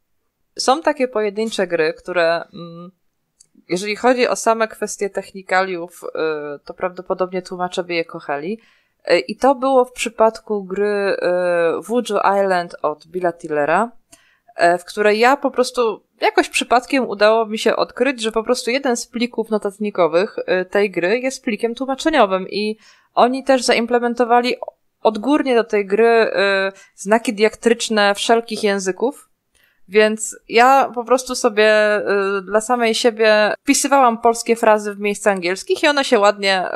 Są 0.59 0.81
takie 0.81 1.07
pojedyncze 1.07 1.67
gry, 1.67 1.93
które, 1.93 2.43
mm, 2.53 2.91
jeżeli 3.69 3.95
chodzi 3.95 4.27
o 4.27 4.35
same 4.35 4.67
kwestie 4.67 5.09
technikaliów, 5.09 6.01
y, 6.03 6.59
to 6.65 6.73
prawdopodobnie 6.73 7.41
tłumacze 7.41 7.83
by 7.83 7.93
je 7.93 8.05
kochali. 8.05 8.59
E, 9.05 9.19
I 9.19 9.35
to 9.35 9.55
było 9.55 9.85
w 9.85 9.91
przypadku 9.91 10.63
gry 10.63 11.15
Voodoo 11.87 12.21
Island 12.41 12.75
od 12.81 13.07
Billa 13.07 13.33
Tillera, 13.33 13.91
w 14.79 14.85
której 14.85 15.19
ja 15.19 15.37
po 15.37 15.51
prostu 15.51 16.03
jakoś 16.21 16.49
przypadkiem 16.49 17.07
udało 17.07 17.45
mi 17.45 17.59
się 17.59 17.75
odkryć, 17.75 18.21
że 18.21 18.31
po 18.31 18.43
prostu 18.43 18.71
jeden 18.71 18.97
z 18.97 19.07
plików 19.07 19.49
notatnikowych 19.49 20.35
tej 20.69 20.91
gry 20.91 21.19
jest 21.19 21.43
plikiem 21.43 21.75
tłumaczeniowym 21.75 22.49
i 22.49 22.77
oni 23.13 23.43
też 23.43 23.63
zaimplementowali 23.63 24.55
odgórnie 25.01 25.55
do 25.55 25.63
tej 25.63 25.85
gry 25.85 26.31
znaki 26.95 27.33
diaktryczne 27.33 28.15
wszelkich 28.15 28.63
języków, 28.63 29.30
więc 29.91 30.39
ja 30.49 30.91
po 30.95 31.03
prostu 31.03 31.35
sobie 31.35 31.97
y, 32.37 32.41
dla 32.41 32.61
samej 32.61 32.95
siebie 32.95 33.53
wpisywałam 33.63 34.17
polskie 34.17 34.55
frazy 34.55 34.95
w 34.95 34.99
miejsca 34.99 35.31
angielskich 35.31 35.83
i 35.83 35.87
one 35.87 36.03
się 36.03 36.19
ładnie 36.19 36.67
y, 36.67 36.71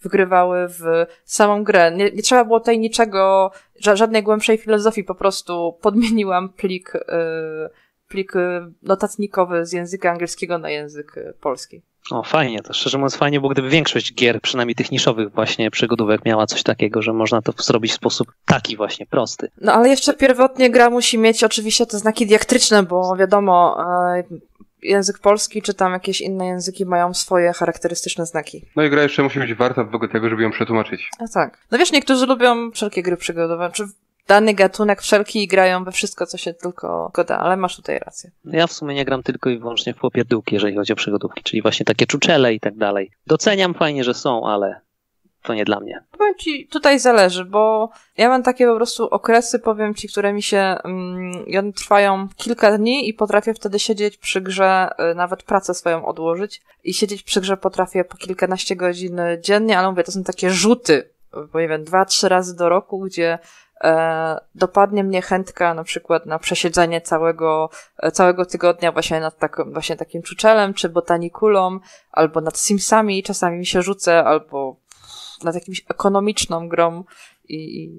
wgrywały 0.00 0.68
w 0.68 1.06
samą 1.24 1.64
grę. 1.64 1.92
Nie, 1.92 2.10
nie 2.10 2.22
trzeba 2.22 2.44
było 2.44 2.60
tutaj 2.60 2.78
niczego, 2.78 3.50
ża 3.80 3.96
żadnej 3.96 4.22
głębszej 4.22 4.58
filozofii, 4.58 5.04
po 5.04 5.14
prostu 5.14 5.78
podmieniłam 5.82 6.48
plik, 6.48 6.94
y, 6.94 7.00
plik 8.08 8.32
notatnikowy 8.82 9.66
z 9.66 9.72
języka 9.72 10.10
angielskiego 10.10 10.58
na 10.58 10.70
język 10.70 11.14
polski. 11.40 11.82
O, 12.10 12.22
fajnie, 12.22 12.62
to 12.62 12.72
szczerze 12.72 12.98
mówiąc 12.98 13.16
fajnie, 13.16 13.40
bo 13.40 13.48
gdyby 13.48 13.68
większość 13.68 14.14
gier, 14.14 14.40
przynajmniej 14.40 14.74
tych 14.74 14.90
niszowych 14.92 15.32
właśnie 15.32 15.70
przygodówek 15.70 16.24
miała 16.24 16.46
coś 16.46 16.62
takiego, 16.62 17.02
że 17.02 17.12
można 17.12 17.42
to 17.42 17.52
zrobić 17.58 17.92
w 17.92 17.94
sposób 17.94 18.32
taki 18.44 18.76
właśnie 18.76 19.06
prosty. 19.06 19.50
No 19.60 19.72
ale 19.72 19.88
jeszcze 19.88 20.14
pierwotnie 20.14 20.70
gra 20.70 20.90
musi 20.90 21.18
mieć 21.18 21.44
oczywiście 21.44 21.86
te 21.86 21.98
znaki 21.98 22.26
diaktryczne, 22.26 22.82
bo 22.82 23.16
wiadomo, 23.16 23.76
e, 24.16 24.24
język 24.82 25.18
polski 25.18 25.62
czy 25.62 25.74
tam 25.74 25.92
jakieś 25.92 26.20
inne 26.20 26.46
języki 26.46 26.86
mają 26.86 27.14
swoje 27.14 27.52
charakterystyczne 27.52 28.26
znaki. 28.26 28.64
No 28.76 28.82
i 28.82 28.90
gra 28.90 29.02
jeszcze 29.02 29.22
musi 29.22 29.38
być 29.38 29.54
warta 29.54 29.84
w 29.84 29.94
ogóle 29.94 30.10
tego, 30.10 30.28
żeby 30.28 30.42
ją 30.42 30.50
przetłumaczyć. 30.50 31.10
A 31.18 31.28
tak. 31.28 31.58
No 31.70 31.78
wiesz, 31.78 31.92
niektórzy 31.92 32.26
lubią 32.26 32.70
wszelkie 32.70 33.02
gry 33.02 33.16
przygodowe, 33.16 33.70
czy 33.72 33.84
dany 34.26 34.54
gatunek 34.54 35.02
wszelki 35.02 35.42
i 35.42 35.48
grają 35.48 35.84
we 35.84 35.92
wszystko, 35.92 36.26
co 36.26 36.38
się 36.38 36.54
tylko 36.54 37.12
da, 37.28 37.38
ale 37.38 37.56
masz 37.56 37.76
tutaj 37.76 37.98
rację. 37.98 38.30
Ja 38.44 38.66
w 38.66 38.72
sumie 38.72 38.94
nie 38.94 39.04
gram 39.04 39.22
tylko 39.22 39.50
i 39.50 39.58
wyłącznie 39.58 39.94
w 39.94 39.98
popierdółki, 39.98 40.54
jeżeli 40.54 40.76
chodzi 40.76 40.92
o 40.92 40.96
przygodówki, 40.96 41.42
czyli 41.42 41.62
właśnie 41.62 41.86
takie 41.86 42.06
czuczele 42.06 42.54
i 42.54 42.60
tak 42.60 42.76
dalej. 42.76 43.10
Doceniam 43.26 43.74
fajnie, 43.74 44.04
że 44.04 44.14
są, 44.14 44.46
ale 44.46 44.80
to 45.46 45.54
nie 45.54 45.64
dla 45.64 45.80
mnie. 45.80 46.04
Powiem 46.18 46.34
ci, 46.34 46.68
tutaj 46.68 46.98
zależy, 47.00 47.44
bo 47.44 47.90
ja 48.16 48.28
mam 48.28 48.42
takie 48.42 48.66
po 48.66 48.76
prostu 48.76 49.04
okresy, 49.04 49.58
powiem 49.58 49.94
ci, 49.94 50.08
które 50.08 50.32
mi 50.32 50.42
się, 50.42 50.58
mm, 50.58 51.44
one 51.58 51.72
trwają 51.72 52.28
kilka 52.36 52.78
dni 52.78 53.08
i 53.08 53.14
potrafię 53.14 53.54
wtedy 53.54 53.78
siedzieć 53.78 54.16
przy 54.16 54.40
grze, 54.40 54.88
y, 55.12 55.14
nawet 55.14 55.42
pracę 55.42 55.74
swoją 55.74 56.06
odłożyć 56.06 56.62
i 56.84 56.94
siedzieć 56.94 57.22
przy 57.22 57.40
grze 57.40 57.56
potrafię 57.56 58.04
po 58.04 58.16
kilkanaście 58.16 58.76
godzin 58.76 59.20
dziennie, 59.40 59.78
ale 59.78 59.90
mówię, 59.90 60.04
to 60.04 60.12
są 60.12 60.24
takie 60.24 60.50
rzuty, 60.50 61.10
bo 61.52 61.60
nie 61.60 61.68
wiem, 61.68 61.84
dwa, 61.84 62.04
trzy 62.04 62.28
razy 62.28 62.56
do 62.56 62.68
roku, 62.68 62.98
gdzie 63.00 63.38
dopadnie 64.54 65.04
mnie 65.04 65.22
chętka 65.22 65.74
na 65.74 65.84
przykład 65.84 66.26
na 66.26 66.38
przesiedzenie 66.38 67.00
całego, 67.00 67.70
e, 67.98 68.10
całego 68.10 68.46
tygodnia 68.46 68.92
właśnie 68.92 69.20
nad 69.20 69.38
taką, 69.38 69.72
właśnie 69.72 69.96
takim 69.96 70.22
czuczelem, 70.22 70.74
czy 70.74 70.88
botanikulą, 70.88 71.80
albo 72.12 72.40
nad 72.40 72.58
Simsami, 72.58 73.22
czasami 73.22 73.58
mi 73.58 73.66
się 73.66 73.82
rzucę, 73.82 74.24
albo 74.24 74.76
nad 75.44 75.54
jakimś 75.54 75.84
ekonomiczną 75.88 76.68
grą, 76.68 77.04
i, 77.48 77.84
i, 77.84 77.90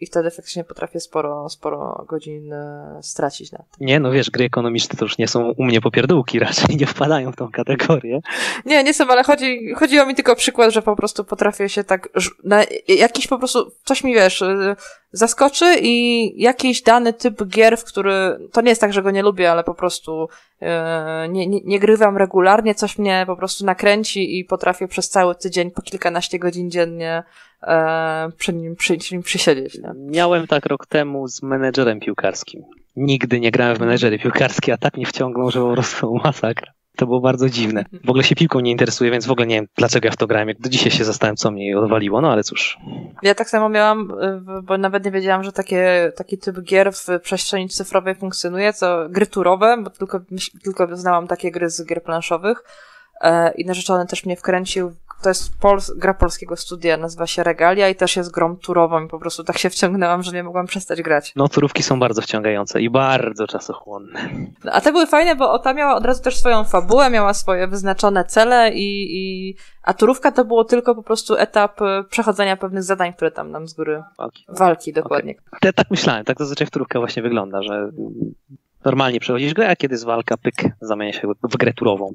i 0.00 0.06
wtedy 0.06 0.30
faktycznie 0.30 0.64
potrafię 0.64 1.00
sporo, 1.00 1.48
sporo 1.48 2.04
godzin 2.08 2.52
e, 2.52 2.98
stracić 3.02 3.52
na 3.52 3.58
tym. 3.58 3.86
Nie, 3.86 4.00
no 4.00 4.10
wiesz, 4.10 4.30
gry 4.30 4.44
ekonomiczne 4.44 4.98
to 4.98 5.04
już 5.04 5.18
nie 5.18 5.28
są 5.28 5.50
u 5.50 5.64
mnie 5.64 5.80
popierdółki, 5.80 6.38
raczej 6.48 6.76
nie 6.76 6.86
wpadają 6.86 7.32
w 7.32 7.36
tą 7.36 7.50
kategorię. 7.50 8.20
Nie, 8.66 8.84
nie 8.84 8.94
są, 8.94 9.06
ale 9.08 9.24
chodzi, 9.24 9.72
chodziło 9.76 10.06
mi 10.06 10.14
tylko 10.14 10.32
o 10.32 10.36
przykład, 10.36 10.72
że 10.72 10.82
po 10.82 10.96
prostu 10.96 11.24
potrafię 11.24 11.68
się 11.68 11.84
tak, 11.84 12.08
na 12.44 12.64
jakiś 12.88 13.26
po 13.26 13.38
prostu, 13.38 13.72
coś 13.84 14.04
mi 14.04 14.14
wiesz, 14.14 14.42
e, 14.42 14.76
zaskoczy 15.12 15.74
i 15.82 16.32
jakiś 16.42 16.82
dany 16.82 17.12
typ 17.12 17.46
gier, 17.46 17.76
w 17.76 17.84
który, 17.84 18.38
to 18.52 18.60
nie 18.60 18.68
jest 18.68 18.80
tak, 18.80 18.92
że 18.92 19.02
go 19.02 19.10
nie 19.10 19.22
lubię, 19.22 19.50
ale 19.50 19.64
po 19.64 19.74
prostu 19.74 20.28
e, 20.60 21.28
nie, 21.28 21.46
nie, 21.46 21.60
nie 21.64 21.78
grywam 21.78 22.16
regularnie, 22.16 22.74
coś 22.74 22.98
mnie 22.98 23.24
po 23.26 23.36
prostu 23.36 23.64
nakręci 23.64 24.38
i 24.38 24.44
potrafię 24.44 24.88
przez 24.88 25.08
cały 25.08 25.34
tydzień 25.34 25.70
po 25.70 25.82
kilkanaście 25.82 26.38
godzin 26.38 26.70
dziennie 26.70 27.22
e, 27.62 28.28
przy, 28.38 28.52
nim, 28.52 28.76
przy, 28.76 28.96
przy 28.96 29.14
nim 29.14 29.22
przysiedzieć. 29.22 29.78
Nie? 29.78 29.90
Miałem 29.94 30.46
tak 30.46 30.66
rok 30.66 30.86
temu 30.86 31.28
z 31.28 31.42
menedżerem 31.42 32.00
piłkarskim. 32.00 32.64
Nigdy 32.96 33.40
nie 33.40 33.50
grałem 33.50 33.76
w 33.76 33.80
menedżery 33.80 34.18
piłkarskie, 34.18 34.72
a 34.72 34.76
tak 34.76 34.96
mnie 34.96 35.06
wciągnął, 35.06 35.50
że 35.50 35.60
po 35.60 35.72
prostu 35.72 36.14
masakra. 36.24 36.72
To 36.98 37.06
było 37.06 37.20
bardzo 37.20 37.48
dziwne. 37.48 37.84
W 38.04 38.10
ogóle 38.10 38.24
się 38.24 38.34
piłką 38.34 38.60
nie 38.60 38.70
interesuje, 38.70 39.10
więc 39.10 39.26
w 39.26 39.30
ogóle 39.30 39.46
nie 39.46 39.54
wiem, 39.54 39.66
dlaczego 39.76 40.06
ja 40.06 40.12
w 40.12 40.16
to 40.16 40.26
grałem. 40.26 40.48
Jak 40.48 40.60
do 40.60 40.68
dzisiaj 40.68 40.92
się 40.92 41.04
zastanawiam, 41.04 41.36
co 41.36 41.50
mnie 41.50 41.78
odwaliło, 41.78 42.20
no 42.20 42.32
ale 42.32 42.42
cóż. 42.42 42.78
Ja 43.22 43.34
tak 43.34 43.50
samo 43.50 43.68
miałam, 43.68 44.12
bo 44.62 44.78
nawet 44.78 45.04
nie 45.04 45.10
wiedziałam, 45.10 45.44
że 45.44 45.52
takie, 45.52 46.12
taki 46.16 46.38
typ 46.38 46.60
gier 46.60 46.92
w 46.92 47.06
przestrzeni 47.22 47.68
cyfrowej 47.68 48.14
funkcjonuje, 48.14 48.72
co 48.72 49.08
gry 49.08 49.26
turowe, 49.26 49.76
bo 49.82 49.90
tylko, 49.90 50.20
tylko 50.64 50.96
znałam 50.96 51.26
takie 51.26 51.50
gry 51.50 51.70
z 51.70 51.86
gier 51.86 52.02
planszowych. 52.02 52.64
E, 53.20 53.52
I 53.54 53.64
narzeczony 53.64 54.06
też 54.06 54.26
mnie 54.26 54.36
wkręcił 54.36 54.92
to 55.22 55.28
jest 55.28 55.58
Pols 55.60 55.92
gra 55.96 56.14
polskiego 56.14 56.56
studia, 56.56 56.96
nazywa 56.96 57.26
się 57.26 57.42
Regalia 57.42 57.88
i 57.88 57.94
też 57.94 58.16
jest 58.16 58.30
grą 58.30 58.56
turową 58.56 59.04
i 59.04 59.08
po 59.08 59.18
prostu 59.18 59.44
tak 59.44 59.58
się 59.58 59.70
wciągnęłam, 59.70 60.22
że 60.22 60.32
nie 60.32 60.42
mogłam 60.42 60.66
przestać 60.66 61.02
grać. 61.02 61.32
No, 61.36 61.48
turówki 61.48 61.82
są 61.82 62.00
bardzo 62.00 62.22
wciągające 62.22 62.80
i 62.80 62.90
bardzo 62.90 63.46
czasochłonne. 63.46 64.28
No, 64.64 64.72
a 64.72 64.80
te 64.80 64.92
były 64.92 65.06
fajne, 65.06 65.36
bo 65.36 65.58
ta 65.58 65.74
miała 65.74 65.94
od 65.96 66.04
razu 66.04 66.22
też 66.22 66.36
swoją 66.36 66.64
fabułę, 66.64 67.10
miała 67.10 67.34
swoje 67.34 67.66
wyznaczone 67.66 68.24
cele 68.24 68.70
i, 68.74 69.16
i 69.16 69.54
a 69.82 69.94
turówka 69.94 70.32
to 70.32 70.44
było 70.44 70.64
tylko 70.64 70.94
po 70.94 71.02
prostu 71.02 71.36
etap 71.36 71.82
e, 71.82 72.04
przechodzenia 72.10 72.56
pewnych 72.56 72.82
zadań, 72.82 73.12
które 73.12 73.30
tam 73.30 73.50
nam 73.50 73.68
z 73.68 73.74
góry 73.74 74.02
walki, 74.18 74.44
walki 74.48 74.92
dokładnie. 74.92 75.32
Okay. 75.32 75.60
Te, 75.60 75.72
tak 75.72 75.90
myślałem, 75.90 76.24
tak 76.24 76.38
zazwyczaj 76.38 76.68
turówka 76.68 76.98
właśnie 76.98 77.22
wygląda, 77.22 77.62
że 77.62 77.90
normalnie 78.84 79.20
przechodzisz 79.20 79.54
grę, 79.54 79.68
a 79.68 79.76
kiedy 79.76 79.94
jest 79.94 80.04
walka, 80.04 80.36
pyk, 80.36 80.54
zamienia 80.80 81.12
się 81.12 81.28
w 81.42 81.56
grę 81.56 81.72
turową. 81.72 82.14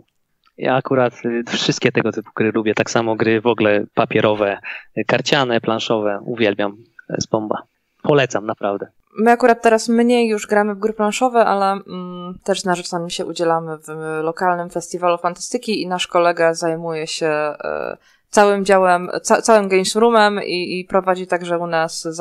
Ja 0.57 0.75
akurat 0.75 1.13
y, 1.25 1.43
wszystkie 1.43 1.91
tego 1.91 2.11
typu 2.11 2.29
gry 2.35 2.51
lubię, 2.51 2.73
tak 2.73 2.89
samo 2.89 3.15
gry 3.15 3.41
w 3.41 3.47
ogóle 3.47 3.85
papierowe, 3.93 4.59
y, 4.97 5.05
karciane, 5.05 5.61
planszowe, 5.61 6.19
uwielbiam 6.25 6.77
z 7.17 7.25
bomba. 7.25 7.63
Polecam, 8.03 8.45
naprawdę. 8.45 8.87
My 9.17 9.31
akurat 9.31 9.61
teraz 9.61 9.89
mniej 9.89 10.29
już 10.29 10.47
gramy 10.47 10.75
w 10.75 10.79
gry 10.79 10.93
planszowe, 10.93 11.45
ale 11.45 11.71
mm, 11.71 12.39
też 12.43 12.61
z 12.61 12.65
narzeczonym 12.65 13.09
się 13.09 13.25
udzielamy 13.25 13.77
w 13.77 13.87
lokalnym 14.23 14.69
festiwalu 14.69 15.17
fantastyki 15.17 15.81
i 15.81 15.87
nasz 15.87 16.07
kolega 16.07 16.53
zajmuje 16.53 17.07
się 17.07 17.53
y, 17.93 17.97
całym 18.29 18.65
działem, 18.65 19.09
ca 19.23 19.41
całym 19.41 19.67
Games 19.67 19.95
Roomem 19.95 20.39
i, 20.43 20.79
i, 20.79 20.85
prowadzi 20.85 21.27
także 21.27 21.57
u 21.57 21.67
nas 21.67 22.05
y, 22.05 22.11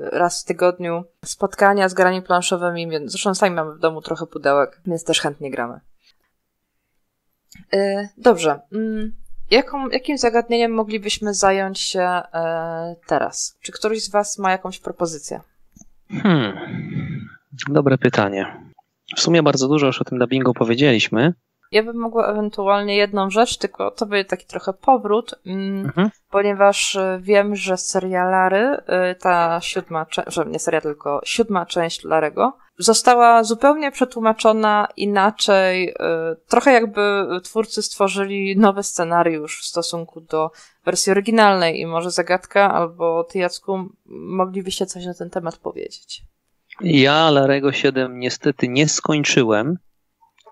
raz 0.00 0.42
w 0.42 0.46
tygodniu 0.46 1.04
spotkania 1.24 1.88
z 1.88 1.94
grami 1.94 2.22
planszowymi, 2.22 2.88
zresztą 3.04 3.34
sami 3.34 3.54
mamy 3.54 3.74
w 3.74 3.78
domu 3.78 4.00
trochę 4.02 4.26
pudełek, 4.26 4.80
więc 4.86 5.04
też 5.04 5.20
chętnie 5.20 5.50
gramy. 5.50 5.80
Y, 7.74 8.08
dobrze. 8.16 8.60
Mm, 8.72 9.12
jaką, 9.50 9.88
jakim 9.88 10.18
zagadnieniem 10.18 10.72
moglibyśmy 10.72 11.34
zająć 11.34 11.80
się 11.80 12.00
e, 12.02 12.96
teraz? 13.06 13.58
Czy 13.60 13.72
któryś 13.72 14.04
z 14.04 14.10
Was 14.10 14.38
ma 14.38 14.50
jakąś 14.50 14.78
propozycję? 14.78 15.40
Hmm. 16.10 16.52
Dobre 17.68 17.98
pytanie. 17.98 18.72
W 19.16 19.20
sumie 19.20 19.42
bardzo 19.42 19.68
dużo 19.68 19.86
już 19.86 20.00
o 20.00 20.04
tym 20.04 20.18
dubbingu 20.18 20.54
powiedzieliśmy. 20.54 21.34
Ja 21.72 21.82
bym 21.82 21.96
mogła 21.96 22.26
ewentualnie 22.26 22.96
jedną 22.96 23.30
rzecz, 23.30 23.58
tylko 23.58 23.90
to 23.90 24.06
będzie 24.06 24.24
taki 24.24 24.46
trochę 24.46 24.72
powrót, 24.72 25.34
mm, 25.46 25.84
mhm. 25.84 26.10
ponieważ 26.30 26.96
e, 26.96 27.18
wiem, 27.22 27.56
że 27.56 27.76
serialary, 27.76 28.76
e, 28.86 29.14
ta 29.14 29.60
siódma, 29.60 30.06
że 30.26 30.44
nie 30.44 30.58
serial, 30.58 30.82
tylko 30.82 31.20
siódma 31.24 31.66
część 31.66 32.04
Larego, 32.04 32.56
została 32.78 33.44
zupełnie 33.44 33.92
przetłumaczona 33.92 34.88
inaczej, 34.96 35.88
y, 35.88 35.94
trochę 36.48 36.72
jakby 36.72 37.26
twórcy 37.42 37.82
stworzyli 37.82 38.56
nowy 38.56 38.82
scenariusz 38.82 39.60
w 39.60 39.64
stosunku 39.64 40.20
do 40.20 40.50
wersji 40.84 41.12
oryginalnej 41.12 41.80
i 41.80 41.86
może 41.86 42.10
zagadka 42.10 42.72
albo 42.72 43.24
ty 43.24 43.38
Jacku 43.38 43.88
moglibyście 44.06 44.86
coś 44.86 45.06
na 45.06 45.14
ten 45.14 45.30
temat 45.30 45.56
powiedzieć. 45.56 46.22
Ja 46.80 47.30
Larego 47.30 47.72
7 47.72 48.18
niestety 48.18 48.68
nie 48.68 48.88
skończyłem. 48.88 49.78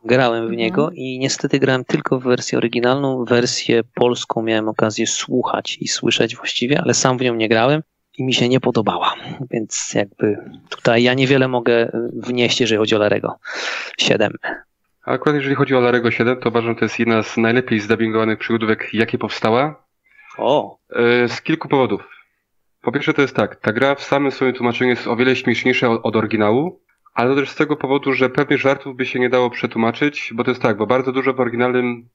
Grałem 0.05 0.41
w 0.41 0.51
mhm. 0.51 0.59
niego 0.59 0.91
i 0.95 1.19
niestety 1.19 1.59
grałem 1.59 1.85
tylko 1.85 2.21
w 2.21 2.23
wersję 2.23 2.59
oryginalną. 2.59 3.25
Wersję 3.25 3.83
polską 3.95 4.43
miałem 4.43 4.69
okazję 4.69 5.07
słuchać 5.07 5.79
i 5.81 5.89
słyszeć 5.89 6.37
właściwie, 6.37 6.81
ale 6.81 6.95
sam 6.95 7.19
w 7.19 7.21
nią 7.21 7.35
nie 7.35 7.49
grałem 7.49 7.83
i 8.21 8.25
mi 8.25 8.35
się 8.35 8.49
nie 8.49 8.61
podobała. 8.61 9.15
Więc 9.51 9.95
jakby 9.95 10.39
tutaj 10.69 11.03
ja 11.03 11.15
niewiele 11.15 11.49
mogę 11.49 11.93
wnieść, 12.13 12.61
jeżeli 12.61 12.79
chodzi 12.79 12.97
o 12.97 12.99
Larego 12.99 13.39
7. 13.99 14.33
A 15.05 15.11
akurat 15.11 15.37
jeżeli 15.37 15.55
chodzi 15.55 15.75
o 15.75 15.81
Larego 15.81 16.11
7, 16.11 16.37
to 16.37 16.49
uważam, 16.49 16.71
że 16.71 16.79
to 16.79 16.85
jest 16.85 16.99
jedna 16.99 17.23
z 17.23 17.37
najlepiej 17.37 17.81
zdubbingowanych 17.81 18.39
przygodówek, 18.39 18.95
jakie 18.95 19.19
powstała. 19.19 19.85
O! 20.39 20.79
E, 20.91 21.29
z 21.29 21.43
kilku 21.43 21.69
powodów. 21.69 22.09
Po 22.83 22.93
pierwsze 22.93 23.15
to 23.15 23.23
jest 23.23 23.37
tak, 23.37 23.57
ta 23.57 23.73
gra 23.73 23.95
w 23.95 24.03
samym 24.03 24.33
swoim 24.33 24.55
tłumaczeniu 24.55 24.91
jest 24.91 25.07
o 25.07 25.17
wiele 25.17 25.37
śmieszniejsza 25.37 25.91
od, 25.91 26.01
od 26.03 26.17
oryginału, 26.17 26.81
ale 27.15 27.35
też 27.35 27.51
z 27.51 27.55
tego 27.55 27.77
powodu, 27.77 28.13
że 28.13 28.31
pewnych 28.31 28.61
żartów 28.61 28.97
by 28.97 29.07
się 29.07 29.19
nie 29.19 29.31
dało 29.31 29.51
przetłumaczyć, 29.51 30.33
bo 30.35 30.45
to 30.45 30.51
jest 30.51 30.63
tak, 30.63 30.77
bo 30.77 30.87
bardzo 30.87 31.13
dużo 31.13 31.35
w 31.35 31.41
oryginalnym, 31.41 32.09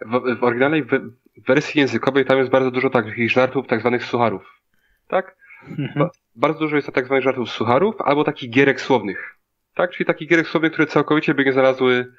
w, 0.00 0.38
w 0.38 0.44
oryginalnej 0.44 0.84
wersji 1.48 1.80
językowej 1.80 2.24
tam 2.24 2.38
jest 2.38 2.50
bardzo 2.50 2.70
dużo 2.70 2.90
takich 2.90 3.30
żartów, 3.30 3.66
tak 3.66 3.80
zwanych 3.80 4.04
sucharów. 4.04 4.60
tak? 5.08 5.41
Bardzo 6.34 6.60
dużo 6.60 6.76
jest 6.76 6.92
tak 6.92 7.06
zwanych 7.06 7.24
żartów 7.24 7.50
sucharów, 7.50 7.94
albo 7.98 8.24
takich 8.24 8.50
gierek 8.50 8.80
słownych, 8.80 9.38
tak? 9.74 9.90
Czyli 9.90 10.06
takich 10.06 10.28
gierek 10.28 10.48
słownych, 10.48 10.72
które 10.72 10.86
całkowicie 10.86 11.34
by 11.34 11.44
nie 11.44 11.52
znalazły, 11.52 12.12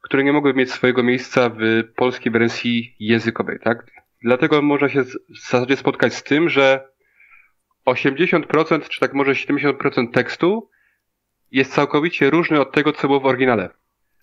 które 0.00 0.24
nie 0.24 0.32
mogły 0.32 0.54
mieć 0.54 0.72
swojego 0.72 1.02
miejsca 1.02 1.50
w 1.54 1.60
polskiej 1.96 2.32
wersji 2.32 2.96
językowej, 2.98 3.58
tak? 3.64 3.86
Dlatego 4.22 4.62
można 4.62 4.88
się 4.88 5.02
w 5.04 5.16
zasadzie 5.28 5.76
spotkać 5.76 6.14
z 6.14 6.22
tym, 6.22 6.48
że 6.48 6.88
80% 7.86 8.88
czy 8.88 9.00
tak 9.00 9.14
może 9.14 9.32
70% 9.32 10.10
tekstu 10.12 10.70
jest 11.50 11.72
całkowicie 11.72 12.30
różny 12.30 12.60
od 12.60 12.72
tego, 12.72 12.92
co 12.92 13.06
było 13.06 13.20
w 13.20 13.26
oryginale. 13.26 13.68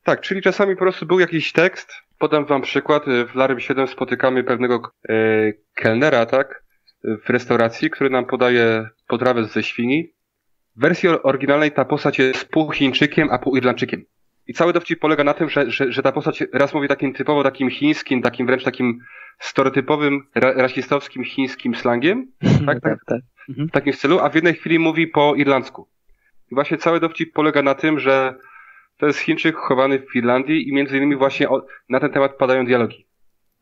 Tak, 0.03 0.21
czyli 0.21 0.41
czasami 0.41 0.75
po 0.75 0.81
prostu 0.81 1.05
był 1.05 1.19
jakiś 1.19 1.51
tekst. 1.51 1.93
Podam 2.17 2.45
wam 2.45 2.61
przykład. 2.61 3.03
W 3.05 3.35
Larym 3.35 3.59
7 3.59 3.87
spotykamy 3.87 4.43
pewnego 4.43 4.91
e, 5.09 5.13
kelnera, 5.73 6.25
tak? 6.25 6.63
W 7.03 7.29
restauracji, 7.29 7.89
który 7.89 8.09
nam 8.09 8.25
podaje 8.25 8.89
potrawę 9.07 9.45
ze 9.45 9.63
świni. 9.63 10.13
W 10.75 10.81
wersji 10.81 11.09
oryginalnej 11.09 11.71
ta 11.71 11.85
postać 11.85 12.19
jest 12.19 12.49
pół 12.49 12.71
Chińczykiem, 12.71 13.29
a 13.31 13.39
pół 13.39 13.55
Irlandczykiem. 13.55 14.05
I 14.47 14.53
cały 14.53 14.73
dowcip 14.73 14.99
polega 14.99 15.23
na 15.23 15.33
tym, 15.33 15.49
że, 15.49 15.71
że, 15.71 15.91
że 15.91 16.03
ta 16.03 16.11
postać 16.11 16.43
raz 16.53 16.73
mówi 16.73 16.87
takim 16.87 17.13
typowo 17.13 17.43
takim 17.43 17.69
chińskim, 17.69 18.21
takim 18.21 18.47
wręcz 18.47 18.63
takim 18.63 18.99
stereotypowym, 19.39 20.27
ra, 20.35 20.53
rasistowskim 20.53 21.23
chińskim 21.23 21.75
slangiem. 21.75 22.31
Tak, 22.65 22.81
tak, 22.81 22.81
tak. 22.81 22.99
tak. 23.05 23.21
W 23.47 23.71
takim 23.71 23.93
stylu, 23.93 24.19
a 24.19 24.29
w 24.29 24.35
jednej 24.35 24.53
chwili 24.53 24.79
mówi 24.79 25.07
po 25.07 25.35
irlandzku. 25.35 25.87
I 26.51 26.55
właśnie 26.55 26.77
cały 26.77 26.99
dowcip 26.99 27.33
polega 27.33 27.61
na 27.61 27.75
tym, 27.75 27.99
że 27.99 28.35
to 28.97 29.07
jest 29.07 29.19
Chińczyk 29.19 29.55
chowany 29.55 29.99
w 29.99 30.11
Finlandii 30.11 30.69
i 30.69 30.73
między 30.73 30.97
innymi 30.97 31.15
właśnie 31.15 31.49
o, 31.49 31.65
na 31.89 31.99
ten 31.99 32.11
temat 32.11 32.37
padają 32.37 32.65
dialogi. 32.65 33.05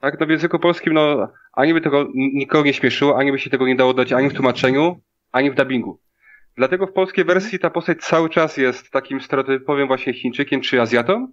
Tak, 0.05 0.19
no 0.19 0.25
w 0.25 0.29
języku 0.29 0.59
polskim, 0.59 0.93
no, 0.93 1.33
ani 1.53 1.73
by 1.73 1.81
tego 1.81 2.07
nikogo 2.15 2.63
nie 2.63 2.73
śmieszyło, 2.73 3.17
ani 3.17 3.31
by 3.31 3.39
się 3.39 3.49
tego 3.49 3.67
nie 3.67 3.75
dało 3.75 3.93
dać 3.93 4.13
ani 4.13 4.29
w 4.29 4.33
tłumaczeniu, 4.33 5.01
ani 5.31 5.51
w 5.51 5.55
dubbingu. 5.55 5.99
Dlatego 6.57 6.87
w 6.87 6.93
polskiej 6.93 7.25
wersji 7.25 7.59
ta 7.59 7.69
postać 7.69 7.97
cały 8.01 8.29
czas 8.29 8.57
jest 8.57 8.91
takim 8.91 9.21
stereotypowym 9.21 9.87
właśnie 9.87 10.13
Chińczykiem 10.13 10.61
czy 10.61 10.81
Azjatą. 10.81 11.27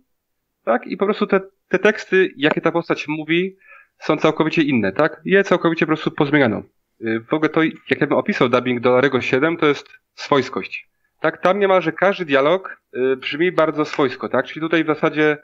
Tak, 0.65 0.87
i 0.87 0.97
po 0.97 1.05
prostu 1.05 1.27
te, 1.27 1.41
te 1.69 1.79
teksty, 1.79 2.33
jakie 2.37 2.61
ta 2.61 2.73
postać 2.73 3.09
mówi, 3.09 3.57
są 3.99 4.17
całkowicie 4.17 4.63
inne, 4.63 4.93
tak? 4.93 5.21
Je 5.25 5.45
całkowicie 5.45 5.87
po 5.87 5.91
prostu 5.91 6.11
pozmieniano. 6.11 6.63
Y, 7.01 7.21
w 7.21 7.35
ogóle 7.35 7.49
to, 7.49 7.63
jak 7.63 8.01
ja 8.01 8.07
bym 8.07 8.19
opisał 8.19 8.49
dubbing 8.49 8.81
do 8.81 8.91
Larego 8.91 9.21
7, 9.21 9.57
to 9.57 9.67
jest 9.67 9.89
swojskość. 10.15 10.89
Tak, 11.21 11.43
tam 11.43 11.59
niemalże 11.59 11.93
każdy 11.93 12.25
dialog 12.25 12.83
y, 12.97 13.17
brzmi 13.17 13.53
bardzo 13.53 13.85
swojsko, 13.85 14.29
tak? 14.29 14.47
Czyli 14.47 14.61
tutaj 14.61 14.85
w 14.85 14.87
zasadzie 14.87 15.37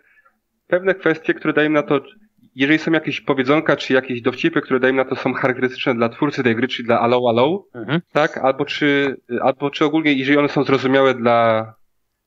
pewne 0.67 0.95
kwestie, 0.95 1.35
które 1.35 1.53
dają 1.53 1.71
na 1.71 1.83
to, 1.83 2.01
jeżeli 2.55 2.79
są 2.79 2.93
jakieś 2.93 3.21
powiedzonka, 3.21 3.77
czy 3.77 3.93
jakieś 3.93 4.23
dowcipy, 4.23 4.61
które 4.61 4.81
dają 4.81 4.95
na 4.95 5.05
to 5.05 5.17
są 5.17 5.35
charakterystyczne 5.35 5.95
dla 5.95 6.09
twórcy 6.09 6.43
tej 6.43 6.57
gry, 6.57 6.69
czyli 6.69 6.87
dla 6.87 7.01
Allow 7.01 7.23
Allow, 7.29 7.63
mhm. 7.75 8.01
tak? 8.13 8.39
Albo 8.39 8.65
czy, 8.65 9.17
albo 9.43 9.71
czy 9.71 9.85
ogólnie, 9.85 10.13
jeżeli 10.13 10.39
one 10.39 10.49
są 10.49 10.65
zrozumiałe 10.65 11.15
dla 11.15 11.75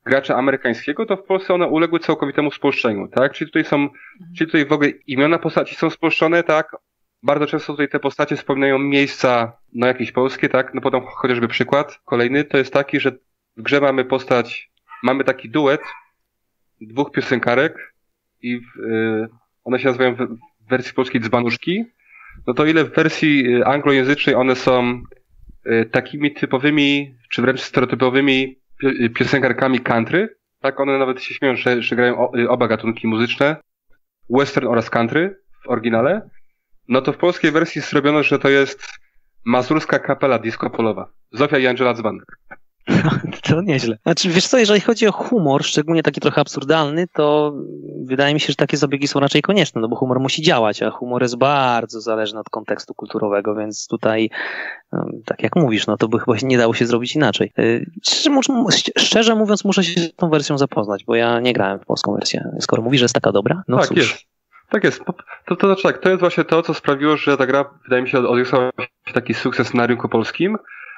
gracza 0.06 0.36
amerykańskiego, 0.36 1.06
to 1.06 1.18
w 1.18 1.24
Polsce 1.24 1.54
one 1.54 1.68
uległy 1.68 2.00
całkowitemu 2.00 2.52
spolszczeniu, 2.52 3.08
tak? 3.08 3.34
Czyli 3.34 3.52
tutaj 3.52 3.66
są, 3.66 3.76
mhm. 3.76 3.92
czyli 4.38 4.48
tutaj 4.48 4.66
w 4.66 4.72
ogóle 4.72 4.90
imiona 4.90 5.40
postaci 5.40 5.76
są 5.76 5.90
spolszczone, 5.90 6.44
tak? 6.44 6.76
Bardzo 7.24 7.48
często 7.48 7.74
tutaj 7.74 7.90
te 7.90 8.00
postacie 8.00 8.36
wspominają 8.36 8.80
miejsca, 8.80 9.58
no 9.74 9.88
jakieś 9.88 10.12
polskie, 10.12 10.50
tak? 10.50 10.74
No 10.74 10.82
podam 10.82 11.06
chociażby 11.06 11.48
przykład. 11.48 12.00
Kolejny 12.06 12.44
to 12.44 12.58
jest 12.58 12.74
taki, 12.74 13.00
że 13.00 13.12
w 13.58 13.62
grze 13.62 13.82
mamy 13.82 14.06
postać, 14.06 14.72
mamy 15.04 15.24
taki 15.24 15.50
duet 15.50 15.82
dwóch 16.82 17.12
piosenkarek 17.12 17.94
i 18.42 18.60
w, 18.60 18.80
y, 18.80 19.41
one 19.64 19.80
się 19.80 19.86
nazywają 19.86 20.16
w, 20.16 20.28
wersji 20.70 20.94
polskiej 20.94 21.22
dzbanuszki. 21.22 21.86
No 22.48 22.54
to 22.54 22.66
ile 22.66 22.84
w 22.86 22.94
wersji 22.94 23.56
y, 23.56 23.66
anglojęzycznej 23.66 24.36
one 24.36 24.56
są 24.56 25.02
y, 25.66 25.86
takimi 25.92 26.34
typowymi, 26.34 27.16
czy 27.30 27.42
wręcz 27.42 27.62
stereotypowymi 27.62 28.60
y, 28.84 29.10
piosenkarkami 29.10 29.80
country. 29.80 30.36
Tak, 30.60 30.80
one 30.80 31.00
nawet 31.00 31.22
się 31.24 31.34
śmieją, 31.34 31.56
że, 31.56 31.82
że 31.82 31.96
grają 31.96 32.32
oba 32.50 32.68
gatunki 32.68 33.08
muzyczne. 33.08 33.56
Western 34.30 34.68
oraz 34.68 34.90
country 34.90 35.36
w 35.64 35.70
oryginale. 35.70 36.30
No 36.88 37.02
to 37.02 37.14
w 37.14 37.18
polskiej 37.18 37.52
wersji 37.52 37.82
zrobiono, 37.82 38.24
że 38.24 38.40
to 38.40 38.50
jest 38.50 38.88
mazurska 39.46 40.00
kapela 40.00 40.40
disco 40.40 40.70
polowa. 40.70 41.12
Zofia 41.32 41.58
i 41.58 41.68
Angela 41.68 41.94
Dzban. 41.94 42.18
To 43.50 43.62
nieźle. 43.62 43.98
Znaczy, 44.04 44.30
wiesz 44.30 44.48
co, 44.48 44.58
jeżeli 44.58 44.82
chodzi 44.82 45.08
o 45.08 45.12
humor, 45.12 45.64
szczególnie 45.64 46.04
taki 46.04 46.22
trochę 46.22 46.42
absurdalny, 46.42 47.08
to 47.14 47.54
wydaje 48.04 48.34
mi 48.34 48.40
się, 48.40 48.48
że 48.48 48.56
takie 48.56 48.78
zabiegi 48.78 49.08
są 49.08 49.20
raczej 49.20 49.42
konieczne, 49.42 49.82
no 49.82 49.88
bo 49.88 49.96
humor 49.96 50.20
musi 50.20 50.42
działać, 50.42 50.84
a 50.84 50.90
humor 50.90 51.22
jest 51.22 51.38
bardzo 51.38 52.02
zależny 52.02 52.40
od 52.40 52.50
kontekstu 52.50 52.94
kulturowego, 52.94 53.56
więc 53.56 53.88
tutaj, 53.88 54.30
no, 54.92 55.06
tak 55.26 55.44
jak 55.44 55.56
mówisz, 55.56 55.88
no 55.88 55.98
to 55.98 56.08
by 56.08 56.20
chyba 56.20 56.34
nie 56.44 56.58
dało 56.58 56.74
się 56.74 56.86
zrobić 56.86 57.16
inaczej. 57.16 57.52
Y, 57.60 57.86
szczerze, 58.04 58.42
szczerze 58.98 59.36
mówiąc, 59.36 59.66
muszę 59.66 59.84
się 59.84 60.02
z 60.02 60.16
tą 60.16 60.30
wersją 60.30 60.58
zapoznać, 60.58 61.04
bo 61.04 61.16
ja 61.16 61.40
nie 61.40 61.54
grałem 61.54 61.80
w 61.80 61.86
polską 61.86 62.14
wersję. 62.14 62.50
Skoro 62.60 62.84
mówisz, 62.84 63.00
że 63.00 63.06
jest 63.06 63.16
taka 63.16 63.32
dobra, 63.32 63.64
no 63.68 63.78
tak, 63.78 63.88
cóż. 63.88 63.98
Jest. 63.98 64.32
Tak 64.70 64.84
jest. 64.84 65.02
To, 65.46 65.56
to 65.56 65.68
znaczy 65.68 65.84
tak, 65.84 65.98
to 65.98 66.10
jest 66.10 66.20
właśnie 66.20 66.44
to, 66.44 66.62
co 66.62 66.74
sprawiło, 66.74 67.18
że 67.18 67.38
ta 67.38 67.46
gra, 67.46 67.66
wydaje 67.84 68.02
mi 68.02 68.10
się, 68.10 68.20
odniosła 68.20 68.70
taki 69.14 69.34
sukces 69.34 69.74
na 69.74 69.88
rynku 69.88 70.10
polskim, 70.10 70.58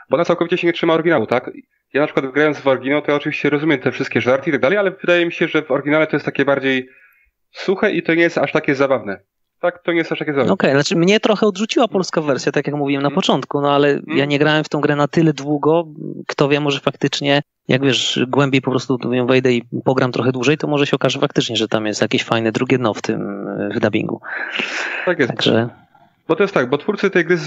bo 0.10 0.17
ona 0.17 0.25
całkowicie 0.25 0.58
się 0.58 0.67
nie 0.67 0.73
trzyma 0.73 0.93
oryginału, 0.93 1.27
tak? 1.27 1.51
Ja 1.93 2.01
na 2.01 2.08
przykład 2.08 2.34
grając 2.34 2.60
w 2.60 2.67
oryginał, 2.67 3.01
to 3.01 3.12
ja 3.12 3.17
oczywiście 3.17 3.49
rozumiem 3.49 3.79
te 3.79 3.91
wszystkie 3.91 4.21
żarty 4.21 4.49
i 4.49 4.53
tak 4.53 4.62
dalej, 4.62 4.77
ale 4.77 4.91
wydaje 4.91 5.25
mi 5.25 5.32
się, 5.32 5.47
że 5.47 5.62
w 5.62 5.71
oryginale 5.71 6.08
to 6.08 6.15
jest 6.15 6.25
takie 6.25 6.45
bardziej 6.45 6.89
suche 7.51 7.91
i 7.91 8.03
to 8.03 8.13
nie 8.13 8.21
jest 8.21 8.38
aż 8.38 8.51
takie 8.51 8.75
zabawne. 8.75 9.19
Tak, 9.60 9.84
to 9.84 9.91
nie 9.91 9.97
jest 9.97 10.12
aż 10.12 10.19
takie 10.19 10.34
zabawne. 10.34 10.53
Okej, 10.53 10.69
okay, 10.69 10.82
znaczy 10.82 10.95
mnie 10.95 11.19
trochę 11.19 11.47
odrzuciła 11.47 11.88
polska 11.88 12.21
wersja, 12.21 12.51
tak 12.51 12.67
jak 12.67 12.75
mówiłem 12.75 13.03
na 13.03 13.10
hmm. 13.10 13.15
początku, 13.15 13.62
no 13.62 13.75
ale 13.75 13.88
hmm. 13.88 14.17
ja 14.17 14.25
nie 14.25 14.39
grałem 14.39 14.63
w 14.63 14.69
tą 14.69 14.82
grę 14.82 14.95
na 14.95 15.08
tyle 15.08 15.34
długo, 15.34 15.88
kto 16.27 16.49
wie, 16.49 16.60
może 16.60 16.79
faktycznie, 16.79 17.41
jak 17.67 17.82
wiesz, 17.82 18.19
głębiej 18.27 18.62
po 18.62 18.71
prostu 18.71 18.99
ją 19.12 19.27
wejdę 19.27 19.53
i 19.53 19.63
pogram 19.86 20.12
trochę 20.12 20.32
dłużej, 20.32 20.58
to 20.58 20.67
może 20.67 20.88
się 20.88 20.95
okaże 20.95 21.19
faktycznie, 21.19 21.56
że 21.56 21.67
tam 21.67 21.86
jest 21.86 22.01
jakieś 22.01 22.23
fajne 22.23 22.51
drugie 22.51 22.77
dno 22.77 22.93
w 22.93 23.01
tym 23.01 23.47
w 23.75 23.79
dubbingu. 23.79 24.21
Tak 25.06 25.19
jest. 25.19 25.32
Także... 25.32 25.83
Bo 26.28 26.36
to 26.36 26.44
jest 26.44 26.54
tak, 26.54 26.70
bo 26.70 26.78
twórcy 26.78 27.10
tej 27.10 27.26
gry 27.26 27.38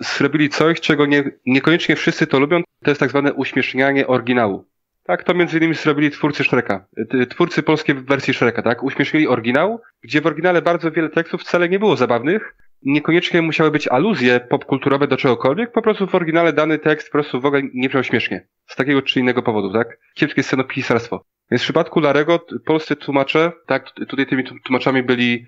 zrobili 0.00 0.48
coś, 0.48 0.80
czego 0.80 1.06
nie, 1.06 1.24
niekoniecznie 1.46 1.96
wszyscy 1.96 2.26
to 2.26 2.38
lubią, 2.38 2.62
to 2.84 2.90
jest 2.90 3.00
tak 3.00 3.10
zwane 3.10 3.32
uśmiesznianie 3.32 4.06
oryginału. 4.06 4.64
Tak, 5.04 5.24
to 5.24 5.34
między 5.34 5.58
innymi 5.58 5.74
zrobili 5.74 6.10
twórcy 6.10 6.44
Shreka, 6.44 6.86
twórcy 7.30 7.62
polskiej 7.62 7.94
wersji 7.94 8.34
Shreka, 8.34 8.62
tak? 8.62 8.82
Uśmiesznili 8.82 9.28
oryginał, 9.28 9.80
gdzie 10.02 10.20
w 10.20 10.26
oryginale 10.26 10.62
bardzo 10.62 10.90
wiele 10.90 11.08
tekstów 11.08 11.40
wcale 11.40 11.68
nie 11.68 11.78
było 11.78 11.96
zabawnych, 11.96 12.54
niekoniecznie 12.82 13.42
musiały 13.42 13.70
być 13.70 13.88
aluzje 13.88 14.40
popkulturowe 14.40 15.08
do 15.08 15.16
czegokolwiek, 15.16 15.72
po 15.72 15.82
prostu 15.82 16.06
w 16.06 16.14
oryginale 16.14 16.52
dany 16.52 16.78
tekst 16.78 17.08
po 17.08 17.12
prostu 17.12 17.40
w 17.40 17.46
ogóle 17.46 17.62
nie 17.74 17.88
brzmiał 17.88 18.04
śmiesznie. 18.04 18.46
Z 18.66 18.76
takiego 18.76 19.02
czy 19.02 19.20
innego 19.20 19.42
powodu, 19.42 19.72
tak? 19.72 19.98
Kiepskie 20.14 20.42
scenopisarstwo. 20.42 21.24
Więc 21.50 21.62
w 21.62 21.64
przypadku 21.64 22.00
Larego 22.00 22.46
polscy 22.66 22.96
tłumacze, 22.96 23.52
tak, 23.66 23.90
tutaj 23.90 24.26
tymi 24.26 24.44
tłumaczami 24.64 25.02
byli 25.02 25.46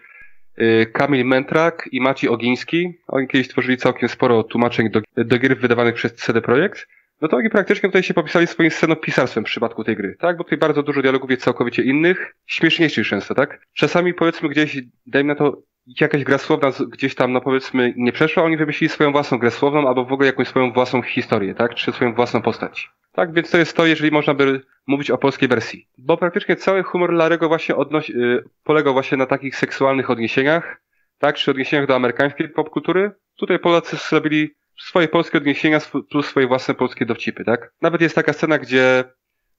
Kamil 0.93 1.25
Mentrak 1.25 1.89
i 1.93 2.01
Maciej 2.01 2.31
Ogiński. 2.31 2.99
Oni 3.09 3.29
kiedyś 3.29 3.47
stworzyli 3.47 3.77
całkiem 3.77 4.09
sporo 4.09 4.43
tłumaczeń 4.43 4.91
do, 4.91 5.01
do 5.17 5.39
gier 5.39 5.59
wydawanych 5.59 5.95
przez 5.95 6.15
CD 6.15 6.41
Projekt. 6.43 6.87
No 7.21 7.29
to 7.29 7.37
oni 7.37 7.51
praktycznie 7.51 7.89
tutaj 7.89 8.03
się 8.03 8.15
popisali 8.15 8.47
swoim 8.47 8.71
scenopisarstwem 8.71 9.45
w 9.45 9.47
przypadku 9.47 9.85
tej 9.85 9.97
gry, 9.97 10.17
tak? 10.19 10.37
Bo 10.37 10.45
tutaj 10.45 10.59
bardzo 10.59 10.83
dużo 10.83 11.03
dialogów 11.03 11.31
jest 11.31 11.43
całkowicie 11.43 11.83
innych, 11.83 12.37
śmieszniejszych 12.47 13.07
często, 13.07 13.35
tak? 13.35 13.67
Czasami 13.73 14.15
powiedzmy 14.15 14.49
gdzieś, 14.49 14.79
dajmy 15.07 15.29
na 15.29 15.35
to, 15.35 15.63
jakaś 15.87 16.25
gra 16.25 16.39
słowna 16.39 16.71
gdzieś 16.89 17.15
tam, 17.15 17.33
no 17.33 17.41
powiedzmy, 17.41 17.95
nie 17.97 18.13
przeszła, 18.13 18.43
oni 18.43 18.57
wymyślili 18.57 18.89
swoją 18.89 19.13
własną 19.13 19.39
grę 19.39 19.51
słowną 19.51 19.89
albo 19.89 20.05
w 20.05 20.13
ogóle 20.13 20.27
jakąś 20.27 20.49
swoją 20.49 20.73
własną 20.73 21.03
historię, 21.03 21.55
tak? 21.55 21.75
Czy 21.75 21.93
swoją 21.93 22.15
własną 22.15 22.43
postać. 22.43 22.91
Tak, 23.13 23.33
więc 23.33 23.51
to 23.51 23.59
jest 23.59 23.77
to, 23.77 23.87
jeżeli 23.87 24.11
można 24.11 24.35
by 24.35 24.61
mówić 24.87 25.11
o 25.11 25.19
polskiej 25.19 25.49
wersji. 25.49 25.89
Bo 25.99 26.17
praktycznie 26.17 26.57
cały 26.57 26.83
humor 26.83 27.13
Larego 27.13 27.49
właśnie 27.49 27.77
odnosi, 27.77 28.13
yy, 28.13 28.45
polegał 28.65 28.93
właśnie 28.93 29.19
na 29.19 29.27
takich 29.27 29.57
seksualnych 29.57 30.11
odniesieniach, 30.11 30.83
tak, 31.19 31.37
czy 31.37 31.51
odniesieniach 31.51 31.87
do 31.87 31.97
amerykańskiej 31.97 32.49
popkultury. 32.49 33.13
Tutaj 33.37 33.59
Polacy 33.59 33.97
zrobili 33.97 34.55
swoje 34.79 35.09
polskie 35.09 35.39
odniesienia 35.39 35.79
plus 36.11 36.27
swoje 36.27 36.47
własne 36.47 36.75
polskie 36.75 37.07
dowcipy, 37.07 37.45
tak? 37.45 37.73
Nawet 37.83 38.01
jest 38.01 38.15
taka 38.15 38.33
scena, 38.33 38.59
gdzie 38.59 39.05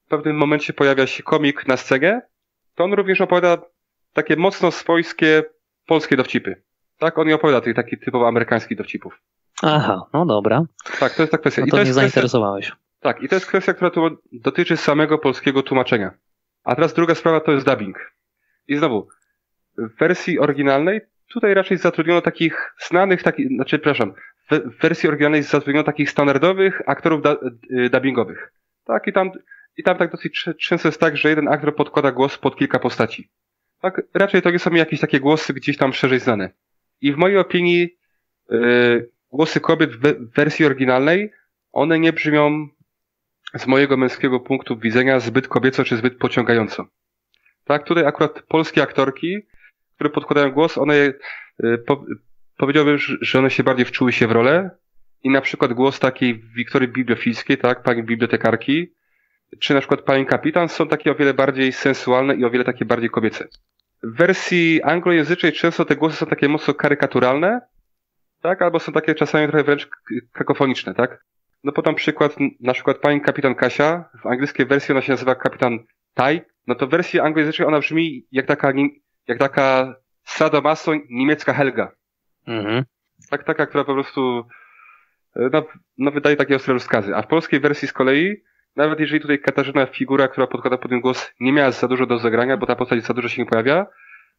w 0.06 0.08
pewnym 0.08 0.36
momencie 0.36 0.72
pojawia 0.72 1.06
się 1.06 1.22
komik 1.22 1.66
na 1.66 1.76
scenie, 1.76 2.22
to 2.74 2.84
on 2.84 2.92
również 2.92 3.20
opowiada 3.20 3.58
takie 4.12 4.36
mocno 4.36 4.70
swojskie 4.70 5.42
polskie 5.86 6.16
dowcipy. 6.16 6.62
Tak, 6.98 7.18
on 7.18 7.26
nie 7.28 7.34
opowiada 7.34 7.60
tych 7.60 7.76
takich 7.76 8.00
typowo 8.00 8.28
amerykańskich 8.28 8.78
dowcipów. 8.78 9.20
Aha, 9.62 10.02
no 10.12 10.26
dobra. 10.26 10.62
Tak, 11.00 11.14
to 11.14 11.22
jest 11.22 11.32
ta 11.32 11.38
kwestia. 11.38 11.62
No 11.62 11.66
to 11.66 11.76
I 11.76 11.78
to 11.78 11.84
mnie 11.84 11.92
zainteresowałeś. 11.92 12.66
Kwestia, 12.66 12.86
tak, 13.00 13.22
i 13.22 13.28
to 13.28 13.34
jest 13.34 13.46
kwestia, 13.46 13.74
która 13.74 13.90
tu 13.90 14.10
dotyczy 14.32 14.76
samego 14.76 15.18
polskiego 15.18 15.62
tłumaczenia. 15.62 16.10
A 16.64 16.74
teraz 16.74 16.94
druga 16.94 17.14
sprawa 17.14 17.40
to 17.40 17.52
jest 17.52 17.66
dubbing. 17.66 18.12
I 18.68 18.76
znowu, 18.76 19.08
w 19.78 19.98
wersji 19.98 20.38
oryginalnej 20.38 21.00
tutaj 21.32 21.54
raczej 21.54 21.78
zatrudniono 21.78 22.22
takich 22.22 22.74
znanych, 22.86 23.22
takich, 23.22 23.48
znaczy, 23.48 23.78
przepraszam, 23.78 24.12
w 24.50 24.82
wersji 24.82 25.08
oryginalnej 25.08 25.42
zatrudniono 25.42 25.84
takich 25.84 26.10
standardowych 26.10 26.82
aktorów 26.86 27.22
da, 27.22 27.36
y, 27.70 27.90
dubbingowych. 27.90 28.52
Tak, 28.84 29.06
i 29.06 29.12
tam, 29.12 29.30
i 29.76 29.82
tam 29.82 29.98
tak 29.98 30.10
dosyć 30.12 30.44
często 30.60 30.88
jest 30.88 31.00
tak, 31.00 31.16
że 31.16 31.28
jeden 31.28 31.48
aktor 31.48 31.76
podkłada 31.76 32.12
głos 32.12 32.38
pod 32.38 32.56
kilka 32.56 32.78
postaci. 32.78 33.28
Tak, 33.86 34.02
raczej 34.14 34.42
to 34.42 34.58
są 34.58 34.70
jakieś 34.70 35.00
takie 35.00 35.20
głosy 35.20 35.54
gdzieś 35.54 35.76
tam 35.76 35.92
szerzej 35.92 36.20
znane. 36.20 36.50
I 37.00 37.12
w 37.12 37.16
mojej 37.16 37.38
opinii 37.38 37.96
yy, 38.50 39.10
głosy 39.32 39.60
kobiet 39.60 39.90
w 39.96 40.34
wersji 40.34 40.64
oryginalnej, 40.64 41.32
one 41.72 41.98
nie 41.98 42.12
brzmią 42.12 42.68
z 43.58 43.66
mojego 43.66 43.96
męskiego 43.96 44.40
punktu 44.40 44.78
widzenia 44.78 45.20
zbyt 45.20 45.48
kobieco 45.48 45.84
czy 45.84 45.96
zbyt 45.96 46.18
pociągająco. 46.18 46.86
Tak, 47.64 47.84
tutaj 47.84 48.06
akurat 48.06 48.42
polskie 48.42 48.82
aktorki, 48.82 49.46
które 49.94 50.10
podkładają 50.10 50.50
głos, 50.50 50.78
one 50.78 50.94
y, 50.94 51.14
po, 51.86 52.04
powiedziałbym, 52.56 52.98
że 53.20 53.38
one 53.38 53.50
się 53.50 53.64
bardziej 53.64 53.86
wczuły 53.86 54.12
się 54.12 54.26
w 54.26 54.32
rolę 54.32 54.70
i 55.22 55.30
na 55.30 55.40
przykład 55.40 55.72
głos 55.72 56.00
takiej 56.00 56.42
Wiktorii 56.56 56.88
Bibliofilskiej, 56.88 57.58
tak, 57.58 57.82
pani 57.82 58.02
bibliotekarki, 58.02 58.92
czy 59.60 59.74
na 59.74 59.80
przykład 59.80 60.00
pani 60.00 60.26
kapitan 60.26 60.68
są 60.68 60.88
takie 60.88 61.10
o 61.10 61.14
wiele 61.14 61.34
bardziej 61.34 61.72
sensualne 61.72 62.34
i 62.34 62.44
o 62.44 62.50
wiele 62.50 62.64
takie 62.64 62.84
bardziej 62.84 63.10
kobiece. 63.10 63.48
W 64.02 64.16
wersji 64.16 64.82
anglojęzycznej 64.82 65.52
często 65.52 65.84
te 65.84 65.96
głosy 65.96 66.16
są 66.16 66.26
takie 66.26 66.48
mocno 66.48 66.74
karykaturalne, 66.74 67.60
tak, 68.42 68.62
albo 68.62 68.80
są 68.80 68.92
takie 68.92 69.14
czasami 69.14 69.48
trochę 69.48 69.64
wręcz 69.64 69.88
kakofoniczne, 70.32 70.94
tak. 70.94 71.24
No 71.64 71.72
podam 71.72 71.94
przykład, 71.94 72.36
na 72.60 72.72
przykład 72.72 72.98
pani 72.98 73.20
kapitan 73.20 73.54
Kasia, 73.54 74.04
w 74.22 74.26
angielskiej 74.26 74.66
wersji 74.66 74.92
ona 74.92 75.02
się 75.02 75.12
nazywa 75.12 75.34
kapitan 75.34 75.78
Tai, 76.14 76.40
no 76.66 76.74
to 76.74 76.86
w 76.86 76.90
wersji 76.90 77.20
anglojęzycznej 77.20 77.68
ona 77.68 77.78
brzmi 77.78 78.26
jak 78.32 78.46
taka, 78.46 78.72
jak 79.28 79.38
taka 79.38 79.94
sadomaso 80.24 80.92
niemiecka 81.10 81.52
Helga. 81.52 81.92
Mhm. 82.46 82.84
Tak, 83.30 83.44
taka, 83.44 83.66
która 83.66 83.84
po 83.84 83.94
prostu 83.94 84.44
e, 85.36 85.48
no, 85.52 85.66
no 85.98 86.10
wydaje 86.10 86.36
takie 86.36 86.56
ostre 86.56 86.74
rozkazy. 86.74 87.16
A 87.16 87.22
w 87.22 87.26
polskiej 87.26 87.60
wersji 87.60 87.88
z 87.88 87.92
kolei, 87.92 88.42
nawet 88.76 89.00
jeżeli 89.00 89.20
tutaj 89.20 89.38
Katarzyna, 89.38 89.86
figura, 89.86 90.28
która 90.28 90.46
podkłada 90.46 90.78
pod 90.78 90.90
ten 90.90 91.00
głos, 91.00 91.30
nie 91.40 91.52
miała 91.52 91.70
za 91.70 91.88
dużo 91.88 92.06
do 92.06 92.18
zagrania, 92.18 92.56
bo 92.56 92.66
ta 92.66 92.76
postać 92.76 93.04
za 93.04 93.14
dużo 93.14 93.28
się 93.28 93.42
nie 93.42 93.48
pojawia, 93.48 93.86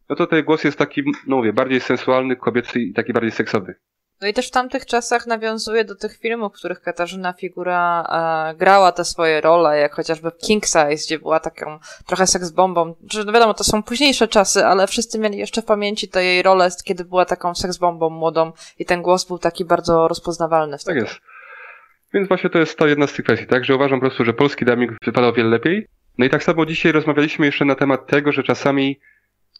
no 0.09 0.15
to 0.15 0.27
ten 0.27 0.43
głos 0.43 0.63
jest 0.63 0.77
taki, 0.77 1.03
no 1.27 1.35
mówię, 1.35 1.53
bardziej 1.53 1.79
sensualny, 1.79 2.35
kobiecy 2.35 2.79
i 2.79 2.93
taki 2.93 3.13
bardziej 3.13 3.31
seksowny. 3.31 3.75
No 4.21 4.27
i 4.27 4.33
też 4.33 4.47
w 4.47 4.51
tamtych 4.51 4.85
czasach 4.85 5.27
nawiązuje 5.27 5.85
do 5.85 5.95
tych 5.95 6.17
filmów, 6.17 6.53
w 6.53 6.55
których 6.55 6.81
Katarzyna 6.81 7.33
figura 7.33 8.03
e, 8.51 8.55
grała 8.55 8.91
te 8.91 9.05
swoje 9.05 9.41
role, 9.41 9.77
jak 9.77 9.93
chociażby 9.93 10.31
King 10.31 10.65
Size, 10.65 11.05
gdzie 11.05 11.19
była 11.19 11.39
taką 11.39 11.79
trochę 12.05 12.27
seksbombą. 12.27 12.95
Że 13.11 13.23
no 13.23 13.31
wiadomo, 13.31 13.53
to 13.53 13.63
są 13.63 13.83
późniejsze 13.83 14.27
czasy, 14.27 14.65
ale 14.65 14.88
wszyscy 14.88 15.19
mieli 15.19 15.38
jeszcze 15.38 15.61
w 15.61 15.65
pamięci 15.65 16.07
te 16.07 16.23
jej 16.23 16.43
role, 16.43 16.69
kiedy 16.83 17.05
była 17.05 17.25
taką 17.25 17.55
seksbombą 17.55 18.09
młodą 18.09 18.51
i 18.79 18.85
ten 18.85 19.01
głos 19.01 19.25
był 19.25 19.39
taki 19.39 19.65
bardzo 19.65 20.07
rozpoznawalny 20.07 20.77
wtedy. 20.77 21.01
Tak 21.01 21.09
jest. 21.09 21.21
Więc 22.14 22.28
właśnie 22.28 22.49
to 22.49 22.60
jest 22.60 22.78
ta 22.78 22.88
jedna 22.88 23.08
z 23.08 23.14
tych 23.14 23.26
kwestii, 23.26 23.47
tak? 23.47 23.66
Że 23.66 23.76
uważam 23.76 23.99
po 23.99 24.05
prostu, 24.05 24.26
że 24.26 24.34
polski 24.34 24.66
dubbing 24.66 24.91
wypada 25.05 25.28
o 25.28 25.34
wiele 25.34 25.49
lepiej. 25.49 25.88
No 26.18 26.26
i 26.26 26.30
tak 26.30 26.43
samo 26.43 26.66
dzisiaj 26.66 26.91
rozmawialiśmy 26.91 27.45
jeszcze 27.45 27.66
na 27.66 27.76
temat 27.76 28.08
tego, 28.08 28.32
że 28.32 28.43
czasami, 28.43 28.99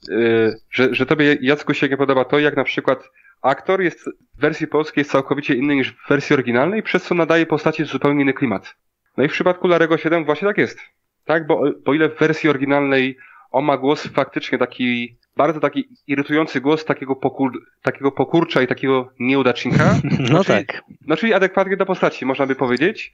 yy, 0.10 0.56
że, 0.72 0.96
że 0.96 1.06
tobie 1.06 1.38
Jacku 1.42 1.74
się 1.74 1.90
nie 1.90 1.98
podoba 1.98 2.26
to, 2.26 2.40
jak 2.40 2.58
na 2.58 2.64
przykład 2.64 3.10
aktor 3.42 3.82
jest 3.82 4.10
w 4.38 4.42
wersji 4.42 4.68
polskiej 4.68 5.02
jest 5.02 5.12
całkowicie 5.12 5.56
inny 5.56 5.76
niż 5.76 5.92
w 5.92 6.10
wersji 6.10 6.34
oryginalnej, 6.34 6.84
przez 6.84 7.04
co 7.04 7.16
nadaje 7.16 7.46
postaci 7.46 7.86
zupełnie 7.86 8.22
inny 8.22 8.34
klimat. 8.34 8.76
No 9.18 9.24
i 9.24 9.28
w 9.28 9.32
przypadku 9.32 9.68
Larego 9.68 9.98
7 9.98 10.26
właśnie 10.26 10.48
tak 10.48 10.58
jest. 10.58 10.80
Tak, 11.26 11.48
bo 11.48 11.62
o 11.86 11.94
ile 11.94 12.10
w 12.10 12.20
wersji 12.20 12.50
oryginalnej 12.50 13.18
on 13.52 13.66
ma 13.66 13.78
głos 13.78 14.08
faktycznie 14.08 14.58
taki, 14.58 15.18
bardzo 15.38 15.60
taki 15.60 15.90
irytujący 16.08 16.62
głos 16.62 16.86
takiego, 16.86 17.16
pokur, 17.16 17.52
takiego 17.82 18.12
pokurcza 18.12 18.62
i 18.62 18.68
takiego 18.68 19.10
nieudacznika. 19.20 19.96
No 20.32 20.44
czyli, 20.44 20.66
tak. 20.66 20.82
No 21.08 21.18
czyli 21.18 21.34
adekwatnie 21.34 21.78
do 21.78 21.86
postaci, 21.86 22.26
można 22.26 22.46
by 22.46 22.56
powiedzieć. 22.56 23.14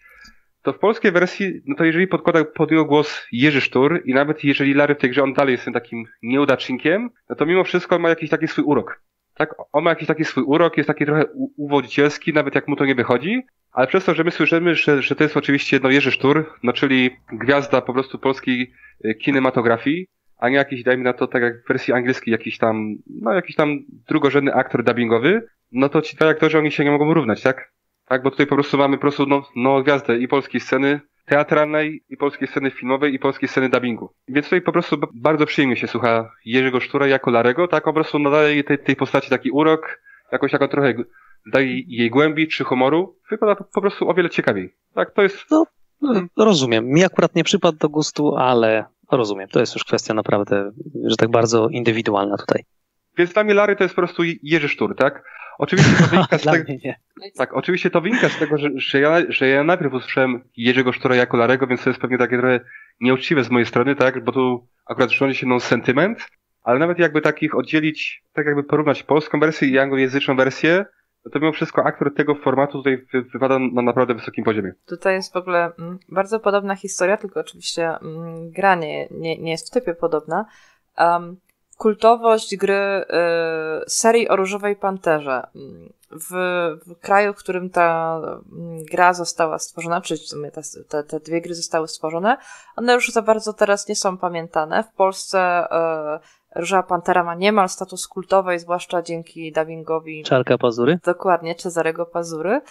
To 0.62 0.74
w 0.74 0.80
polskiej 0.80 1.12
wersji, 1.12 1.62
no 1.66 1.76
to 1.76 1.84
jeżeli 1.84 2.08
podkłada 2.08 2.46
pod 2.46 2.72
jego 2.72 2.86
głos 2.86 3.28
Jerzy 3.32 3.62
Sztur 3.62 4.02
i 4.06 4.14
nawet 4.14 4.44
jeżeli 4.44 4.74
Lary 4.74 4.96
w 4.96 4.98
tej 4.98 5.10
grze 5.10 5.24
on 5.24 5.34
dalej 5.34 5.52
jest 5.52 5.64
tym 5.64 5.74
takim 5.74 6.06
nieudacznikiem, 6.22 7.10
no 7.30 7.36
to 7.36 7.46
mimo 7.46 7.64
wszystko 7.64 8.00
ma 8.00 8.10
jakiś 8.10 8.30
taki 8.30 8.48
swój 8.48 8.64
urok. 8.64 9.02
Tak, 9.34 9.56
on 9.72 9.84
ma 9.84 9.90
jakiś 9.90 10.08
taki 10.08 10.26
swój 10.26 10.44
urok, 10.44 10.78
jest 10.78 10.88
taki 10.88 11.06
trochę 11.06 11.26
uwodzicielski, 11.58 12.34
nawet 12.34 12.56
jak 12.56 12.68
mu 12.68 12.76
to 12.76 12.86
nie 12.86 12.96
wychodzi, 12.96 13.42
ale 13.72 13.88
przez 13.88 14.06
to, 14.06 14.16
że 14.16 14.24
my 14.24 14.32
słyszymy, 14.32 14.76
że, 14.76 15.02
że 15.02 15.16
to 15.16 15.24
jest 15.24 15.38
oczywiście 15.38 15.80
no, 15.84 15.90
Jerzy 15.90 16.12
Sztur, 16.12 16.54
no 16.64 16.74
czyli 16.74 17.10
gwiazda 17.32 17.82
po 17.82 17.94
prostu 17.94 18.20
polskiej 18.20 18.74
y, 19.06 19.16
kinematografii, 19.16 20.08
a 20.44 20.50
nie 20.50 20.56
jakiś, 20.56 20.84
dajmy 20.84 21.04
na 21.04 21.14
to, 21.14 21.28
tak 21.28 21.42
jak 21.42 21.64
w 21.64 21.68
wersji 21.68 21.94
angielskiej, 21.94 22.32
jakiś 22.32 22.58
tam, 22.58 22.96
no 23.22 23.34
jakiś 23.34 23.56
tam 23.56 23.80
drugorzędny 24.08 24.54
aktor 24.54 24.84
dubbingowy, 24.84 25.48
no 25.72 25.90
to 25.90 26.02
ci 26.02 26.16
dwaj 26.16 26.30
aktorzy, 26.30 26.58
oni 26.58 26.72
się 26.72 26.84
nie 26.84 26.92
mogą 26.92 27.14
równać, 27.14 27.42
tak? 27.42 27.72
Tak, 28.06 28.24
bo 28.24 28.32
tutaj 28.32 28.48
po 28.48 28.56
prostu 28.56 28.78
mamy 28.78 28.98
po 28.98 29.02
prostu, 29.02 29.26
no, 29.26 29.44
no 29.56 29.84
gwiazdę 29.84 30.18
i 30.18 30.28
polskiej 30.28 30.62
sceny, 30.62 31.00
teatralnej, 31.26 32.04
i 32.10 32.18
polskiej 32.18 32.48
sceny 32.48 32.72
filmowej, 32.72 33.14
i 33.14 33.20
polskiej 33.20 33.50
sceny 33.50 33.70
dubbingu. 33.70 34.10
Więc 34.28 34.46
tutaj 34.46 34.62
po 34.62 34.72
prostu 34.72 34.98
bardzo 35.14 35.46
przyjemnie 35.46 35.78
się 35.78 35.88
słucha 35.88 36.32
Jerzego 36.46 36.80
Sztura 36.80 37.08
jako 37.08 37.32
Larego, 37.32 37.68
tak 37.68 37.84
po 37.84 37.94
prostu 37.94 38.20
nadaje 38.20 38.64
tej, 38.64 38.78
tej 38.80 38.96
postaci 38.96 39.30
taki 39.30 39.52
urok, 39.52 40.00
jakoś 40.32 40.52
taką 40.52 40.68
trochę 40.68 40.94
daje 41.54 41.82
jej 41.88 42.10
głębi 42.10 42.48
czy 42.48 42.64
humoru, 42.64 43.16
wypada 43.30 43.56
po, 43.56 43.82
prostu 43.82 44.10
o 44.10 44.14
wiele 44.14 44.30
ciekawiej. 44.30 44.74
Tak, 44.94 45.12
to 45.12 45.22
jest... 45.22 45.46
No, 45.52 45.66
rozumiem. 46.38 46.86
Mi 46.86 47.04
akurat 47.04 47.36
nie 47.36 47.44
przypadł 47.44 47.78
do 47.78 47.90
gustu, 47.90 48.36
ale 48.38 48.86
rozumiem. 49.18 49.48
To 49.50 49.60
jest 49.60 49.76
już 49.76 49.84
kwestia 49.84 50.14
naprawdę, 50.14 50.72
że 51.06 51.16
tak 51.18 51.32
bardzo 51.32 51.70
indywidualna 51.70 52.38
tutaj. 52.38 52.64
Więc 53.18 53.34
dla 53.34 53.44
mnie 53.44 53.54
Lary 53.54 53.76
to 53.76 53.84
jest 53.84 53.96
po 53.96 54.02
prostu 54.02 54.24
Jerzy 54.44 54.70
Sztur, 54.70 54.96
tak? 54.96 55.24
Oczywiście 55.58 55.92
to 55.98 56.08
wynika 56.10 56.38
z 56.40 56.44
tego. 56.44 56.64
Tak, 57.38 57.54
oczywiście 57.54 57.90
to 57.90 58.02
wynika 58.02 58.30
z 58.30 58.40
tego, 58.40 58.58
że, 58.58 58.70
że, 58.76 59.00
ja, 59.00 59.22
że 59.30 59.48
ja 59.48 59.64
najpierw 59.64 59.94
usłyszałem 59.94 60.44
Jerzego 60.58 60.94
Sztura 60.94 61.16
jako 61.16 61.38
Larego, 61.38 61.68
więc 61.68 61.84
to 61.84 61.90
jest 61.90 62.02
pewnie 62.02 62.18
takie 62.18 62.38
trochę 62.38 62.60
nieuczciwe 63.02 63.44
z 63.44 63.50
mojej 63.50 63.66
strony, 63.66 63.96
tak? 63.96 64.24
Bo 64.24 64.32
tu 64.32 64.68
akurat 64.86 65.12
rządzi 65.12 65.36
się 65.36 65.46
mną 65.46 65.60
sentyment, 65.60 66.30
ale 66.64 66.80
nawet 66.80 67.00
jakby 67.00 67.22
takich 67.22 67.56
oddzielić, 67.56 68.24
tak 68.34 68.46
jakby 68.46 68.64
porównać 68.64 69.04
polską 69.04 69.40
wersję 69.40 69.68
i 69.68 69.80
anglojęzyczną 69.80 70.36
wersję, 70.36 70.78
no 70.78 70.86
to 71.32 71.40
mimo 71.40 71.52
wszystko 71.52 71.84
aktor 71.84 72.14
tego 72.14 72.36
formatu 72.36 72.78
tutaj 72.78 73.06
wypada 73.34 73.60
na 73.60 73.82
naprawdę 73.82 74.14
wysokim 74.14 74.44
poziomie. 74.44 74.74
Tutaj 74.86 75.16
jest 75.16 75.34
w 75.34 75.36
ogóle 75.36 75.72
mm, 75.80 76.00
bardzo 76.10 76.40
podobna 76.40 76.76
historia, 76.76 77.18
tylko 77.18 77.40
oczywiście 77.40 77.90
mm, 77.90 78.52
gra 78.52 78.76
nie, 78.76 79.08
nie, 79.12 79.38
nie 79.38 79.52
jest 79.52 79.68
w 79.68 79.72
typie 79.72 79.94
podobna. 79.94 80.46
Um, 80.98 81.38
kultowość 81.78 82.58
gry 82.58 82.74
y, 82.74 83.04
serii 83.88 84.30
o 84.30 84.36
Różowej 84.36 84.76
Panterze. 84.76 85.44
W, 86.16 86.30
w 86.88 87.00
kraju, 87.00 87.34
w 87.34 87.38
którym 87.38 87.70
ta 87.70 88.20
mm, 88.52 88.84
gra 88.92 89.14
została 89.14 89.60
stworzona, 89.60 90.02
czy 90.02 90.18
w 90.18 90.20
sumie 90.20 90.52
te, 90.52 91.04
te, 91.04 91.20
dwie 91.20 91.42
gry 91.42 91.56
zostały 91.56 91.88
stworzone, 91.88 92.38
one 92.76 92.94
już 92.94 93.10
za 93.10 93.22
bardzo 93.22 93.54
teraz 93.54 93.88
nie 93.88 93.96
są 93.96 94.18
pamiętane. 94.18 94.84
W 94.84 94.96
Polsce 94.96 95.68
y, 96.56 96.60
Różowa 96.60 96.84
Pantera 96.84 97.24
ma 97.24 97.36
niemal 97.36 97.70
status 97.70 98.08
kultowej, 98.08 98.60
zwłaszcza 98.60 99.02
dzięki 99.02 99.52
dubbingowi. 99.52 100.24
Czarka 100.24 100.58
Pazury? 100.58 101.00
Dokładnie, 101.06 101.56
Cezarego 101.56 102.06
Pazury. 102.06 102.62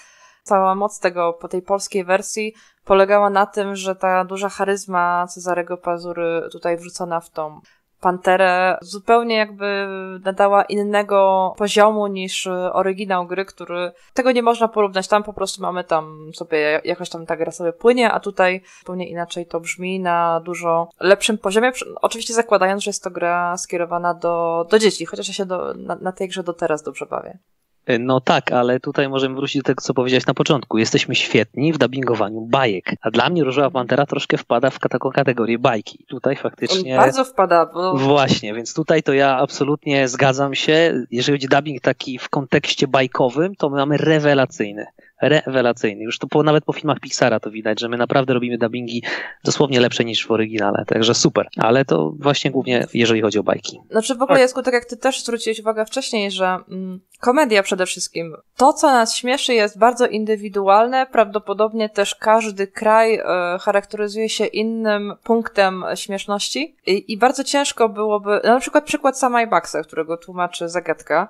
Cała 0.42 0.74
moc 0.74 1.00
tego, 1.00 1.32
po 1.32 1.48
tej 1.48 1.62
polskiej 1.62 2.04
wersji 2.04 2.54
polegała 2.84 3.30
na 3.30 3.46
tym, 3.46 3.76
że 3.76 3.96
ta 3.96 4.24
duża 4.24 4.48
charyzma 4.48 5.26
Cezarego 5.26 5.76
Pazury 5.76 6.48
tutaj 6.52 6.76
wrzucona 6.76 7.20
w 7.20 7.30
tą 7.30 7.60
Panterę 8.02 8.78
zupełnie 8.80 9.36
jakby 9.36 9.86
nadała 10.24 10.62
innego 10.62 11.54
poziomu 11.58 12.06
niż 12.06 12.46
oryginał 12.72 13.26
gry, 13.26 13.44
który 13.44 13.92
tego 14.14 14.32
nie 14.32 14.42
można 14.42 14.68
porównać. 14.68 15.08
Tam 15.08 15.22
po 15.22 15.32
prostu 15.32 15.62
mamy 15.62 15.84
tam 15.84 16.30
sobie, 16.34 16.80
jakoś 16.84 17.10
tam 17.10 17.26
ta 17.26 17.36
gra 17.36 17.52
sobie 17.52 17.72
płynie, 17.72 18.12
a 18.12 18.20
tutaj 18.20 18.62
zupełnie 18.78 19.08
inaczej 19.08 19.46
to 19.46 19.60
brzmi 19.60 20.00
na 20.00 20.40
dużo 20.40 20.88
lepszym 21.00 21.38
poziomie. 21.38 21.72
Oczywiście 22.02 22.34
zakładając, 22.34 22.82
że 22.82 22.88
jest 22.88 23.04
to 23.04 23.10
gra 23.10 23.56
skierowana 23.56 24.14
do, 24.14 24.66
do 24.70 24.78
dzieci, 24.78 25.06
chociaż 25.06 25.28
ja 25.28 25.34
się 25.34 25.46
do, 25.46 25.74
na, 25.74 25.96
na 25.96 26.12
tej 26.12 26.28
grze 26.28 26.42
do 26.42 26.52
teraz 26.52 26.82
dobrze 26.82 27.06
bawię. 27.06 27.38
E, 27.86 27.98
no 27.98 28.20
tak, 28.20 28.52
ale 28.52 28.80
tutaj 28.80 29.08
możemy 29.08 29.34
wrócić 29.34 29.62
do 29.62 29.66
tego, 29.66 29.82
co 29.82 29.94
powiedziałeś 29.94 30.26
na 30.26 30.34
początku. 30.34 30.78
Jesteśmy 30.78 31.14
świetni 31.14 31.72
w 31.72 31.78
dubbingowaniu 31.78 32.40
bajek, 32.40 32.94
a 33.00 33.10
dla 33.10 33.30
mnie 33.30 33.44
Różowa 33.44 33.70
Pantera 33.70 34.06
troszkę 34.06 34.38
wpada 34.38 34.70
w 34.70 34.78
taką 34.78 35.10
kategorię 35.10 35.58
bajki. 35.58 36.04
Tutaj 36.08 36.36
faktycznie... 36.36 36.98
On 36.98 37.04
bardzo 37.04 37.24
wpada, 37.24 37.66
bo... 37.66 37.96
Właśnie, 37.96 38.54
więc 38.54 38.74
tutaj 38.74 39.02
to 39.02 39.12
ja 39.12 39.38
absolutnie 39.38 40.08
zgadzam 40.08 40.54
się. 40.54 41.06
Jeżeli 41.10 41.38
chodzi 41.38 41.48
dubbing 41.48 41.80
taki 41.80 42.18
w 42.18 42.28
kontekście 42.28 42.88
bajkowym, 42.88 43.54
to 43.54 43.70
my 43.70 43.76
mamy 43.76 43.96
rewelacyjny 43.96 44.86
rewelacyjny. 45.22 46.02
Już 46.02 46.18
to 46.18 46.26
po, 46.26 46.42
nawet 46.42 46.64
po 46.64 46.72
filmach 46.72 47.00
Pixara 47.00 47.40
to 47.40 47.50
widać, 47.50 47.80
że 47.80 47.88
my 47.88 47.96
naprawdę 47.96 48.34
robimy 48.34 48.58
dubbingi 48.58 49.02
dosłownie 49.44 49.80
lepsze 49.80 50.04
niż 50.04 50.26
w 50.26 50.30
oryginale, 50.30 50.84
także 50.86 51.14
super. 51.14 51.48
Ale 51.56 51.84
to 51.84 52.12
właśnie 52.18 52.50
głównie 52.50 52.86
jeżeli 52.94 53.22
chodzi 53.22 53.38
o 53.38 53.42
bajki. 53.42 53.80
Znaczy 53.90 54.14
w 54.14 54.22
ogóle, 54.22 54.40
Jasku, 54.40 54.62
tak 54.62 54.74
jak 54.74 54.84
ty 54.84 54.96
też 54.96 55.24
zwróciłeś 55.24 55.60
uwagę 55.60 55.86
wcześniej, 55.86 56.30
że 56.30 56.58
mm, 56.68 57.00
komedia 57.20 57.62
przede 57.62 57.86
wszystkim. 57.86 58.36
To, 58.56 58.72
co 58.72 58.86
nas 58.86 59.16
śmieszy 59.16 59.54
jest 59.54 59.78
bardzo 59.78 60.06
indywidualne, 60.06 61.06
prawdopodobnie 61.12 61.88
też 61.88 62.14
każdy 62.14 62.66
kraj 62.66 63.14
e, 63.14 63.24
charakteryzuje 63.60 64.28
się 64.28 64.46
innym 64.46 65.14
punktem 65.24 65.84
śmieszności 65.94 66.76
i, 66.86 67.12
i 67.12 67.16
bardzo 67.16 67.44
ciężko 67.44 67.88
byłoby, 67.88 68.40
no, 68.44 68.54
na 68.54 68.60
przykład 68.60 68.84
przykład 68.84 69.18
Samaj 69.18 69.46
Baxa, 69.46 69.82
którego 69.82 70.16
tłumaczy 70.16 70.68
Zagadka, 70.68 71.28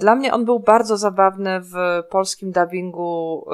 dla 0.00 0.14
mnie 0.14 0.34
on 0.34 0.44
był 0.44 0.60
bardzo 0.60 0.96
zabawny 0.96 1.60
w 1.60 2.02
polskim 2.10 2.52
dubbingu 2.52 3.44
e, 3.46 3.52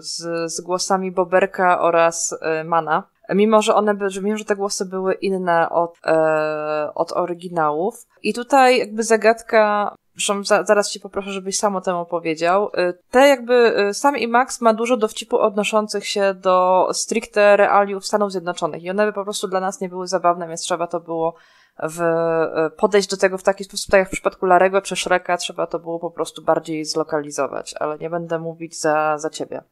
z, 0.00 0.52
z 0.52 0.60
głosami 0.60 1.12
Boberka 1.12 1.80
oraz 1.80 2.36
e, 2.40 2.64
Mana. 2.64 3.02
Mimo, 3.34 3.62
że 3.62 3.74
one, 3.74 3.96
mimo, 4.22 4.38
że 4.38 4.44
te 4.44 4.56
głosy 4.56 4.86
były 4.86 5.14
inne 5.14 5.70
od, 5.70 5.98
e, 6.06 6.90
od 6.94 7.12
oryginałów. 7.12 8.06
I 8.22 8.34
tutaj 8.34 8.78
jakby 8.78 9.02
zagadka 9.02 9.94
zresztą 10.14 10.44
za, 10.44 10.64
zaraz 10.64 10.90
cię 10.90 11.00
poproszę, 11.00 11.30
żebyś 11.30 11.58
sam 11.58 11.76
o 11.76 11.80
tym 11.80 11.94
opowiedział. 11.94 12.70
Te 13.10 13.28
jakby, 13.28 13.74
Sam 13.92 14.16
i 14.16 14.28
Max 14.28 14.60
ma 14.60 14.74
dużo 14.74 14.96
dowcipu 14.96 15.38
odnoszących 15.38 16.06
się 16.06 16.34
do 16.34 16.88
stricte 16.92 17.56
realiów 17.56 18.06
Stanów 18.06 18.32
Zjednoczonych 18.32 18.82
i 18.82 18.90
one 18.90 19.06
by 19.06 19.12
po 19.12 19.24
prostu 19.24 19.48
dla 19.48 19.60
nas 19.60 19.80
nie 19.80 19.88
były 19.88 20.06
zabawne, 20.06 20.48
więc 20.48 20.60
trzeba 20.60 20.86
to 20.86 21.00
było 21.00 21.34
w, 21.82 22.00
y, 22.00 22.76
podejść 22.76 23.10
do 23.10 23.16
tego 23.16 23.38
w 23.38 23.42
taki 23.42 23.64
sposób, 23.64 23.90
tak 23.90 23.98
jak 23.98 24.08
w 24.08 24.12
przypadku 24.12 24.46
Larego 24.46 24.82
czy 24.82 24.96
Shreka, 24.96 25.36
trzeba 25.36 25.66
to 25.66 25.78
było 25.78 25.98
po 25.98 26.10
prostu 26.10 26.42
bardziej 26.42 26.84
zlokalizować, 26.84 27.74
ale 27.80 27.98
nie 27.98 28.10
będę 28.10 28.38
mówić 28.38 28.80
za, 28.80 29.18
za 29.18 29.30
ciebie, 29.30 29.62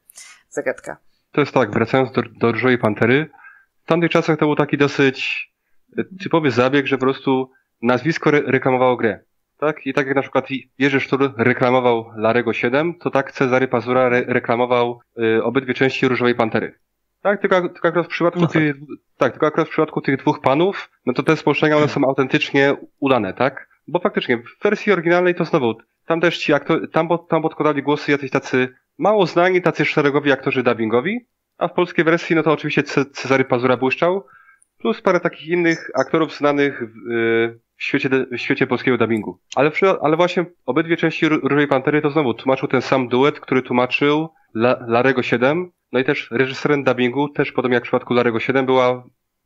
Zagadka. 0.49 0.97
To 1.33 1.41
jest 1.41 1.53
tak, 1.53 1.71
wracając 1.71 2.13
do, 2.13 2.23
do 2.23 2.53
Różowej 2.53 2.79
Pantery, 2.79 3.31
w 3.85 3.89
tamtych 3.89 4.11
czasach 4.11 4.39
to 4.39 4.47
był 4.47 4.57
taki 4.57 4.79
dosyć 4.79 5.49
typowy 6.23 6.51
zabieg, 6.51 6.87
że 6.87 6.99
po 6.99 7.05
prostu 7.05 7.51
nazwisko 7.83 8.31
re 8.31 8.43
reklamowało 8.47 8.97
grę. 8.97 9.21
Tak? 9.59 9.87
I 9.87 9.95
tak 9.95 10.07
jak 10.07 10.17
na 10.17 10.23
przykład 10.23 10.47
Jerzy 10.79 11.01
Sztur 11.01 11.35
reklamował 11.37 12.11
Larego 12.17 12.53
7, 12.53 12.95
to 12.95 13.11
tak 13.11 13.33
Cezary 13.33 13.69
Pazura 13.69 14.07
re 14.07 14.25
reklamował 14.27 15.01
y, 15.19 15.45
obydwie 15.45 15.75
części 15.75 16.09
Różowej 16.09 16.35
Pantery. 16.35 16.79
Tak, 17.27 17.41
tylko, 17.41 17.69
tylko 17.69 17.89
akurat 17.89 18.07
w 18.07 18.09
przypadku 18.09 18.41
no 18.41 18.47
tak. 18.47 18.53
tych, 18.53 18.77
tak, 19.17 19.33
tylko 19.33 19.47
akurat 19.47 19.69
w 19.69 19.71
przypadku 19.71 20.01
tych 20.01 20.17
dwóch 20.17 20.41
panów, 20.41 20.91
no 21.07 21.13
to 21.13 21.23
te 21.23 21.37
spolszczenia 21.37 21.77
one 21.77 21.89
są 21.89 22.05
autentycznie 22.05 22.77
udane, 23.01 23.35
tak? 23.35 23.69
Bo 23.89 23.99
faktycznie 23.99 24.39
w 24.39 24.63
wersji 24.63 24.93
oryginalnej 24.93 25.35
to 25.35 25.45
znowu, 25.45 25.75
tam 26.07 26.21
też 26.21 26.39
ci 26.39 26.53
aktor, 26.53 26.91
tam, 26.91 27.09
tam 27.29 27.43
podkładali 27.43 27.83
głosy 27.83 28.11
jacyś 28.11 28.31
tacy 28.31 28.69
mało 28.99 29.27
znani, 29.27 29.63
tacy 29.63 29.85
szeregowi 29.85 30.33
aktorzy 30.33 30.63
dubbingowi, 30.63 31.27
a 31.59 31.69
w 31.69 31.73
polskiej 31.73 32.05
wersji 32.05 32.37
no 32.37 32.43
to 32.43 32.53
oczywiście 32.53 32.83
Cezary 33.13 33.45
Pazura 33.45 33.77
błyszczał, 33.77 34.27
plus 34.79 35.01
parę 35.01 35.21
takich 35.21 35.49
innych 35.49 35.91
aktorów 35.95 36.37
znanych 36.37 36.83
w, 36.83 37.13
y, 37.13 37.61
w 37.77 37.83
świecie, 37.83 38.09
w 38.33 38.39
świecie 38.39 38.67
polskiego 38.67 38.99
dubbingu. 38.99 39.39
Ale, 39.57 39.71
ale 40.03 40.17
właśnie 40.17 40.47
obydwie 40.67 40.97
części 40.97 41.29
Różowej 41.29 41.69
Pantery 41.69 42.03
to 42.03 42.11
znowu 42.11 42.35
tłumaczył 42.35 42.69
ten 42.69 42.83
sam 42.83 43.09
duet, 43.09 43.41
który 43.41 43.63
tłumaczył 43.63 44.29
La, 44.55 44.77
Larego 44.87 45.23
7, 45.23 45.73
no 45.93 46.01
i 46.01 46.05
też 46.05 46.31
reżyserem 46.31 46.85
dubbingu, 46.85 47.29
też 47.29 47.53
podobnie 47.53 47.75
jak 47.75 47.83
w 47.83 47.87
przypadku 47.87 48.15
Larego 48.15 48.41
7 48.41 48.67
była 48.67 49.05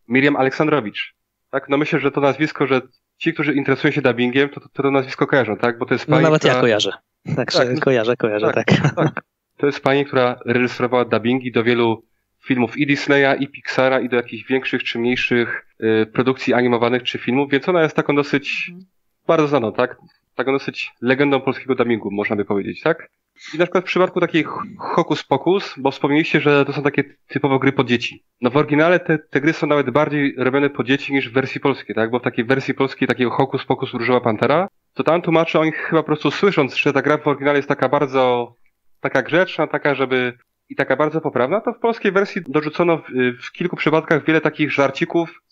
Miriam 0.09 0.37
Aleksandrowicz. 0.37 1.15
Tak, 1.51 1.69
no 1.69 1.77
myślę, 1.77 2.01
że 2.01 2.11
to 2.11 2.21
nazwisko, 2.21 2.67
że 2.67 2.81
ci, 3.19 3.35
którzy 3.35 3.55
interesują 3.55 3.93
się 3.93 4.03
dubbingiem, 4.03 4.49
to 4.49 4.61
to, 4.61 4.69
to 4.69 4.91
nazwisko 4.91 5.27
kojarzą, 5.27 5.57
tak? 5.57 5.79
Bo 5.79 5.87
to 5.87 5.95
jest 5.95 6.09
no 6.09 6.13
pani, 6.13 6.23
No 6.23 6.29
nawet 6.29 6.41
która... 6.41 6.55
ja 6.55 6.61
kojarzę. 6.61 6.91
Tak, 7.37 7.53
tak 7.53 7.81
kojarzę, 7.81 8.17
kojarzę, 8.17 8.53
tak, 8.55 8.67
tak. 8.67 8.95
tak. 8.95 9.23
To 9.57 9.67
jest 9.67 9.81
pani, 9.81 10.05
która 10.05 10.41
reżyserowała 10.47 11.05
dubbingi 11.05 11.53
do 11.53 11.65
wielu 11.65 12.05
filmów 12.45 12.79
i 12.79 12.87
Disneya, 12.87 13.37
i 13.41 13.49
Pixara, 13.49 14.01
i 14.01 14.09
do 14.09 14.17
jakichś 14.17 14.49
większych 14.49 14.85
czy 14.85 14.99
mniejszych 14.99 15.67
y, 15.81 16.07
produkcji 16.07 16.55
animowanych 16.55 17.03
czy 17.03 17.19
filmów, 17.19 17.51
więc 17.51 17.69
ona 17.69 17.83
jest 17.83 17.97
taką 17.97 18.17
dosyć 18.17 18.67
mhm. 18.69 18.87
bardzo 19.27 19.49
znaną, 19.49 19.73
tak? 19.73 19.97
Taką 20.35 20.53
dosyć 20.53 20.93
legendą 21.01 21.41
polskiego 21.41 21.75
dubbingu, 21.75 22.11
można 22.11 22.37
by 22.37 22.45
powiedzieć, 22.45 22.81
tak? 22.81 23.11
I 23.55 23.59
na 23.59 23.65
przykład 23.65 23.85
w 23.85 23.87
przypadku 23.87 24.21
takiej 24.21 24.45
Hokus 24.79 25.23
Pokus, 25.23 25.75
bo 25.79 25.91
wspomnieliście, 25.91 26.41
że 26.41 26.65
to 26.65 26.73
są 26.73 26.83
takie 26.83 27.05
typowo 27.29 27.59
gry 27.59 27.73
pod 27.73 27.89
dzieci. 27.89 28.25
No 28.41 28.51
w 28.51 28.57
oryginale 28.57 29.01
te, 29.01 29.19
te 29.19 29.41
gry 29.41 29.53
są 29.53 29.67
nawet 29.67 29.91
bardziej 29.91 30.35
robione 30.39 30.71
pod 30.71 30.87
dzieci 30.87 31.13
niż 31.13 31.31
w 31.31 31.33
wersji 31.33 31.61
polskiej, 31.61 31.95
tak? 31.95 32.11
Bo 32.11 32.19
w 32.19 32.23
takiej 32.23 32.45
wersji 32.45 32.75
polskiej 32.75 33.09
takiego 33.09 33.31
Hokus 33.31 33.65
Pokus 33.65 33.95
Różowa 33.95 34.21
Pantera, 34.21 34.69
to 34.95 35.05
tam 35.05 35.23
tłumaczy 35.23 35.59
oni 35.59 35.73
chyba 35.73 36.03
po 36.03 36.07
prostu 36.07 36.31
słysząc, 36.31 36.77
że 36.77 36.93
ta 36.93 37.03
gra 37.03 37.19
w 37.19 37.27
oryginale 37.27 37.59
jest 37.59 37.69
taka 37.69 37.89
bardzo 37.89 38.55
taka 39.01 39.23
grzeczna, 39.23 39.67
taka, 39.67 39.95
żeby 39.95 40.39
i 40.69 40.77
taka 40.77 40.97
bardzo 40.97 41.21
poprawna, 41.21 41.61
to 41.61 41.73
w 41.73 41.79
polskiej 41.79 42.13
wersji 42.13 42.43
dorzucono 42.49 42.99
w, 42.99 43.03
w 43.43 43.53
kilku 43.53 43.77
przypadkach 43.77 44.25
wiele 44.25 44.41
takich 44.41 44.73
żarcików 44.73 45.43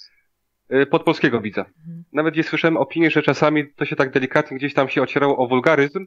y, 0.72 0.86
pod 0.86 1.02
polskiego 1.02 1.40
widza. 1.40 1.60
Mhm. 1.60 2.04
Nawet 2.12 2.34
gdzie 2.34 2.42
słyszałem 2.42 2.76
opinię, 2.76 3.10
że 3.10 3.22
czasami 3.22 3.72
to 3.72 3.84
się 3.84 3.96
tak 3.96 4.10
delikatnie 4.10 4.56
gdzieś 4.56 4.74
tam 4.74 4.88
się 4.88 5.02
ocierało 5.02 5.36
o 5.36 5.48
wulgaryzm, 5.48 6.06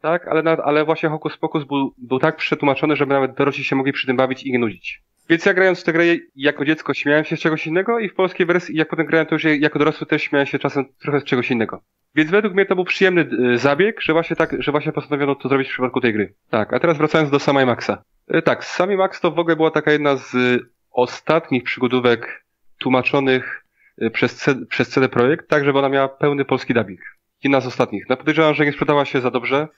tak, 0.00 0.28
ale, 0.28 0.42
ale 0.64 0.84
właśnie 0.84 1.08
Hokus 1.08 1.36
Pokus 1.36 1.64
był, 1.64 1.94
był 1.98 2.18
tak 2.18 2.36
przetłumaczony, 2.36 2.96
żeby 2.96 3.14
nawet 3.14 3.34
dorośli 3.34 3.64
się 3.64 3.76
mogli 3.76 3.92
przy 3.92 4.06
tym 4.06 4.16
bawić 4.16 4.42
i 4.42 4.52
nie 4.52 4.58
nudzić. 4.58 5.02
Więc 5.30 5.46
ja 5.46 5.54
grając 5.54 5.80
w 5.80 5.84
tę 5.84 5.92
grę 5.92 6.04
jako 6.36 6.64
dziecko 6.64 6.94
śmiałem 6.94 7.24
się 7.24 7.36
z 7.36 7.40
czegoś 7.40 7.66
innego 7.66 7.98
i 7.98 8.08
w 8.08 8.14
polskiej 8.14 8.46
wersji, 8.46 8.76
jak 8.76 8.88
potem 8.88 9.06
grałem 9.06 9.26
to 9.26 9.34
już 9.34 9.44
jako 9.44 9.78
dorosły 9.78 10.06
też 10.06 10.22
śmiałem 10.22 10.46
się 10.46 10.58
czasem 10.58 10.84
trochę 11.00 11.20
z 11.20 11.24
czegoś 11.24 11.50
innego. 11.50 11.82
Więc 12.14 12.30
według 12.30 12.54
mnie 12.54 12.66
to 12.66 12.74
był 12.74 12.84
przyjemny 12.84 13.28
y, 13.52 13.58
zabieg, 13.58 14.00
że 14.00 14.12
właśnie 14.12 14.36
tak, 14.36 14.62
że 14.62 14.70
właśnie 14.70 14.92
postanowiono 14.92 15.34
to 15.34 15.48
zrobić 15.48 15.68
w 15.68 15.72
przypadku 15.72 16.00
tej 16.00 16.12
gry. 16.12 16.34
Tak, 16.50 16.72
a 16.72 16.80
teraz 16.80 16.98
wracając 16.98 17.30
do 17.30 17.38
samej 17.38 17.66
Maxa. 17.66 18.02
Y, 18.34 18.42
tak, 18.42 18.64
Sami 18.64 18.96
Max 18.96 19.20
to 19.20 19.30
w 19.30 19.38
ogóle 19.38 19.56
była 19.56 19.70
taka 19.70 19.92
jedna 19.92 20.16
z 20.16 20.34
y, 20.34 20.60
ostatnich 20.90 21.64
przygodówek 21.64 22.44
tłumaczonych 22.78 23.64
przez, 24.12 24.46
przez 24.68 24.88
CD 24.88 25.08
Projekt, 25.08 25.48
tak 25.48 25.64
żeby 25.64 25.78
ona 25.78 25.88
miała 25.88 26.08
pełny 26.08 26.44
polski 26.44 26.74
dubbing. 26.74 27.00
Jedna 27.44 27.60
z 27.60 27.66
ostatnich. 27.66 28.08
No 28.08 28.16
podejrzewam, 28.16 28.54
że 28.54 28.64
nie 28.64 28.72
sprzedała 28.72 29.04
się 29.04 29.20
za 29.20 29.30
dobrze, 29.30 29.68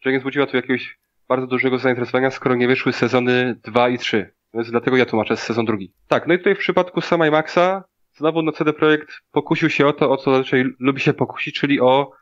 że 0.00 0.12
nie 0.12 0.18
wzbudziła 0.18 0.46
tu 0.46 0.56
jakiegoś 0.56 0.98
bardzo 1.28 1.46
dużego 1.46 1.78
zainteresowania, 1.78 2.30
skoro 2.30 2.54
nie 2.54 2.68
wyszły 2.68 2.92
sezony 2.92 3.56
2 3.64 3.88
i 3.88 3.98
3. 3.98 4.30
Więc 4.54 4.70
dlatego 4.70 4.96
ja 4.96 5.06
tłumaczę 5.06 5.36
sezon 5.36 5.64
drugi. 5.64 5.92
Tak, 6.08 6.26
no 6.26 6.34
i 6.34 6.38
tutaj 6.38 6.54
w 6.54 6.58
przypadku 6.58 7.00
samej 7.00 7.30
Maxa 7.30 7.84
znowu 8.14 8.42
no 8.42 8.52
CD 8.52 8.72
Projekt 8.72 9.08
pokusił 9.32 9.70
się 9.70 9.86
o 9.86 9.92
to, 9.92 10.10
o 10.10 10.16
co 10.16 10.30
zazwyczaj 10.30 10.64
lubi 10.78 11.00
się 11.00 11.12
pokusić, 11.12 11.54
czyli 11.54 11.80
o 11.80 12.12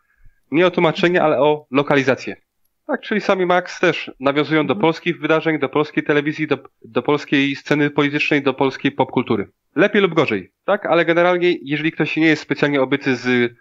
nie 0.51 0.67
o 0.67 0.71
tłumaczenie, 0.71 1.23
ale 1.23 1.39
o 1.39 1.67
lokalizację. 1.71 2.37
Tak, 2.87 3.01
czyli 3.01 3.21
sami 3.21 3.47
Max 3.47 3.81
też 3.81 4.11
nawiązują 4.21 4.67
do 4.67 4.73
mhm. 4.73 4.81
polskich 4.81 5.21
wydarzeń, 5.21 5.59
do 5.59 5.69
polskiej 5.69 6.05
telewizji, 6.05 6.47
do, 6.47 6.59
do 6.85 7.03
polskiej 7.03 7.57
sceny 7.57 7.91
politycznej, 7.91 8.43
do 8.43 8.55
polskiej 8.55 8.93
popkultury. 8.93 9.49
Lepiej 9.77 10.03
lub 10.03 10.15
gorzej, 10.15 10.53
tak? 10.65 10.87
Ale 10.87 11.05
generalnie, 11.05 11.55
jeżeli 11.63 11.93
ktoś 11.93 12.17
nie 12.17 12.27
jest 12.27 12.43
specjalnie 12.43 12.83
obyty 12.83 13.17
z 13.17 13.53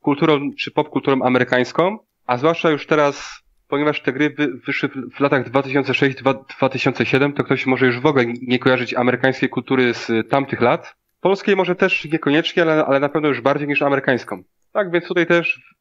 kulturą 0.00 0.50
czy 0.58 0.70
popkulturą 0.70 1.22
amerykańską, 1.22 1.98
a 2.26 2.36
zwłaszcza 2.36 2.70
już 2.70 2.86
teraz, 2.86 3.43
ponieważ 3.74 4.02
te 4.02 4.12
gry 4.12 4.34
wyszły 4.66 4.88
w 4.88 5.20
latach 5.20 5.50
2006-2007, 5.50 7.32
to 7.32 7.44
ktoś 7.44 7.66
może 7.66 7.86
już 7.86 8.00
w 8.00 8.06
ogóle 8.06 8.24
nie 8.42 8.58
kojarzyć 8.58 8.94
amerykańskiej 8.94 9.48
kultury 9.48 9.94
z 9.94 10.28
tamtych 10.30 10.60
lat, 10.60 10.94
Polskiej 11.20 11.56
może 11.56 11.74
też 11.74 12.04
niekoniecznie, 12.04 12.62
ale, 12.62 12.84
ale 12.86 13.00
na 13.00 13.08
pewno 13.08 13.28
już 13.28 13.40
bardziej 13.40 13.68
niż 13.68 13.82
amerykańską. 13.82 14.42
Tak, 14.72 14.90
więc 14.90 15.08
tutaj 15.08 15.26
też 15.26 15.74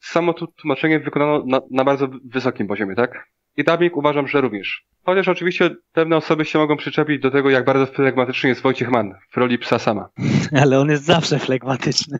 samo 0.00 0.32
tłumaczenie 0.32 1.00
wykonano 1.00 1.44
na, 1.46 1.60
na 1.70 1.84
bardzo 1.84 2.08
wysokim 2.24 2.66
poziomie, 2.66 2.94
tak? 2.94 3.28
I 3.56 3.64
dubbing 3.64 3.96
uważam, 3.96 4.28
że 4.28 4.40
również. 4.40 4.86
Chociaż 5.04 5.28
oczywiście 5.28 5.70
pewne 5.92 6.16
osoby 6.16 6.44
się 6.44 6.58
mogą 6.58 6.76
przyczepić 6.76 7.22
do 7.22 7.30
tego, 7.30 7.50
jak 7.50 7.64
bardzo 7.64 7.86
flegmatyczny 7.86 8.48
jest 8.48 8.62
Wojciech 8.62 8.90
Mann 8.90 9.14
w 9.30 9.36
roli 9.36 9.58
psa 9.58 9.78
sama. 9.78 10.08
Ale 10.62 10.80
on 10.80 10.90
jest 10.90 11.04
zawsze 11.04 11.38
flegmatyczny. 11.38 12.18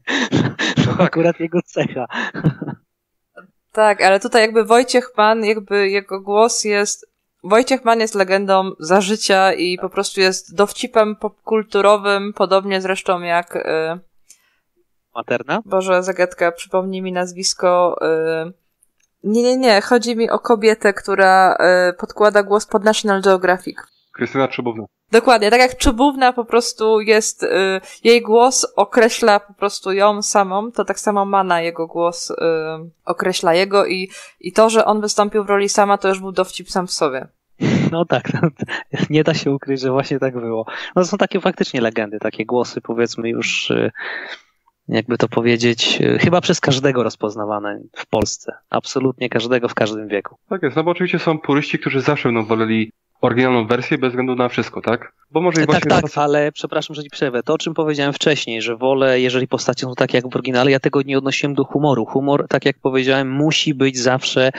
No 0.86 0.92
tak. 0.92 1.00
Akurat 1.00 1.40
jego 1.40 1.62
cecha. 1.62 2.06
Tak, 3.72 4.02
ale 4.02 4.20
tutaj 4.20 4.42
jakby 4.42 4.64
Wojciech 4.64 5.10
Mann, 5.16 5.44
jakby 5.44 5.88
jego 5.88 6.20
głos 6.20 6.64
jest 6.64 7.10
Wojciech 7.44 7.84
Mann 7.84 8.00
jest 8.00 8.14
legendą 8.14 8.70
za 8.78 9.00
życia 9.00 9.52
i 9.52 9.78
po 9.78 9.90
prostu 9.90 10.20
jest 10.20 10.54
dowcipem 10.54 11.16
popkulturowym, 11.16 12.32
podobnie 12.32 12.80
zresztą 12.80 13.20
jak... 13.20 13.56
Y... 13.56 14.00
Materna? 15.14 15.62
Boże, 15.64 16.02
zagadka, 16.02 16.52
przypomnij 16.52 17.02
mi 17.02 17.12
nazwisko... 17.12 17.96
Y... 18.46 18.52
Nie, 19.24 19.42
nie, 19.42 19.56
nie, 19.56 19.80
chodzi 19.80 20.16
mi 20.16 20.30
o 20.30 20.38
kobietę, 20.38 20.92
która 20.92 21.56
y, 21.90 21.92
podkłada 21.92 22.42
głos 22.42 22.66
pod 22.66 22.84
National 22.84 23.22
Geographic. 23.22 23.78
Krystyna 24.20 24.48
Czubówna. 24.48 24.84
Dokładnie, 25.12 25.50
tak 25.50 25.60
jak 25.60 25.76
Czubówna 25.76 26.32
po 26.32 26.44
prostu 26.44 27.00
jest, 27.00 27.42
y, 27.42 27.80
jej 28.04 28.22
głos 28.22 28.66
określa 28.76 29.40
po 29.40 29.54
prostu 29.54 29.92
ją 29.92 30.22
samą, 30.22 30.72
to 30.72 30.84
tak 30.84 31.00
samo 31.00 31.24
Mana 31.24 31.60
jego 31.60 31.86
głos 31.86 32.30
y, 32.30 32.34
określa 33.04 33.54
jego 33.54 33.86
i, 33.86 34.10
i 34.40 34.52
to, 34.52 34.70
że 34.70 34.84
on 34.84 35.00
wystąpił 35.00 35.44
w 35.44 35.48
roli 35.48 35.68
sama, 35.68 35.98
to 35.98 36.08
już 36.08 36.20
był 36.20 36.32
dowcip 36.32 36.70
sam 36.70 36.86
w 36.86 36.90
sobie. 36.92 37.28
No 37.92 38.04
tak, 38.04 38.34
no, 38.34 38.48
nie 39.10 39.24
da 39.24 39.34
się 39.34 39.50
ukryć, 39.50 39.80
że 39.80 39.90
właśnie 39.90 40.18
tak 40.18 40.34
było. 40.34 40.66
No 40.96 41.02
to 41.02 41.08
są 41.08 41.18
takie 41.18 41.40
faktycznie 41.40 41.80
legendy, 41.80 42.18
takie 42.18 42.46
głosy 42.46 42.80
powiedzmy 42.80 43.28
już, 43.28 43.70
y, 43.70 43.90
jakby 44.88 45.18
to 45.18 45.28
powiedzieć, 45.28 46.00
y, 46.00 46.18
chyba 46.18 46.40
przez 46.40 46.60
każdego 46.60 47.02
rozpoznawane 47.02 47.80
w 47.96 48.06
Polsce. 48.06 48.52
Absolutnie 48.70 49.28
każdego 49.28 49.68
w 49.68 49.74
każdym 49.74 50.08
wieku. 50.08 50.36
Tak 50.48 50.62
jest, 50.62 50.76
no 50.76 50.84
bo 50.84 50.90
oczywiście 50.90 51.18
są 51.18 51.38
puryści, 51.38 51.78
którzy 51.78 52.00
zawsze 52.00 52.28
będą 52.28 52.44
woleli 52.44 52.92
oryginalną 53.20 53.66
wersję 53.66 53.98
bez 53.98 54.08
względu 54.08 54.36
na 54.36 54.48
wszystko, 54.48 54.80
tak? 54.80 55.12
Bo 55.30 55.40
może 55.40 55.66
tak, 55.66 55.86
tak, 55.86 56.04
ale 56.14 56.52
przepraszam, 56.52 56.94
że 56.94 57.02
ci 57.02 57.10
przerwę. 57.10 57.42
To, 57.42 57.54
o 57.54 57.58
czym 57.58 57.74
powiedziałem 57.74 58.12
wcześniej, 58.12 58.62
że 58.62 58.76
wolę, 58.76 59.20
jeżeli 59.20 59.48
postacie 59.48 59.86
są 59.86 59.94
takie 59.94 60.18
jak 60.18 60.28
w 60.28 60.36
oryginale, 60.36 60.70
ja 60.70 60.80
tego 60.80 61.02
nie 61.02 61.18
odnosiłem 61.18 61.54
do 61.54 61.64
humoru. 61.64 62.06
Humor, 62.06 62.46
tak 62.48 62.64
jak 62.64 62.78
powiedziałem, 62.78 63.30
musi 63.30 63.74
być 63.74 63.98
zawsze 63.98 64.50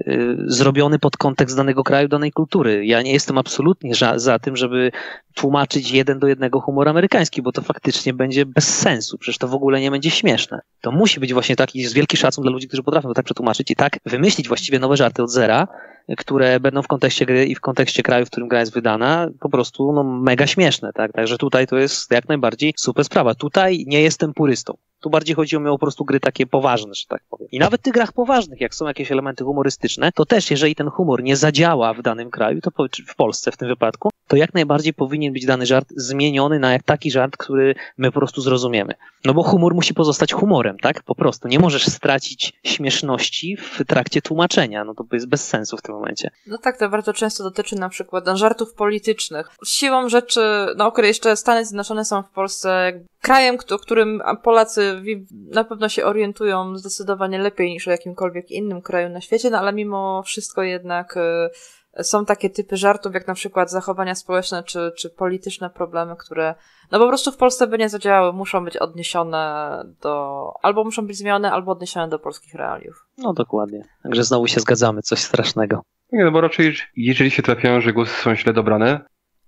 y, 0.00 0.36
zrobiony 0.46 0.98
pod 0.98 1.16
kontekst 1.16 1.56
danego 1.56 1.84
kraju, 1.84 2.08
danej 2.08 2.32
kultury. 2.32 2.86
Ja 2.86 3.02
nie 3.02 3.12
jestem 3.12 3.38
absolutnie 3.38 3.94
za, 3.94 4.18
za 4.18 4.38
tym, 4.38 4.56
żeby 4.56 4.92
tłumaczyć 5.34 5.90
jeden 5.90 6.18
do 6.18 6.26
jednego 6.26 6.60
humor 6.60 6.88
amerykański, 6.88 7.42
bo 7.42 7.52
to 7.52 7.62
faktycznie 7.62 8.14
będzie 8.14 8.46
bez 8.46 8.78
sensu. 8.78 9.18
Przecież 9.18 9.38
to 9.38 9.48
w 9.48 9.54
ogóle 9.54 9.80
nie 9.80 9.90
będzie 9.90 10.10
śmieszne. 10.10 10.60
To 10.80 10.92
musi 10.92 11.20
być 11.20 11.32
właśnie 11.32 11.56
taki 11.56 11.88
wielki 11.88 12.16
szacun 12.16 12.42
dla 12.42 12.52
ludzi, 12.52 12.68
którzy 12.68 12.82
potrafią 12.82 13.14
tak 13.14 13.24
przetłumaczyć 13.24 13.70
i 13.70 13.76
tak 13.76 13.98
wymyślić 14.06 14.48
właściwie 14.48 14.78
nowe 14.78 14.96
żarty 14.96 15.22
od 15.22 15.30
zera, 15.30 15.68
które 16.16 16.60
będą 16.60 16.82
w 16.82 16.88
kontekście 16.88 17.26
gry 17.26 17.46
i 17.46 17.54
w 17.54 17.60
kontekście 17.60 18.02
kraju, 18.02 18.26
w 18.26 18.30
którym 18.30 18.48
gra 18.48 18.60
jest 18.60 18.74
wydana, 18.74 19.28
po 19.40 19.48
prostu 19.48 19.92
no, 19.92 20.04
mega 20.04 20.46
śmieszne, 20.46 20.92
tak? 20.92 21.12
Także 21.12 21.38
tutaj 21.38 21.66
to 21.66 21.76
jest 21.76 22.10
jak 22.10 22.28
najbardziej 22.28 22.74
super 22.76 23.04
sprawa. 23.04 23.34
Tutaj 23.34 23.84
nie 23.86 24.02
jestem 24.02 24.34
purystą. 24.34 24.76
Tu 25.00 25.10
bardziej 25.10 25.36
chodzi 25.36 25.56
o 25.56 25.60
po 25.60 25.78
prostu 25.78 26.04
gry 26.04 26.20
takie 26.20 26.46
poważne, 26.46 26.94
że 26.94 27.06
tak 27.08 27.22
powiem. 27.30 27.48
I 27.52 27.58
nawet 27.58 27.80
w 27.80 27.84
tych 27.84 27.92
grach 27.92 28.12
poważnych, 28.12 28.60
jak 28.60 28.74
są 28.74 28.86
jakieś 28.86 29.12
elementy 29.12 29.44
humorystyczne, 29.44 30.12
to 30.12 30.26
też 30.26 30.50
jeżeli 30.50 30.74
ten 30.74 30.90
humor 30.90 31.22
nie 31.22 31.36
zadziała 31.36 31.94
w 31.94 32.02
danym 32.02 32.30
kraju, 32.30 32.60
to 32.60 32.70
w 33.08 33.14
Polsce 33.14 33.52
w 33.52 33.56
tym 33.56 33.68
wypadku, 33.68 34.10
to 34.28 34.36
jak 34.36 34.54
najbardziej 34.54 34.94
powinien 34.94 35.32
być 35.32 35.46
dany 35.46 35.66
żart 35.66 35.88
zmieniony 35.96 36.58
na 36.58 36.78
taki 36.78 37.10
żart, 37.10 37.36
który 37.36 37.74
my 37.98 38.12
po 38.12 38.20
prostu 38.20 38.40
zrozumiemy. 38.40 38.94
No 39.24 39.34
bo 39.34 39.42
humor 39.42 39.74
musi 39.74 39.94
pozostać 39.94 40.32
humorem, 40.32 40.78
tak? 40.78 41.02
Po 41.02 41.14
prostu. 41.14 41.48
Nie 41.48 41.58
możesz 41.58 41.86
stracić 41.86 42.52
śmieszności 42.64 43.56
w 43.56 43.84
trakcie 43.84 44.22
tłumaczenia. 44.22 44.84
No 44.84 44.94
to 44.94 45.04
jest 45.12 45.28
bez 45.28 45.48
sensu 45.48 45.76
w 45.76 45.82
tym 45.82 45.94
momencie. 45.94 46.30
No 46.46 46.58
tak, 46.58 46.78
to 46.78 46.88
bardzo 46.88 47.12
często 47.12 47.44
dotyczy 47.44 47.76
na 47.76 47.88
przykład 47.88 48.26
no, 48.26 48.36
żartów 48.36 48.74
politycznych. 48.74 49.50
Siłą 49.66 50.08
rzeczy, 50.08 50.40
no 50.76 50.86
okej, 50.86 51.06
jeszcze 51.06 51.36
Stany 51.36 51.64
Zjednoczone 51.64 52.04
są 52.04 52.22
w 52.22 52.30
Polsce 52.30 52.92
krajem, 53.26 53.56
o 53.70 53.78
którym 53.78 54.22
Polacy 54.42 55.02
na 55.30 55.64
pewno 55.64 55.88
się 55.88 56.04
orientują 56.04 56.76
zdecydowanie 56.76 57.38
lepiej 57.38 57.70
niż 57.70 57.88
o 57.88 57.90
jakimkolwiek 57.90 58.50
innym 58.50 58.82
kraju 58.82 59.08
na 59.08 59.20
świecie, 59.20 59.50
no 59.50 59.58
ale 59.58 59.72
mimo 59.72 60.22
wszystko 60.22 60.62
jednak 60.62 61.16
y, 61.16 62.04
są 62.04 62.24
takie 62.24 62.50
typy 62.50 62.76
żartów, 62.76 63.14
jak 63.14 63.26
na 63.26 63.34
przykład 63.34 63.70
zachowania 63.70 64.14
społeczne 64.14 64.62
czy, 64.62 64.92
czy 64.98 65.10
polityczne 65.10 65.70
problemy, 65.70 66.16
które 66.16 66.54
no 66.92 66.98
po 66.98 67.08
prostu 67.08 67.32
w 67.32 67.36
Polsce 67.36 67.66
by 67.66 67.78
nie 67.78 67.88
zadziałały, 67.88 68.32
muszą 68.32 68.64
być 68.64 68.76
odniesione 68.76 69.82
do, 70.00 70.52
albo 70.62 70.84
muszą 70.84 71.06
być 71.06 71.16
zmienione, 71.16 71.52
albo 71.52 71.72
odniesione 71.72 72.08
do 72.08 72.18
polskich 72.18 72.54
realiów. 72.54 73.06
No 73.18 73.32
dokładnie. 73.32 73.82
Także 74.02 74.24
znowu 74.24 74.46
się 74.46 74.60
zgadzamy, 74.60 75.02
coś 75.02 75.18
strasznego. 75.18 75.82
Nie, 76.12 76.24
no 76.24 76.30
bo 76.30 76.40
raczej 76.40 76.74
jeżeli 76.96 77.30
się 77.30 77.42
trafiają, 77.42 77.80
że 77.80 77.92
głosy 77.92 78.22
są 78.22 78.34
źle 78.34 78.52
dobrane, 78.52 79.00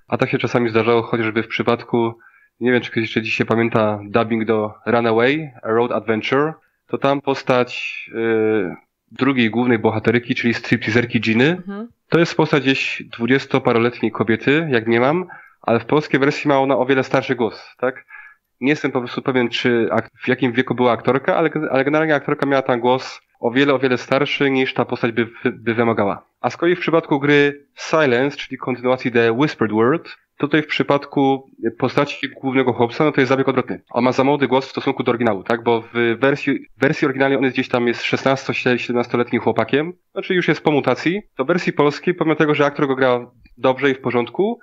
a 0.09 0.18
tak 0.18 0.31
się 0.31 0.39
czasami 0.39 0.70
zdarzało 0.70 1.03
chociażby 1.03 1.43
w 1.43 1.49
przypadku 1.49 2.14
nie 2.61 2.73
wiem, 2.73 2.81
czy 2.81 2.91
ktoś 2.91 3.03
jeszcze 3.03 3.23
dzisiaj 3.23 3.47
pamięta 3.47 4.01
dubbing 4.05 4.45
do 4.45 4.75
Runaway, 4.87 5.53
A 5.63 5.69
Road 5.69 5.93
Adventure, 5.93 6.53
to 6.87 6.99
tam 6.99 7.21
postać 7.21 8.11
y, 8.15 8.77
drugiej 9.13 9.51
głównej 9.51 9.79
bohateryki, 9.79 10.35
czyli 10.35 10.55
stripteaserki 10.55 11.21
Giny, 11.21 11.51
mhm. 11.51 11.89
to 12.09 12.19
jest 12.19 12.35
postać 12.35 12.63
gdzieś 12.63 13.03
dwudziestoparoletniej 13.13 14.13
kobiety, 14.13 14.69
jak 14.71 14.87
nie 14.87 15.01
mam, 15.01 15.27
ale 15.63 15.81
w 15.81 15.85
polskiej 15.85 16.21
wersji 16.21 16.49
ma 16.49 16.59
ona 16.59 16.77
o 16.77 16.87
wiele 16.87 17.05
starszy 17.05 17.35
głos, 17.35 17.75
tak? 17.79 18.05
Nie 18.61 18.71
jestem 18.71 18.93
po 18.93 19.01
prostu 19.01 19.23
pewien, 19.23 19.49
czy 19.49 19.89
w 20.25 20.29
jakim 20.29 20.53
wieku 20.53 20.75
była 20.75 20.93
aktorka, 20.93 21.37
ale, 21.37 21.51
ale 21.71 21.85
generalnie 21.85 22.15
aktorka 22.15 22.47
miała 22.47 22.63
tam 22.63 22.81
głos 22.81 23.21
o 23.41 23.51
wiele, 23.51 23.75
o 23.75 23.79
wiele 23.79 23.99
starszy 23.99 24.51
niż 24.51 24.75
ta 24.75 24.85
postać 24.85 25.13
by, 25.13 25.29
by 25.45 25.75
wymagała. 25.75 26.25
A 26.41 26.51
z 26.51 26.57
kolei 26.57 26.77
w 26.77 26.81
przypadku 26.81 27.21
gry 27.21 27.67
Silence, 27.75 28.37
czyli 28.37 28.59
kontynuacji 28.59 29.13
The 29.13 29.33
Whispered 29.33 29.73
Word, 29.73 30.17
Tutaj 30.39 30.62
w 30.62 30.66
przypadku 30.66 31.51
postaci 31.78 32.28
głównego 32.28 32.72
chłopca, 32.72 33.05
no 33.05 33.12
to 33.12 33.20
jest 33.20 33.28
zabieg 33.28 33.49
odwrotny. 33.49 33.82
On 33.91 34.05
ma 34.05 34.12
za 34.12 34.24
młody 34.24 34.49
głos 34.49 34.66
w 34.66 34.70
stosunku 34.70 35.03
do 35.03 35.11
oryginału, 35.11 35.43
tak? 35.43 35.62
Bo 35.62 35.80
w 35.95 36.18
wersji, 36.20 36.59
w 36.76 36.80
wersji 36.80 37.05
oryginalnej 37.05 37.39
on 37.39 37.45
jest 37.45 37.55
gdzieś 37.55 37.68
tam 37.68 37.86
jest 37.86 38.03
16-17-letnim 38.03 39.41
chłopakiem, 39.41 39.93
znaczy 40.12 40.34
już 40.34 40.49
jest 40.49 40.61
po 40.61 40.70
mutacji. 40.70 41.22
To 41.36 41.45
w 41.45 41.47
wersji 41.47 41.72
polskiej, 41.72 42.14
pomimo 42.14 42.36
tego, 42.36 42.55
że 42.55 42.66
aktor 42.66 42.86
go 42.86 42.97
gra 42.97 43.30
dobrze 43.57 43.91
i 43.91 43.95
w 43.95 44.01
porządku, 44.01 44.59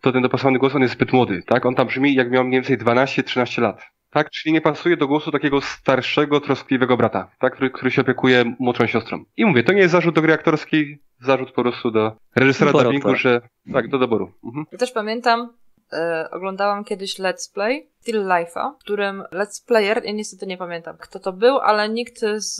to 0.00 0.12
ten 0.12 0.22
dopasowany 0.22 0.58
głos 0.58 0.74
on 0.74 0.82
jest 0.82 0.94
zbyt 0.94 1.12
młody, 1.12 1.42
tak? 1.46 1.66
On 1.66 1.74
tam 1.74 1.86
brzmi 1.86 2.14
jak 2.14 2.30
miał 2.30 2.44
mniej 2.44 2.60
więcej 2.60 2.78
12-13 2.78 3.62
lat. 3.62 3.82
Tak, 4.10 4.30
czyli 4.30 4.52
nie 4.52 4.60
pasuje 4.60 4.96
do 4.96 5.08
głosu 5.08 5.30
takiego 5.30 5.60
starszego, 5.60 6.40
troskliwego 6.40 6.96
brata, 6.96 7.30
tak, 7.40 7.54
który, 7.54 7.70
który 7.70 7.90
się 7.90 8.02
opiekuje 8.02 8.54
młodszą 8.58 8.86
siostrą. 8.86 9.24
I 9.36 9.44
mówię, 9.44 9.62
to 9.62 9.72
nie 9.72 9.80
jest 9.80 9.92
zarzut 9.92 10.14
do 10.14 10.22
gry 10.22 10.32
aktorskiej, 10.32 11.02
zarzut 11.20 11.52
po 11.52 11.62
prostu 11.62 11.90
do 11.90 12.12
reżysera 12.36 12.72
dubbingu, 12.72 13.14
że 13.14 13.40
tak, 13.72 13.88
do 13.88 13.98
doboru. 13.98 14.32
Mhm. 14.44 14.66
Ja 14.72 14.78
też 14.78 14.92
pamiętam, 14.92 15.52
e, 15.92 16.28
oglądałam 16.30 16.84
kiedyś 16.84 17.18
Let's 17.18 17.54
Play 17.54 17.88
Still 18.00 18.24
Life'a, 18.24 18.74
w 18.74 18.78
którym 18.78 19.22
Let's 19.32 19.66
Player, 19.66 20.04
ja 20.04 20.12
niestety 20.12 20.46
nie 20.46 20.56
pamiętam 20.56 20.96
kto 20.98 21.18
to 21.18 21.32
był, 21.32 21.58
ale 21.58 21.88
nikt 21.88 22.20
z, 22.36 22.56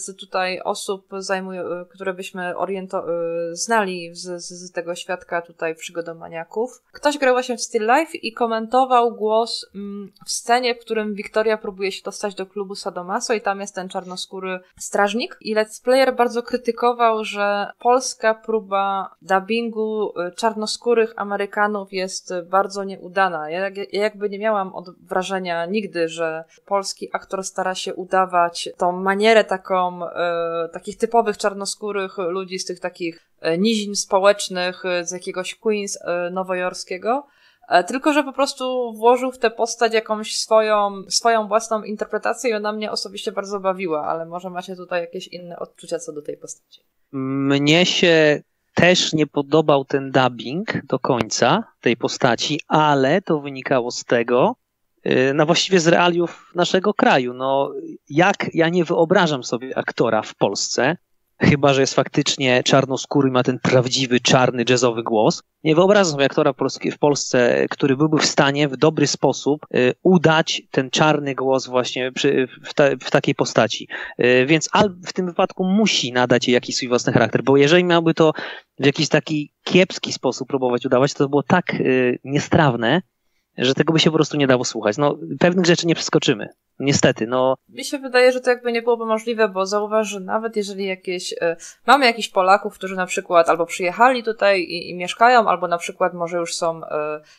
z 0.00 0.16
tutaj 0.16 0.60
osób, 0.60 1.06
zajmuj, 1.18 1.56
które 1.90 2.14
byśmy 2.14 2.56
oriento, 2.56 2.98
e, 2.98 3.56
znali 3.56 4.14
z, 4.14 4.44
z, 4.44 4.72
tego 4.72 4.94
świadka 4.94 5.42
tutaj 5.42 5.74
przygodomaniaków. 5.74 6.82
Ktoś 6.92 7.18
grał 7.18 7.34
właśnie 7.34 7.56
w 7.56 7.60
Still 7.60 7.86
Life 7.86 8.18
i 8.18 8.32
komentował 8.32 9.14
głos 9.14 9.66
mm, 9.74 10.12
w 10.26 10.30
scenie, 10.30 10.74
w 10.74 10.78
którym 10.78 11.14
Wiktoria 11.14 11.58
próbuje 11.58 11.92
się 11.92 12.02
dostać 12.02 12.34
do 12.34 12.46
klubu 12.46 12.74
Sadomaso 12.74 13.34
i 13.34 13.40
tam 13.40 13.60
jest 13.60 13.74
ten 13.74 13.88
czarnoskóry 13.88 14.60
strażnik. 14.78 15.36
I 15.40 15.56
Let's 15.56 15.84
Player 15.84 16.16
bardzo 16.16 16.42
krytykował, 16.42 17.24
że 17.24 17.70
polska 17.78 18.34
próba 18.34 19.14
dubbingu 19.22 20.12
e, 20.18 20.32
czarnoskórych 20.32 21.12
Amerykanów 21.16 21.92
jest 21.92 22.34
bardzo 22.50 22.84
nieudana. 22.84 23.50
Ja, 23.50 23.68
ja 23.68 23.84
jakby 23.92 24.30
nie 24.30 24.38
miałam 24.38 24.73
od 24.74 24.98
wrażenia 24.98 25.66
nigdy, 25.66 26.08
że 26.08 26.44
polski 26.66 27.08
aktor 27.12 27.44
stara 27.44 27.74
się 27.74 27.94
udawać 27.94 28.68
tą 28.76 28.92
manierę 28.92 29.44
taką, 29.44 30.06
e, 30.06 30.68
takich 30.72 30.98
typowych 30.98 31.38
czarnoskórych 31.38 32.18
ludzi 32.18 32.58
z 32.58 32.64
tych 32.64 32.80
takich 32.80 33.30
e, 33.40 33.58
nizin 33.58 33.96
społecznych, 33.96 34.84
e, 34.84 35.04
z 35.04 35.12
jakiegoś 35.12 35.54
Queens 35.54 35.98
e, 36.00 36.30
nowojorskiego. 36.30 37.26
E, 37.68 37.84
tylko, 37.84 38.12
że 38.12 38.24
po 38.24 38.32
prostu 38.32 38.92
włożył 38.92 39.32
w 39.32 39.38
tę 39.38 39.50
postać 39.50 39.94
jakąś 39.94 40.36
swoją, 40.36 41.02
swoją 41.08 41.48
własną 41.48 41.82
interpretację 41.82 42.50
i 42.50 42.54
ona 42.54 42.72
mnie 42.72 42.90
osobiście 42.90 43.32
bardzo 43.32 43.60
bawiła, 43.60 44.06
ale 44.06 44.26
może 44.26 44.50
macie 44.50 44.76
tutaj 44.76 45.00
jakieś 45.00 45.28
inne 45.28 45.58
odczucia 45.58 45.98
co 45.98 46.12
do 46.12 46.22
tej 46.22 46.36
postaci. 46.36 46.80
Mnie 47.12 47.86
się 47.86 48.42
też 48.74 49.12
nie 49.12 49.26
podobał 49.26 49.84
ten 49.84 50.10
dubbing 50.10 50.86
do 50.86 50.98
końca 50.98 51.64
tej 51.80 51.96
postaci, 51.96 52.60
ale 52.68 53.22
to 53.22 53.40
wynikało 53.40 53.90
z 53.90 54.04
tego, 54.04 54.56
no 55.34 55.46
właściwie 55.46 55.80
z 55.80 55.88
realiów 55.88 56.52
naszego 56.54 56.94
kraju. 56.94 57.34
No, 57.34 57.72
jak 58.08 58.54
ja 58.54 58.68
nie 58.68 58.84
wyobrażam 58.84 59.44
sobie 59.44 59.78
aktora 59.78 60.22
w 60.22 60.34
Polsce, 60.34 60.96
chyba 61.38 61.74
że 61.74 61.80
jest 61.80 61.94
faktycznie 61.94 62.62
czarnoskóry 62.62 63.28
i 63.28 63.32
ma 63.32 63.42
ten 63.42 63.58
prawdziwy, 63.58 64.20
czarny, 64.20 64.64
jazzowy 64.68 65.02
głos. 65.02 65.42
Nie 65.64 65.74
wyobrażam 65.74 66.12
sobie 66.12 66.24
aktora 66.24 66.52
w 66.92 66.98
Polsce, 66.98 67.66
który 67.70 67.96
byłby 67.96 68.18
w 68.18 68.24
stanie 68.24 68.68
w 68.68 68.76
dobry 68.76 69.06
sposób 69.06 69.66
y, 69.74 69.92
udać 70.02 70.62
ten 70.70 70.90
czarny 70.90 71.34
głos 71.34 71.66
właśnie 71.66 72.12
przy, 72.12 72.48
w, 72.64 72.74
ta, 72.74 72.84
w, 73.00 73.10
takiej 73.10 73.34
postaci. 73.34 73.88
Y, 74.20 74.46
więc 74.46 74.68
al 74.72 74.96
w 75.06 75.12
tym 75.12 75.26
wypadku 75.26 75.64
musi 75.64 76.12
nadać 76.12 76.48
jej 76.48 76.54
jakiś 76.54 76.76
swój 76.76 76.88
własny 76.88 77.12
charakter, 77.12 77.42
bo 77.42 77.56
jeżeli 77.56 77.84
miałby 77.84 78.14
to 78.14 78.32
w 78.78 78.86
jakiś 78.86 79.08
taki 79.08 79.52
kiepski 79.64 80.12
sposób 80.12 80.48
próbować 80.48 80.86
udawać, 80.86 81.14
to 81.14 81.28
było 81.28 81.42
tak 81.42 81.76
niestrawne, 82.24 83.02
że 83.58 83.74
tego 83.74 83.92
by 83.92 83.98
się 83.98 84.10
po 84.10 84.16
prostu 84.16 84.36
nie 84.36 84.46
dało 84.46 84.64
słuchać. 84.64 84.96
No, 84.96 85.18
pewnych 85.38 85.66
rzeczy 85.66 85.86
nie 85.86 85.94
przeskoczymy. 85.94 86.48
Niestety, 86.78 87.26
no. 87.26 87.54
Mi 87.68 87.84
się 87.84 87.98
wydaje, 87.98 88.32
że 88.32 88.40
to 88.40 88.50
jakby 88.50 88.72
nie 88.72 88.82
byłoby 88.82 89.06
możliwe, 89.06 89.48
bo 89.48 89.66
zauważ, 89.66 90.08
że 90.08 90.20
nawet 90.20 90.56
jeżeli 90.56 90.86
jakieś, 90.86 91.32
y, 91.32 91.36
mamy 91.86 92.06
jakichś 92.06 92.28
Polaków, 92.28 92.74
którzy 92.74 92.96
na 92.96 93.06
przykład 93.06 93.48
albo 93.48 93.66
przyjechali 93.66 94.22
tutaj 94.22 94.60
i, 94.60 94.90
i 94.90 94.94
mieszkają, 94.94 95.48
albo 95.48 95.68
na 95.68 95.78
przykład 95.78 96.14
może 96.14 96.36
już 96.36 96.54
są 96.54 96.78
y, 96.78 96.88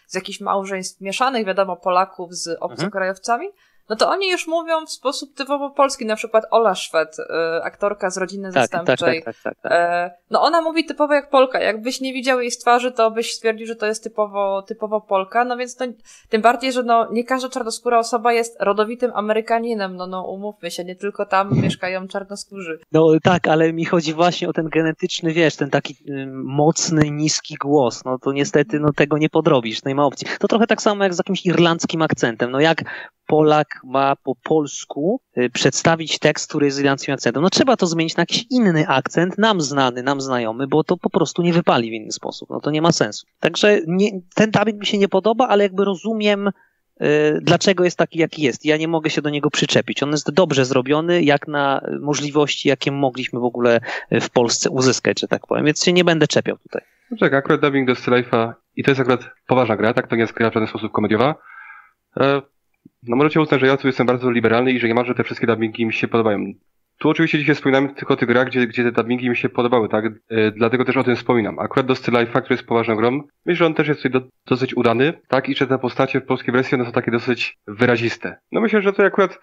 z 0.07 0.15
jakichś 0.15 0.41
małżeństw 0.41 1.01
mieszanych, 1.01 1.45
wiadomo, 1.45 1.75
Polaków 1.75 2.35
z 2.35 2.57
obcokrajowcami, 2.59 3.45
mhm 3.45 3.65
no 3.89 3.95
to 3.95 4.09
oni 4.09 4.29
już 4.29 4.47
mówią 4.47 4.85
w 4.85 4.91
sposób 4.91 5.35
typowo 5.35 5.69
polski, 5.69 6.05
na 6.05 6.15
przykład 6.15 6.43
Ola 6.51 6.75
Szwed, 6.75 7.19
y, 7.19 7.23
aktorka 7.63 8.09
z 8.09 8.17
rodziny 8.17 8.51
tak, 8.53 8.53
zastępczej. 8.53 9.23
Tak, 9.23 9.35
tak, 9.35 9.43
tak, 9.43 9.61
tak, 9.61 9.71
tak. 9.71 10.13
no 10.31 10.41
ona 10.41 10.61
mówi 10.61 10.85
typowo 10.85 11.13
jak 11.13 11.29
Polka. 11.29 11.59
Jakbyś 11.59 12.01
nie 12.01 12.13
widział 12.13 12.41
jej 12.41 12.51
z 12.51 12.57
twarzy, 12.57 12.91
to 12.91 13.11
byś 13.11 13.33
stwierdził, 13.33 13.67
że 13.67 13.75
to 13.75 13.85
jest 13.85 14.03
typowo, 14.03 14.61
typowo 14.61 15.01
Polka. 15.01 15.45
No 15.45 15.57
więc 15.57 15.75
to, 15.75 15.85
tym 16.29 16.41
bardziej, 16.41 16.71
że 16.71 16.83
no 16.83 17.11
nie 17.11 17.23
każda 17.23 17.49
czarnoskóra 17.49 17.99
osoba 17.99 18.33
jest 18.33 18.57
rodowitym 18.59 19.11
Amerykaninem. 19.15 19.95
No, 19.95 20.07
no 20.07 20.23
umówmy 20.23 20.71
się, 20.71 20.83
nie 20.83 20.95
tylko 20.95 21.25
tam 21.25 21.49
mieszkają 21.61 22.07
czarnoskórzy. 22.07 22.79
No 22.91 23.07
tak, 23.23 23.47
ale 23.47 23.73
mi 23.73 23.85
chodzi 23.85 24.13
właśnie 24.13 24.49
o 24.49 24.53
ten 24.53 24.69
genetyczny, 24.69 25.33
wiesz, 25.33 25.55
ten 25.55 25.69
taki 25.69 25.93
y, 25.93 26.27
mocny, 26.33 27.11
niski 27.11 27.55
głos. 27.55 28.05
No 28.05 28.17
to 28.19 28.31
niestety 28.31 28.79
no 28.79 28.93
tego 28.93 29.17
nie 29.17 29.29
podrobisz, 29.29 29.83
no 29.83 29.89
nie 29.89 29.95
ma 29.95 30.05
opcji. 30.05 30.27
To 30.39 30.47
trochę 30.47 30.67
tak 30.67 30.81
samo 30.81 31.03
jak 31.03 31.13
z 31.13 31.17
jakimś 31.17 31.45
irlandzkim 31.45 32.01
akcentem. 32.01 32.51
No 32.51 32.59
jak 32.59 32.83
Polak 33.27 33.67
ma 33.83 34.15
po 34.15 34.35
polsku 34.35 35.21
y, 35.37 35.49
przedstawić 35.49 36.19
tekst, 36.19 36.49
który 36.49 36.65
jest 36.65 36.79
irlandzkim 36.79 37.13
akcentem. 37.13 37.43
No 37.43 37.49
trzeba 37.49 37.77
to 37.77 37.87
zmienić 37.87 38.15
na 38.15 38.21
jakiś 38.21 38.45
inny 38.49 38.87
akcent, 38.87 39.37
nam 39.37 39.61
znany, 39.61 40.03
nam 40.03 40.21
znajomy, 40.21 40.67
bo 40.67 40.83
to 40.83 40.97
po 40.97 41.09
prostu 41.09 41.41
nie 41.41 41.53
wypali 41.53 41.89
w 41.89 41.93
inny 41.93 42.11
sposób. 42.11 42.49
No 42.49 42.59
to 42.59 42.71
nie 42.71 42.81
ma 42.81 42.91
sensu. 42.91 43.27
Także 43.39 43.79
nie, 43.87 44.11
ten 44.35 44.51
dubbing 44.51 44.79
mi 44.79 44.85
się 44.85 44.97
nie 44.97 45.07
podoba, 45.07 45.47
ale 45.47 45.63
jakby 45.63 45.85
rozumiem, 45.85 46.47
y, 46.47 47.39
dlaczego 47.41 47.83
jest 47.83 47.97
taki, 47.97 48.19
jaki 48.19 48.41
jest. 48.41 48.65
Ja 48.65 48.77
nie 48.77 48.87
mogę 48.87 49.09
się 49.09 49.21
do 49.21 49.29
niego 49.29 49.49
przyczepić. 49.49 50.03
On 50.03 50.11
jest 50.11 50.31
dobrze 50.31 50.65
zrobiony, 50.65 51.23
jak 51.23 51.47
na 51.47 51.81
możliwości, 52.01 52.69
jakie 52.69 52.91
mogliśmy 52.91 53.39
w 53.39 53.43
ogóle 53.43 53.79
w 54.11 54.29
Polsce 54.29 54.69
uzyskać, 54.69 55.19
że 55.19 55.27
tak 55.27 55.47
powiem, 55.47 55.65
więc 55.65 55.83
się 55.83 55.93
nie 55.93 56.03
będę 56.03 56.27
czepiał 56.27 56.57
tutaj. 56.57 56.81
No 57.11 57.17
tak, 57.17 57.33
akurat 57.33 57.61
dubbing 57.61 57.87
do 57.87 57.93
Life'a 57.93 58.53
i 58.75 58.83
to 58.83 58.91
jest 58.91 59.01
akurat 59.01 59.21
poważna 59.47 59.75
gra, 59.75 59.93
tak? 59.93 60.07
To 60.07 60.15
nie 60.15 60.21
jest 60.21 60.33
gra 60.33 60.49
w 60.49 60.53
żaden 60.53 60.69
sposób 60.69 60.91
komediowa. 60.91 61.35
No 63.03 63.15
możecie 63.15 63.41
uznać, 63.41 63.61
że 63.61 63.67
ja 63.67 63.77
tu 63.77 63.87
jestem 63.87 64.07
bardzo 64.07 64.31
liberalny 64.31 64.71
i 64.71 64.79
że 64.79 64.87
niemalże 64.87 65.15
te 65.15 65.23
wszystkie 65.23 65.47
dubbingi 65.47 65.85
mi 65.85 65.93
się 65.93 66.07
podobają. 66.07 66.53
Tu 66.97 67.09
oczywiście 67.09 67.39
dzisiaj 67.39 67.55
wspominamy 67.55 67.93
tylko 67.93 68.13
o 68.13 68.17
tych 68.17 68.27
grach, 68.27 68.47
gdzie, 68.47 68.67
gdzie 68.67 68.83
te 68.83 68.91
dubbingi 68.91 69.29
mi 69.29 69.37
się 69.37 69.49
podobały, 69.49 69.89
tak? 69.89 70.05
E, 70.05 70.51
dlatego 70.51 70.85
też 70.85 70.97
o 70.97 71.03
tym 71.03 71.15
wspominam. 71.15 71.59
Akurat 71.59 71.85
do 71.85 71.93
Life'a, 71.93 72.41
który 72.41 72.53
jest 72.53 72.67
poważną 72.67 72.95
grą, 72.95 73.21
myślę, 73.45 73.55
że 73.55 73.65
on 73.65 73.73
też 73.73 73.87
jest 73.87 74.03
tutaj 74.03 74.21
do, 74.21 74.27
dosyć 74.47 74.77
udany, 74.77 75.13
tak? 75.27 75.49
I 75.49 75.55
że 75.55 75.67
te 75.67 75.77
postacie 75.77 76.21
w 76.21 76.25
polskiej 76.25 76.53
wersji 76.53 76.75
one 76.75 76.85
są 76.85 76.91
takie 76.91 77.11
dosyć 77.11 77.57
wyraziste. 77.67 78.37
No 78.51 78.61
myślę, 78.61 78.81
że 78.81 78.93
to 78.93 79.03
akurat, 79.03 79.39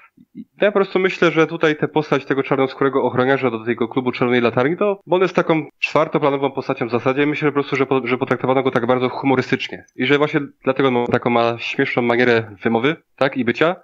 ja 0.61 0.73
po 0.73 0.79
prostu 0.79 0.99
myślę, 0.99 1.31
że 1.31 1.47
tutaj 1.47 1.77
tę 1.77 1.89
postać 1.89 2.25
tego 2.25 2.43
czarnoskórego 2.43 3.03
ochroniarza 3.03 3.51
do 3.51 3.65
tego 3.65 3.89
klubu 3.89 4.13
Czerwonej 4.13 4.41
Latarni, 4.41 4.77
to 4.77 5.01
bo 5.07 5.17
on 5.17 5.23
jest 5.23 5.37
taką 5.37 5.67
czwartoplanową 5.79 6.51
postacią 6.51 6.89
w 6.89 6.91
zasadzie. 6.91 7.27
Myślę 7.27 7.47
że 7.47 7.53
po 7.53 7.55
prostu, 7.55 7.77
że, 7.77 7.87
po, 7.87 8.07
że 8.07 8.19
potraktowano 8.19 8.63
go 8.63 8.71
tak 8.71 8.87
bardzo 8.87 9.09
humorystycznie. 9.09 9.85
I 9.97 10.07
że 10.07 10.19
właśnie 10.19 10.41
dlatego 10.65 10.89
on 10.89 11.07
taką 11.07 11.31
ma 11.31 11.59
śmieszną 11.59 12.03
manierę 12.03 12.57
wymowy, 12.63 12.97
tak? 13.17 13.37
I 13.37 13.45
bycia 13.45 13.77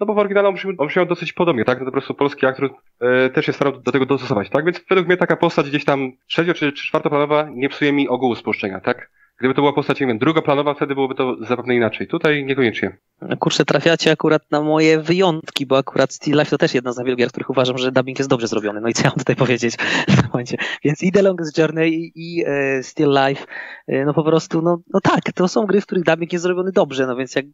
no 0.00 0.06
bo 0.06 0.14
w 0.14 0.18
oryginale 0.18 0.48
on 0.48 0.54
brzmiał, 0.54 0.74
on 0.78 0.88
brzmiał 0.88 1.06
dosyć 1.06 1.32
podobnie, 1.32 1.64
tak? 1.64 1.78
No 1.78 1.84
to 1.84 1.90
po 1.90 1.92
prostu 1.92 2.14
polski 2.14 2.46
aktor 2.46 2.70
e, 3.00 3.30
też 3.30 3.46
się 3.46 3.52
starał 3.52 3.80
do 3.80 3.92
tego 3.92 4.06
dostosować, 4.06 4.50
tak? 4.50 4.64
Więc 4.64 4.84
według 4.88 5.06
mnie 5.06 5.16
taka 5.16 5.36
postać 5.36 5.68
gdzieś 5.68 5.84
tam 5.84 6.12
trzecio 6.26 6.54
czy, 6.54 6.72
czy 6.72 6.86
czwartoplanowa 6.86 7.48
nie 7.50 7.68
psuje 7.68 7.92
mi 7.92 8.08
ogółu 8.08 8.34
spolszczenia, 8.34 8.80
tak? 8.80 9.10
Gdyby 9.38 9.54
to 9.54 9.62
była 9.62 9.72
postać, 9.72 10.00
nie 10.00 10.06
wiem, 10.06 10.18
drugoplanowa, 10.18 10.74
wtedy 10.74 10.94
byłoby 10.94 11.14
to 11.14 11.36
zapewne 11.40 11.74
inaczej. 11.74 12.06
Tutaj 12.06 12.44
niekoniecznie. 12.44 12.96
Kurczę, 13.38 13.64
trafiacie 13.64 14.12
akurat 14.12 14.50
na 14.50 14.60
moje 14.60 14.98
wyjątki, 14.98 15.66
bo 15.66 15.78
akurat 15.78 16.12
Still 16.12 16.38
Life 16.38 16.50
to 16.50 16.58
też 16.58 16.74
jedna 16.74 16.92
z 16.92 16.98
niewielu 16.98 17.16
gier, 17.16 17.28
których 17.28 17.50
uważam, 17.50 17.78
że 17.78 17.92
dubbing 17.92 18.18
jest 18.18 18.30
dobrze 18.30 18.46
zrobiony. 18.46 18.80
No 18.80 18.88
i 18.88 18.92
co 18.92 19.02
ja 19.02 19.08
mam 19.08 19.18
tutaj 19.18 19.36
powiedzieć 19.36 19.76
w 20.08 20.16
tym 20.20 20.30
momencie. 20.32 20.56
Więc 20.84 21.02
i 21.02 21.12
The 21.12 21.22
Longest 21.22 21.58
Journey 21.58 22.12
i, 22.14 22.44
e, 22.46 22.82
Still 22.82 23.10
Life, 23.10 23.46
e, 23.86 24.04
no 24.04 24.14
po 24.14 24.24
prostu, 24.24 24.62
no, 24.62 24.78
no 24.94 25.00
tak, 25.00 25.32
to 25.34 25.48
są 25.48 25.66
gry, 25.66 25.80
w 25.80 25.86
których 25.86 26.04
dubbing 26.04 26.32
jest 26.32 26.42
zrobiony 26.42 26.72
dobrze, 26.72 27.06
no 27.06 27.16
więc 27.16 27.34
jak, 27.34 27.46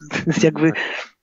jakby 0.42 0.72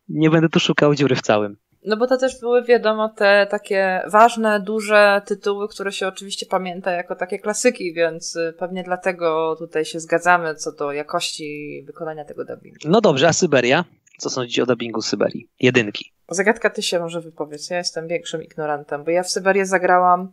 nie 0.09 0.29
będę 0.29 0.49
tu 0.49 0.59
szukał 0.59 0.95
dziury 0.95 1.15
w 1.15 1.21
całym. 1.21 1.57
No 1.85 1.97
bo 1.97 2.07
to 2.07 2.17
też 2.17 2.39
były, 2.39 2.63
wiadomo, 2.63 3.09
te 3.09 3.47
takie 3.49 4.01
ważne, 4.07 4.59
duże 4.59 5.21
tytuły, 5.25 5.67
które 5.67 5.91
się 5.91 6.07
oczywiście 6.07 6.45
pamięta 6.45 6.91
jako 6.91 7.15
takie 7.15 7.39
klasyki, 7.39 7.93
więc 7.93 8.35
y, 8.35 8.53
pewnie 8.59 8.83
dlatego 8.83 9.55
tutaj 9.59 9.85
się 9.85 9.99
zgadzamy 9.99 10.55
co 10.55 10.71
do 10.71 10.91
jakości 10.91 11.83
wykonania 11.87 12.25
tego 12.25 12.45
dubbingu. 12.45 12.77
No 12.85 13.01
dobrze, 13.01 13.27
a 13.27 13.33
Syberia? 13.33 13.85
Co 14.17 14.29
sądzicie 14.29 14.63
o 14.63 14.65
dubbingu 14.65 15.01
Syberii? 15.01 15.49
Jedynki. 15.59 16.13
Zagadka, 16.29 16.69
ty 16.69 16.81
się 16.81 16.99
może 16.99 17.21
wypowiedz. 17.21 17.69
Ja 17.69 17.77
jestem 17.77 18.07
większym 18.07 18.43
ignorantem, 18.43 19.03
bo 19.03 19.11
ja 19.11 19.23
w 19.23 19.29
Syberię 19.29 19.65
zagrałam. 19.65 20.31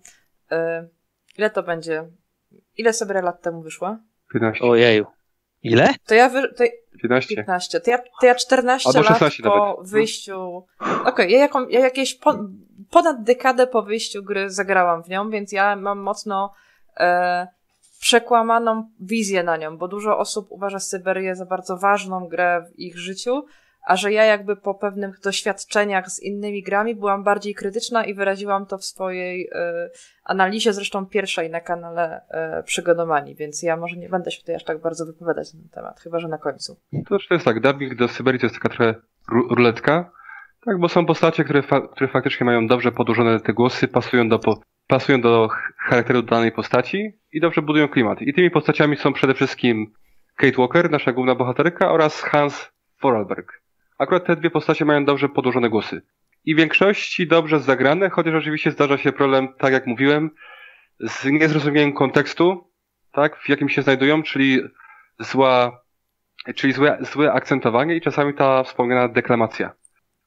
Yy, 0.51 0.59
ile 1.39 1.51
to 1.51 1.63
będzie? 1.63 2.05
Ile 2.77 2.93
Syberia 2.93 3.23
lat 3.23 3.43
temu 3.43 3.63
wyszła? 3.63 3.99
15. 4.33 4.65
Ojeju. 4.65 5.07
Ile? 5.73 5.95
To 6.07 6.15
ja, 6.15 6.29
wy, 6.29 6.49
to, 6.49 6.65
15. 7.03 7.37
15. 7.37 7.81
To 7.81 7.91
ja, 7.91 7.99
to 8.21 8.27
ja 8.27 8.35
14 8.35 8.89
Albo 8.89 9.01
lat 9.01 9.19
16 9.19 9.43
po 9.43 9.49
nawet. 9.49 9.91
wyjściu. 9.91 10.67
Okej, 10.81 11.03
okay, 11.07 11.31
ja, 11.31 11.39
jaką, 11.39 11.69
ja 11.69 11.81
jakieś 11.81 12.15
po, 12.15 12.35
ponad 12.91 13.23
dekadę 13.23 13.67
po 13.67 13.83
wyjściu 13.83 14.23
gry 14.23 14.51
zagrałam 14.51 15.03
w 15.03 15.09
nią, 15.09 15.31
więc 15.31 15.53
ja 15.53 15.77
mam 15.77 15.99
mocno 15.99 16.53
e, 16.97 17.47
przekłamaną 18.01 18.91
wizję 19.01 19.43
na 19.43 19.57
nią, 19.57 19.79
bo 19.79 19.89
dużo 19.89 20.19
osób 20.19 20.47
uważa 20.51 20.79
Syberię 20.79 21.37
za 21.37 21.47
bardzo 21.47 21.77
ważną 21.77 22.29
grę 22.29 22.65
w 22.69 22.79
ich 22.79 22.99
życiu, 22.99 23.45
a 23.87 23.97
że 23.97 24.13
ja 24.13 24.25
jakby 24.25 24.57
po 24.57 24.75
pewnych 24.75 25.21
doświadczeniach 25.21 26.11
z 26.11 26.23
innymi 26.23 26.63
grami 26.63 26.95
byłam 26.95 27.25
bardziej 27.25 27.55
krytyczna 27.55 28.05
i 28.05 28.15
wyraziłam 28.15 28.67
to 28.67 28.79
w 28.79 28.85
swojej 28.85 29.49
e, 29.53 29.91
analizie, 30.25 30.73
zresztą 30.73 31.07
pierwszej 31.07 31.51
na 31.51 31.61
kanale 31.61 32.21
e, 32.29 32.63
Przygodomani, 32.63 33.35
więc 33.35 33.63
ja 33.63 33.77
może 33.77 33.97
nie 33.97 34.09
będę 34.09 34.31
się 34.31 34.41
tutaj 34.41 34.55
aż 34.55 34.65
tak 34.65 34.81
bardzo 34.81 35.07
wypowiadać 35.07 35.55
na 35.55 35.61
ten 35.61 35.69
temat, 35.69 36.01
chyba 36.01 36.21
że 36.21 36.29
na 36.29 36.39
końcu. 36.39 36.77
To, 37.09 37.19
to 37.29 37.35
jest 37.35 37.45
tak, 37.45 37.61
dubbing 37.61 37.95
do 37.95 38.09
Syberii 38.09 38.41
to 38.41 38.47
jest 38.47 38.57
taka 38.57 38.69
trochę 38.69 38.95
ruletka, 39.51 40.11
tak, 40.65 40.79
bo 40.79 40.89
są 40.89 41.07
postacie, 41.07 41.45
które, 41.45 41.63
fa 41.63 41.81
które 41.81 42.09
faktycznie 42.09 42.47
mają 42.47 42.67
dobrze 42.67 42.93
podłożone 42.93 43.41
te 43.41 43.53
głosy, 43.53 43.89
pasują 43.89 44.29
do, 44.29 44.41
pasują 44.87 45.21
do 45.21 45.49
charakteru 45.79 46.23
danej 46.23 46.53
postaci 46.53 47.13
i 47.33 47.41
dobrze 47.41 47.63
budują 47.63 47.89
klimat. 47.89 48.23
I 48.23 48.35
tymi 48.35 48.51
postaciami 48.51 48.97
są 48.97 49.13
przede 49.13 49.35
wszystkim 49.35 49.93
Kate 50.37 50.57
Walker, 50.59 50.91
nasza 50.91 51.13
główna 51.13 51.35
bohaterka, 51.35 51.93
oraz 51.93 52.23
Hans 52.23 52.73
Vorarlberg. 53.03 53.66
Akurat 53.99 54.27
te 54.27 54.37
dwie 54.37 54.51
postacie 54.51 54.85
mają 54.85 55.05
dobrze 55.05 55.29
podłożone 55.29 55.71
głosy. 55.71 56.03
I 56.45 56.55
w 56.55 56.59
większości 56.59 57.27
dobrze 57.27 57.61
zagrane, 57.61 58.11
chociaż 58.11 58.35
oczywiście 58.35 58.71
zdarza 58.71 58.99
się 58.99 59.13
problem, 59.13 59.49
tak 59.59 59.73
jak 59.73 59.87
mówiłem, 59.87 60.31
z 61.01 61.25
niezrozumieniem 61.25 61.93
kontekstu, 61.93 62.71
tak, 63.13 63.37
w 63.37 63.49
jakim 63.49 63.69
się 63.69 63.83
znajdują, 63.83 64.23
czyli 64.23 64.61
zła, 65.19 65.81
czyli 66.55 66.73
złe, 66.73 66.99
złe 67.01 67.33
akcentowanie 67.33 67.97
i 67.97 68.01
czasami 68.01 68.35
ta 68.35 68.63
wspomniana 68.63 69.09
deklamacja. 69.09 69.73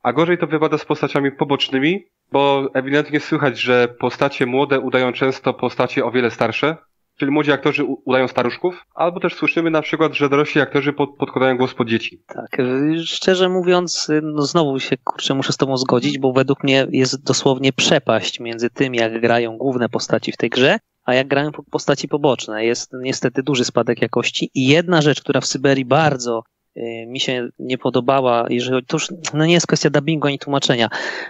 A 0.04 0.14
gorzej 0.14 0.38
to 0.38 0.48
wypada 0.48 0.78
z 0.78 0.86
postaciami 0.86 1.32
pobocznymi, 1.32 2.08
bo 2.32 2.70
ewidentnie 2.74 3.20
słychać, 3.20 3.60
że 3.60 3.88
postacie 3.88 4.46
młode 4.46 4.80
udają 4.80 5.14
często 5.14 5.54
postacie 5.54 6.06
o 6.06 6.12
wiele 6.12 6.32
starsze, 6.32 6.78
Czyli 7.20 7.32
młodzi 7.32 7.52
aktorzy 7.52 7.84
udają 7.84 8.28
staruszków, 8.28 8.86
albo 8.96 9.20
też 9.20 9.36
słyszymy 9.36 9.72
na 9.72 9.82
przykład, 9.82 10.14
że 10.14 10.30
dorośli 10.30 10.62
aktorzy 10.62 10.94
pod, 10.94 11.18
podkładają 11.18 11.58
głos 11.58 11.74
pod 11.74 11.88
dzieci. 11.88 12.24
Tak, 12.28 12.60
y, 12.60 13.06
szczerze 13.06 13.50
mówiąc, 13.50 14.10
y, 14.10 14.22
no 14.24 14.42
znowu 14.42 14.80
się 14.80 14.98
kurczę 14.98 15.34
muszę 15.34 15.54
z 15.54 15.58
tobą 15.58 15.78
zgodzić, 15.78 16.20
bo 16.20 16.34
według 16.34 16.64
mnie 16.64 16.88
jest 16.92 17.24
dosłownie 17.24 17.74
przepaść 17.74 18.40
między 18.40 18.70
tym, 18.70 18.96
jak 18.96 19.22
grają 19.22 19.58
główne 19.58 19.90
postaci 19.90 20.32
w 20.32 20.38
tej 20.38 20.50
grze, 20.50 20.80
a 21.04 21.14
jak 21.14 21.28
grają 21.28 21.52
postaci 21.72 22.08
poboczne. 22.08 22.66
Jest 22.66 22.92
niestety 23.02 23.44
duży 23.44 23.66
spadek 23.66 24.02
jakości 24.02 24.52
i 24.54 24.68
jedna 24.68 25.02
rzecz, 25.02 25.22
która 25.22 25.42
w 25.42 25.46
Syberii 25.46 25.86
bardzo 25.86 26.44
y, 26.78 26.82
mi 27.08 27.20
się 27.20 27.50
nie 27.60 27.78
podobała, 27.78 28.46
jeżeli 28.50 28.86
to 28.86 28.96
już 28.96 29.08
no 29.34 29.46
nie 29.46 29.54
jest 29.54 29.68
kwestia 29.68 29.90
dubbingu 29.90 30.28
ani 30.28 30.40
tłumaczenia, 30.40 30.90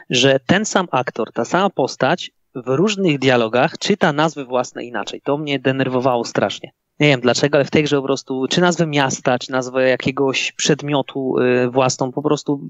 że 0.10 0.40
ten 0.46 0.66
sam 0.66 0.88
aktor, 0.92 1.32
ta 1.34 1.46
sama 1.46 1.70
postać 1.70 2.32
w 2.56 2.68
różnych 2.68 3.20
dialogach 3.20 3.78
czyta 3.78 4.14
nazwy 4.14 4.46
własne 4.46 4.84
inaczej. 4.84 5.22
To 5.24 5.38
mnie 5.38 5.60
denerwowało 5.60 6.26
strasznie. 6.26 6.72
Nie 7.00 7.08
wiem 7.08 7.22
dlaczego, 7.22 7.58
ale 7.58 7.66
w 7.66 7.72
tej 7.72 7.84
grze 7.84 7.98
po 7.98 8.04
prostu, 8.04 8.46
czy 8.50 8.62
nazwę 8.62 8.88
miasta, 8.88 9.40
czy 9.40 9.52
nazwę 9.52 9.90
jakiegoś 9.90 10.52
przedmiotu 10.52 11.38
y, 11.38 11.70
własną, 11.70 12.12
po 12.12 12.22
prostu 12.22 12.62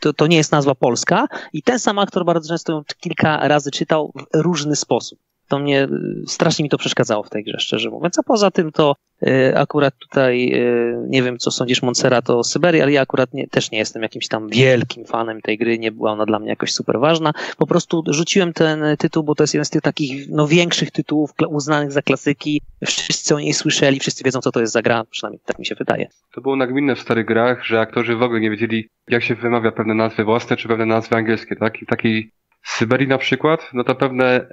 to, 0.00 0.12
to 0.12 0.26
nie 0.26 0.36
jest 0.36 0.52
nazwa 0.52 0.74
polska 0.74 1.26
i 1.52 1.62
ten 1.62 1.78
sam 1.78 1.98
aktor 1.98 2.24
bardzo 2.24 2.48
często 2.48 2.72
ją 2.72 2.82
kilka 3.00 3.48
razy 3.48 3.70
czytał 3.70 4.12
w 4.14 4.40
różny 4.40 4.76
sposób 4.76 5.18
to 5.52 5.58
mnie, 5.58 5.88
strasznie 6.26 6.62
mi 6.62 6.68
to 6.68 6.78
przeszkadzało 6.78 7.22
w 7.22 7.30
tej 7.30 7.44
grze, 7.44 7.58
szczerze 7.60 7.90
mówiąc. 7.90 8.18
A 8.18 8.22
poza 8.22 8.50
tym 8.50 8.72
to 8.72 8.96
y, 9.26 9.58
akurat 9.58 9.94
tutaj, 9.98 10.52
y, 10.54 11.06
nie 11.08 11.22
wiem 11.22 11.38
co 11.38 11.50
sądzisz 11.50 11.82
Montserrat 11.82 12.30
o 12.30 12.44
Syberii, 12.44 12.82
ale 12.82 12.92
ja 12.92 13.00
akurat 13.00 13.34
nie, 13.34 13.48
też 13.48 13.70
nie 13.70 13.78
jestem 13.78 14.02
jakimś 14.02 14.28
tam 14.28 14.48
wielkim 14.48 15.04
fanem 15.04 15.40
tej 15.40 15.58
gry, 15.58 15.78
nie 15.78 15.92
była 15.92 16.12
ona 16.12 16.26
dla 16.26 16.38
mnie 16.38 16.48
jakoś 16.48 16.72
super 16.72 16.98
ważna. 17.00 17.32
Po 17.58 17.66
prostu 17.66 18.04
rzuciłem 18.08 18.52
ten 18.52 18.84
tytuł, 18.98 19.22
bo 19.22 19.34
to 19.34 19.42
jest 19.42 19.54
jeden 19.54 19.64
z 19.64 19.70
tych 19.70 19.82
takich 19.82 20.28
no, 20.30 20.46
większych 20.46 20.90
tytułów 20.90 21.30
uznanych 21.48 21.92
za 21.92 22.02
klasyki. 22.02 22.62
Wszyscy 22.86 23.34
o 23.34 23.40
niej 23.40 23.52
słyszeli, 23.52 24.00
wszyscy 24.00 24.24
wiedzą 24.24 24.40
co 24.40 24.52
to 24.52 24.60
jest 24.60 24.72
za 24.72 24.82
gra, 24.82 25.04
przynajmniej 25.10 25.40
tak 25.44 25.58
mi 25.58 25.66
się 25.66 25.74
wydaje. 25.74 26.08
To 26.34 26.40
było 26.40 26.56
nagminne 26.56 26.96
w 26.96 27.00
starych 27.00 27.26
grach, 27.26 27.64
że 27.64 27.80
aktorzy 27.80 28.16
w 28.16 28.22
ogóle 28.22 28.40
nie 28.40 28.50
wiedzieli 28.50 28.88
jak 29.08 29.22
się 29.22 29.34
wymawia 29.34 29.72
pewne 29.72 29.94
nazwy 29.94 30.24
własne, 30.24 30.56
czy 30.56 30.68
pewne 30.68 30.86
nazwy 30.86 31.16
angielskie, 31.16 31.56
tak? 31.56 31.82
I 31.82 31.84
w 31.84 31.88
takiej 31.88 32.30
Syberii 32.62 33.08
na 33.08 33.18
przykład, 33.18 33.70
no 33.72 33.84
to 33.84 33.94
pewne 33.94 34.46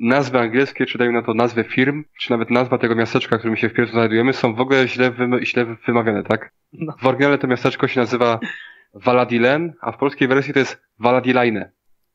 nazwy 0.00 0.38
angielskie, 0.38 0.86
czy 0.86 0.98
dajmy 0.98 1.14
na 1.14 1.22
to 1.22 1.34
nazwy 1.34 1.64
firm, 1.64 2.04
czy 2.20 2.30
nawet 2.30 2.50
nazwa 2.50 2.78
tego 2.78 2.94
miasteczka, 2.94 3.36
w 3.36 3.38
którym 3.38 3.56
się 3.56 3.68
wpierw 3.68 3.90
znajdujemy, 3.90 4.32
są 4.32 4.54
w 4.54 4.60
ogóle 4.60 4.88
źle, 4.88 5.10
wymy 5.10 5.46
źle 5.46 5.76
wymawiane, 5.86 6.22
tak? 6.22 6.52
No. 6.72 6.94
W 7.02 7.06
oryginale 7.06 7.38
to 7.38 7.46
miasteczko 7.46 7.88
się 7.88 8.00
nazywa 8.00 8.38
Valadilen, 8.94 9.72
a 9.80 9.92
w 9.92 9.98
polskiej 9.98 10.28
wersji 10.28 10.52
to 10.52 10.58
jest 10.58 10.82
Valadilaine. 10.98 11.70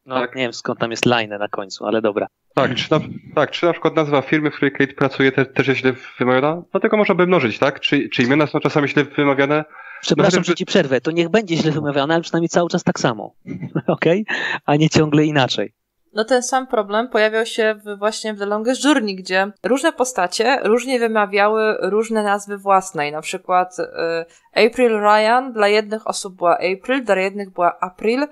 No, 0.06 0.16
tak? 0.16 0.36
nie 0.36 0.42
wiem 0.42 0.54
skąd 0.54 0.80
tam 0.80 0.92
jest 0.92 1.06
line 1.06 1.38
na 1.40 1.48
końcu, 1.48 1.86
ale 1.86 2.02
dobra. 2.02 2.28
Tak, 2.56 2.76
czy 2.76 2.92
na, 2.92 3.00
tak, 3.36 3.52
czy 3.52 3.66
na 3.66 3.72
przykład 3.72 3.96
nazwa 3.96 4.22
firmy, 4.22 4.52
w 4.52 4.56
której 4.56 4.72
Kate 4.72 4.94
pracuje, 4.94 5.32
te, 5.32 5.46
też 5.46 5.68
jest 5.68 5.80
źle 5.80 5.94
wymawiana? 6.20 6.62
No 6.74 6.80
tego 6.80 6.98
można 6.98 7.16
by 7.16 7.28
mnożyć, 7.28 7.60
tak? 7.60 7.80
Czy, 7.80 8.10
czy 8.10 8.24
imiona 8.24 8.48
są 8.48 8.60
czasami 8.60 8.88
źle 8.88 9.04
wymawiane? 9.04 9.66
Przepraszam, 10.02 10.40
no, 10.40 10.44
że 10.44 10.56
ci 10.56 10.66
przerwę. 10.66 11.02
To 11.02 11.12
niech 11.12 11.30
będzie 11.30 11.56
źle 11.56 11.72
wymawiane, 11.72 12.14
ale 12.14 12.24
przynajmniej 12.24 12.50
cały 12.50 12.70
czas 12.70 12.84
tak 12.84 13.00
samo. 13.00 13.34
Okej? 13.88 14.22
Okay? 14.22 14.62
A 14.66 14.76
nie 14.76 14.90
ciągle 14.90 15.26
inaczej. 15.26 15.74
No 16.14 16.26
ten 16.26 16.44
sam 16.44 16.68
problem 16.68 17.08
pojawiał 17.08 17.46
się 17.46 17.76
w, 17.76 18.00
właśnie 18.00 18.34
w 18.34 18.40
The 18.40 18.46
Longest 18.46 18.86
Journey, 18.86 19.16
gdzie 19.16 19.52
różne 19.64 19.94
postacie 19.94 20.60
różnie 20.64 21.00
wymawiały 21.00 21.78
różne 21.82 22.24
nazwy 22.24 22.58
własnej. 22.58 23.12
Na 23.12 23.22
przykład 23.22 23.80
y, 23.80 24.66
April 24.68 25.00
Ryan 25.00 25.54
dla 25.54 25.68
jednych 25.68 26.08
osób 26.08 26.36
była 26.36 26.58
April, 26.58 27.04
dla 27.04 27.16
jednych 27.16 27.50
była 27.50 27.80
April, 27.80 28.24
y, 28.24 28.28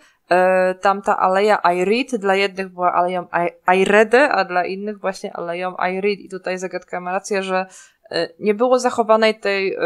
tamta 0.81 1.17
aleja 1.17 1.61
Irid 1.75 2.15
dla 2.15 2.35
jednych 2.35 2.69
była 2.69 2.93
aleją 2.93 3.27
Irede, 3.75 4.29
a 4.29 4.45
dla 4.45 4.65
innych 4.65 4.99
właśnie 4.99 5.33
aleją 5.33 5.75
Irid. 5.75 6.19
I 6.19 6.29
tutaj 6.29 6.57
zagadka 6.57 6.99
ma 6.99 7.11
rację, 7.11 7.43
że 7.43 7.65
E, 7.65 7.98
nie 8.39 8.53
było 8.53 8.79
zachowanej 8.79 9.39
tej, 9.39 9.73
e, 9.73 9.81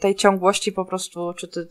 tej 0.00 0.14
ciągłości 0.14 0.72
po 0.72 0.84
prostu, 0.84 1.32
czy 1.36 1.48
ty, 1.48 1.68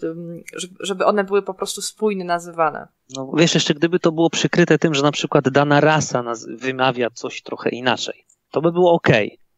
żeby 0.79 1.05
one 1.05 1.23
były 1.23 1.41
po 1.41 1.53
prostu 1.53 1.81
spójnie 1.81 2.25
nazywane. 2.25 2.87
No 3.15 3.31
wiesz, 3.37 3.53
jeszcze 3.53 3.73
gdyby 3.73 3.99
to 3.99 4.11
było 4.11 4.29
przykryte 4.29 4.77
tym, 4.77 4.93
że 4.93 5.03
na 5.03 5.11
przykład 5.11 5.49
dana 5.49 5.79
rasa 5.79 6.23
wymawia 6.57 7.09
coś 7.09 7.41
trochę 7.41 7.69
inaczej, 7.69 8.25
to 8.51 8.61
by 8.61 8.71
było 8.71 8.93
ok. 8.93 9.09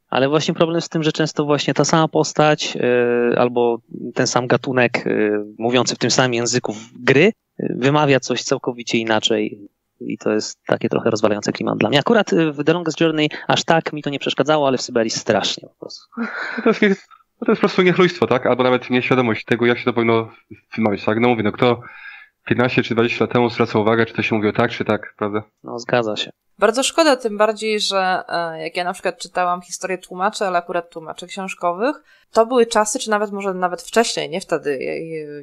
Ale 0.09 0.29
właśnie 0.29 0.53
problem 0.53 0.81
z 0.81 0.89
tym, 0.89 1.03
że 1.03 1.11
często 1.11 1.45
właśnie 1.45 1.73
ta 1.73 1.85
sama 1.85 2.07
postać 2.07 2.75
yy, 2.75 2.81
albo 3.37 3.77
ten 4.13 4.27
sam 4.27 4.47
gatunek 4.47 5.03
yy, 5.05 5.45
mówiący 5.57 5.95
w 5.95 5.97
tym 5.97 6.11
samym 6.11 6.33
języku 6.33 6.75
gry 6.99 7.31
yy, 7.59 7.75
wymawia 7.75 8.19
coś 8.19 8.43
całkowicie 8.43 8.97
inaczej 8.97 9.69
i 10.01 10.17
to 10.17 10.31
jest 10.31 10.59
takie 10.67 10.89
trochę 10.89 11.09
rozwalające 11.09 11.51
klimat 11.51 11.77
dla 11.77 11.89
mnie. 11.89 11.99
Akurat 11.99 12.31
w 12.51 12.63
The 12.63 12.73
Longest 12.73 13.01
Journey 13.01 13.29
aż 13.47 13.63
tak 13.63 13.93
mi 13.93 14.01
to 14.01 14.09
nie 14.09 14.19
przeszkadzało, 14.19 14.67
ale 14.67 14.77
w 14.77 14.81
Syberii 14.81 15.09
strasznie 15.11 15.67
po 15.67 15.75
prostu. 15.79 16.05
To, 16.63 16.69
jest, 16.69 16.81
to 17.45 17.51
jest 17.51 17.61
po 17.61 17.67
prostu 17.67 17.81
niechlujstwo, 17.81 18.27
tak? 18.27 18.45
Albo 18.45 18.63
nawet 18.63 18.89
nieświadomość 18.89 19.45
tego, 19.45 19.65
jak 19.65 19.77
się 19.77 19.85
to 19.85 19.93
powinno 19.93 20.31
wymawiać, 20.75 21.05
tak? 21.05 21.19
No 21.19 21.27
mówię, 21.27 21.43
no 21.43 21.51
kto 21.51 21.81
15 22.45 22.83
czy 22.83 22.93
20 22.93 23.23
lat 23.23 23.33
temu 23.33 23.49
zwraca 23.49 23.79
uwagę, 23.79 24.05
czy 24.05 24.13
to 24.13 24.21
się 24.21 24.35
mówiło 24.35 24.53
tak, 24.53 24.71
czy 24.71 24.85
tak, 24.85 25.13
prawda? 25.17 25.43
No, 25.63 25.79
zgadza 25.79 26.15
się. 26.15 26.31
Bardzo 26.59 26.83
szkoda, 26.83 27.15
tym 27.15 27.37
bardziej, 27.37 27.79
że 27.79 28.23
e, 28.27 28.63
jak 28.63 28.77
ja 28.77 28.83
na 28.83 28.93
przykład 28.93 29.17
czytałam 29.17 29.61
historię 29.61 29.97
tłumaczy, 29.97 30.45
ale 30.45 30.57
akurat 30.57 30.89
tłumaczy 30.89 31.27
książkowych, 31.27 32.03
to 32.31 32.45
były 32.45 32.65
czasy, 32.65 32.99
czy 32.99 33.09
nawet 33.09 33.31
może 33.31 33.53
nawet 33.53 33.81
wcześniej, 33.81 34.29
nie 34.29 34.41
wtedy, 34.41 34.77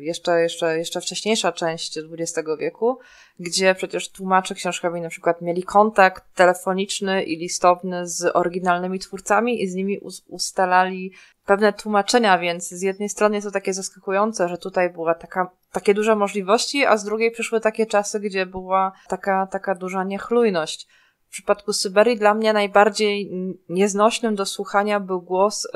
jeszcze, 0.00 0.40
jeszcze, 0.40 0.78
jeszcze 0.78 1.00
wcześniejsza 1.00 1.52
część 1.52 1.98
XX 1.98 2.48
wieku, 2.58 2.98
gdzie 3.40 3.74
przecież 3.74 4.08
tłumacze 4.08 4.54
książkowi 4.54 5.00
na 5.00 5.08
przykład 5.08 5.42
mieli 5.42 5.62
kontakt 5.62 6.24
telefoniczny 6.34 7.22
i 7.22 7.36
listowny 7.36 8.08
z 8.08 8.36
oryginalnymi 8.36 8.98
twórcami 8.98 9.62
i 9.62 9.68
z 9.68 9.74
nimi 9.74 9.98
ustalali 10.28 11.12
pewne 11.46 11.72
tłumaczenia, 11.72 12.38
więc 12.38 12.68
z 12.68 12.82
jednej 12.82 13.08
strony 13.08 13.34
jest 13.34 13.46
to 13.46 13.50
takie 13.50 13.74
zaskakujące, 13.74 14.48
że 14.48 14.58
tutaj 14.58 14.90
była 14.90 15.14
taka, 15.14 15.50
takie 15.72 15.94
duże 15.94 16.16
możliwości, 16.16 16.84
a 16.84 16.96
z 16.96 17.04
drugiej 17.04 17.30
przyszły 17.30 17.60
takie 17.60 17.86
czasy, 17.86 18.20
gdzie 18.20 18.46
była 18.46 18.92
taka, 19.08 19.46
taka 19.46 19.74
duża 19.74 20.04
niechlujność. 20.04 20.88
W 21.36 21.38
przypadku 21.38 21.72
Syberii 21.72 22.18
dla 22.18 22.34
mnie 22.34 22.52
najbardziej 22.52 23.30
nieznośnym 23.68 24.34
do 24.34 24.46
słuchania 24.46 25.00
był 25.00 25.20
głos 25.20 25.64
y, 25.64 25.68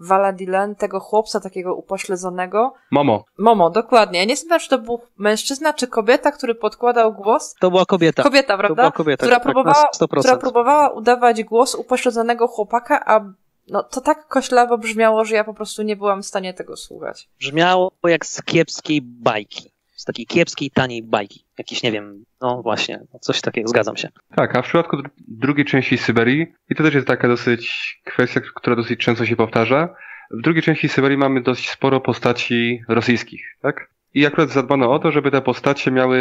Valadilen, 0.00 0.74
tego 0.74 1.00
chłopca 1.00 1.40
takiego 1.40 1.74
upośledzonego. 1.74 2.74
Momo. 2.90 3.24
Momo, 3.38 3.70
dokładnie. 3.70 4.18
Ja 4.18 4.24
nie 4.24 4.34
wiem, 4.50 4.60
czy 4.60 4.68
to 4.68 4.78
był 4.78 5.00
mężczyzna 5.16 5.72
czy 5.72 5.86
kobieta, 5.86 6.32
który 6.32 6.54
podkładał 6.54 7.12
głos. 7.12 7.54
To 7.60 7.70
była 7.70 7.84
kobieta. 7.84 8.22
Kobieta, 8.22 8.58
prawda? 8.58 8.68
To 8.68 8.82
była 8.82 8.90
kobieta, 8.90 9.26
która, 9.26 9.36
tak, 9.36 9.44
próbowała, 9.44 9.90
która 10.20 10.36
próbowała 10.36 10.88
udawać 10.88 11.44
głos 11.44 11.74
upośledzonego 11.74 12.48
chłopaka, 12.48 13.02
a 13.06 13.20
no 13.68 13.82
to 13.82 14.00
tak 14.00 14.28
koślawo 14.28 14.78
brzmiało, 14.78 15.24
że 15.24 15.34
ja 15.34 15.44
po 15.44 15.54
prostu 15.54 15.82
nie 15.82 15.96
byłam 15.96 16.22
w 16.22 16.26
stanie 16.26 16.54
tego 16.54 16.76
słuchać. 16.76 17.28
Brzmiało 17.38 17.92
jak 18.04 18.26
z 18.26 18.42
kiepskiej 18.42 19.02
bajki. 19.02 19.77
Z 19.98 20.04
takiej 20.04 20.26
kiepskiej, 20.26 20.70
taniej 20.70 21.02
bajki. 21.02 21.44
Jakiś, 21.58 21.82
nie 21.82 21.92
wiem, 21.92 22.24
no 22.40 22.62
właśnie, 22.62 23.00
coś 23.20 23.40
takiego, 23.40 23.68
zgadzam 23.68 23.96
się. 23.96 24.08
Tak, 24.36 24.56
a 24.56 24.62
w 24.62 24.64
przypadku 24.64 24.96
drugiej 25.28 25.66
części 25.66 25.98
Syberii, 25.98 26.46
i 26.70 26.74
to 26.74 26.82
też 26.82 26.94
jest 26.94 27.06
taka 27.06 27.28
dosyć 27.28 27.94
kwestia, 28.04 28.40
która 28.54 28.76
dosyć 28.76 29.00
często 29.00 29.26
się 29.26 29.36
powtarza, 29.36 29.88
w 30.30 30.42
drugiej 30.42 30.62
części 30.62 30.88
Syberii 30.88 31.18
mamy 31.18 31.42
dość 31.42 31.70
sporo 31.70 32.00
postaci 32.00 32.80
rosyjskich, 32.88 33.56
tak? 33.62 33.90
I 34.14 34.26
akurat 34.26 34.50
zadbano 34.50 34.92
o 34.92 34.98
to, 34.98 35.12
żeby 35.12 35.30
te 35.30 35.42
postacie 35.42 35.90
miały 35.90 36.18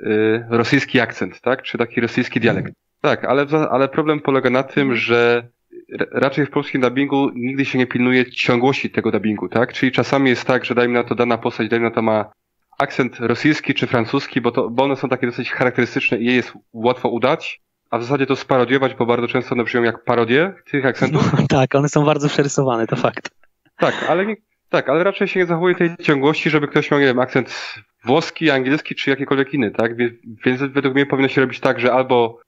y, 0.00 0.44
rosyjski 0.48 1.00
akcent, 1.00 1.40
tak? 1.40 1.62
Czy 1.62 1.78
taki 1.78 2.00
rosyjski 2.00 2.40
dialekt. 2.40 2.72
Tak, 3.00 3.24
ale, 3.24 3.46
ale 3.70 3.88
problem 3.88 4.20
polega 4.20 4.50
na 4.50 4.62
tym, 4.62 4.96
że 4.96 5.48
raczej 6.12 6.46
w 6.46 6.50
polskim 6.50 6.80
dubbingu 6.80 7.30
nigdy 7.34 7.64
się 7.64 7.78
nie 7.78 7.86
pilnuje 7.86 8.30
ciągłości 8.30 8.90
tego 8.90 9.10
dubbingu, 9.10 9.48
tak? 9.48 9.72
Czyli 9.72 9.92
czasami 9.92 10.30
jest 10.30 10.44
tak, 10.44 10.64
że 10.64 10.74
dajmy 10.74 10.94
na 10.94 11.04
to 11.04 11.14
dana 11.14 11.38
postać, 11.38 11.68
dajmy 11.68 11.88
na 11.88 11.94
to 11.94 12.02
ma 12.02 12.32
akcent 12.80 13.20
rosyjski 13.20 13.74
czy 13.74 13.86
francuski, 13.86 14.40
bo, 14.40 14.50
to, 14.50 14.70
bo 14.70 14.84
one 14.84 14.96
są 14.96 15.08
takie 15.08 15.26
dosyć 15.26 15.52
charakterystyczne 15.52 16.18
i 16.18 16.24
je 16.24 16.34
jest 16.34 16.52
łatwo 16.72 17.08
udać, 17.08 17.60
a 17.90 17.98
w 17.98 18.02
zasadzie 18.02 18.26
to 18.26 18.36
sparodiować, 18.36 18.94
bo 18.94 19.06
bardzo 19.06 19.28
często 19.28 19.54
one 19.54 19.64
brzmią 19.64 19.82
jak 19.82 20.04
parodie 20.04 20.54
tych 20.70 20.86
akcentów. 20.86 21.32
No, 21.32 21.46
tak, 21.58 21.74
one 21.74 21.88
są 21.88 22.04
bardzo 22.04 22.28
przerysowane, 22.28 22.86
to 22.86 22.96
fakt. 22.96 23.30
Tak, 23.76 23.94
ale 24.08 24.26
nie, 24.26 24.36
tak, 24.68 24.88
ale 24.88 25.04
raczej 25.04 25.28
się 25.28 25.40
nie 25.40 25.46
zachowuje 25.46 25.74
tej 25.74 25.96
ciągłości, 25.96 26.50
żeby 26.50 26.68
ktoś 26.68 26.90
miał, 26.90 27.00
nie 27.00 27.06
wiem, 27.06 27.18
akcent 27.18 27.74
włoski, 28.04 28.50
angielski 28.50 28.94
czy 28.94 29.10
jakikolwiek 29.10 29.54
inny, 29.54 29.70
tak? 29.70 29.96
Więc, 29.96 30.12
więc 30.44 30.60
według 30.60 30.94
mnie 30.94 31.06
powinno 31.06 31.28
się 31.28 31.40
robić 31.40 31.60
tak, 31.60 31.80
że 31.80 31.92
albo, 31.92 32.40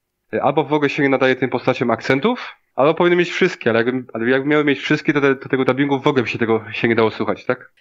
albo 0.43 0.65
w 0.65 0.73
ogóle 0.73 0.91
się 0.91 1.03
nie 1.03 1.09
nadaje 1.09 1.37
tym 1.37 1.51
postaciom 1.51 1.91
akcentów, 1.91 2.57
albo 2.75 2.95
powinny 2.95 3.17
mieć 3.17 3.31
wszystkie, 3.31 3.71
ale 3.71 3.85
jakby, 3.85 4.05
ale 4.13 4.31
jakby 4.31 4.49
miały 4.49 4.65
mieć 4.65 4.79
wszystkie, 4.79 5.13
to, 5.13 5.21
te, 5.21 5.37
to 5.37 5.49
tego 5.49 5.65
dubbingu 5.65 6.01
w 6.01 6.07
ogóle 6.07 6.23
by 6.23 6.29
się 6.29 6.39
tego 6.39 6.65
się 6.73 6.89
nie 6.89 6.95
dało 6.95 7.11
słuchać, 7.11 7.45
tak? 7.45 7.73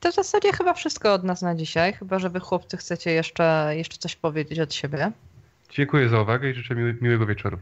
To 0.00 0.12
w 0.12 0.14
zasadzie 0.14 0.52
chyba 0.52 0.74
wszystko 0.74 1.12
od 1.12 1.24
nas 1.24 1.42
na 1.42 1.54
dzisiaj, 1.54 1.92
chyba 1.92 2.18
że 2.18 2.30
wy 2.30 2.40
chłopcy 2.40 2.76
chcecie 2.76 3.10
jeszcze, 3.10 3.72
jeszcze 3.76 3.98
coś 3.98 4.16
powiedzieć 4.16 4.60
od 4.60 4.74
siebie. 4.74 5.12
Dziękuję 5.70 6.08
za 6.08 6.20
uwagę 6.20 6.50
i 6.50 6.54
życzę 6.54 6.74
miły, 6.74 6.96
miłego 7.00 7.26
wieczoru. 7.26 7.58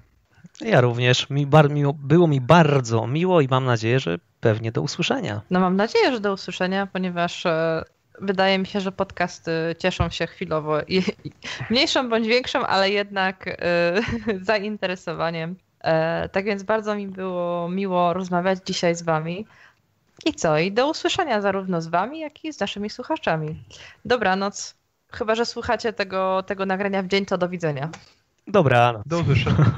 Ja 0.61 0.81
również. 0.81 1.31
Mi 1.31 1.47
bar, 1.47 1.71
miło, 1.71 1.93
było 1.93 2.27
mi 2.27 2.41
bardzo 2.41 3.07
miło 3.07 3.41
i 3.41 3.49
mam 3.49 3.65
nadzieję, 3.65 4.01
że 4.01 4.19
pewnie 4.41 4.73
do 4.73 4.83
usłyszenia. 4.83 5.41
No 5.51 5.61
mam 5.61 5.77
nadzieję, 5.77 6.13
że 6.13 6.21
do 6.21 6.33
usłyszenia, 6.33 6.87
ponieważ 6.87 7.47
e, 7.47 7.85
wydaje 8.21 8.59
mi 8.59 8.67
się, 8.67 8.81
że 8.81 8.93
podcasty 8.93 9.53
cieszą 9.79 10.11
się 10.11 10.27
chwilowo 10.27 10.81
i, 10.83 11.03
i 11.25 11.31
mniejszą 11.71 12.09
bądź 12.09 12.29
większą, 12.29 12.67
ale 12.67 12.91
jednak 12.91 13.47
e, 13.49 13.57
zainteresowaniem. 14.51 15.57
E, 15.81 16.29
tak 16.29 16.45
więc 16.45 16.63
bardzo 16.63 16.95
mi 16.95 17.09
było 17.09 17.69
miło 17.69 18.13
rozmawiać 18.13 18.59
dzisiaj 18.67 18.95
z 18.95 19.03
wami. 19.03 19.47
I 20.25 20.35
co? 20.35 20.59
I 20.59 20.73
do 20.73 20.91
usłyszenia 20.91 21.41
zarówno 21.41 21.81
z 21.83 21.87
wami, 21.87 22.21
jak 22.21 22.45
i 22.45 22.53
z 22.53 22.61
naszymi 22.61 22.91
słuchaczami. 22.91 23.65
Dobranoc. 24.05 24.75
Chyba, 25.13 25.35
że 25.35 25.47
słuchacie 25.47 25.93
tego, 25.93 26.43
tego 26.43 26.67
nagrania 26.67 27.03
w 27.03 27.07
dzień, 27.07 27.27
to 27.27 27.39
do 27.39 27.49
widzenia. 27.49 27.91
Dobranoc. 28.47 29.03
Do 29.07 29.19
usłyszenia. 29.19 29.57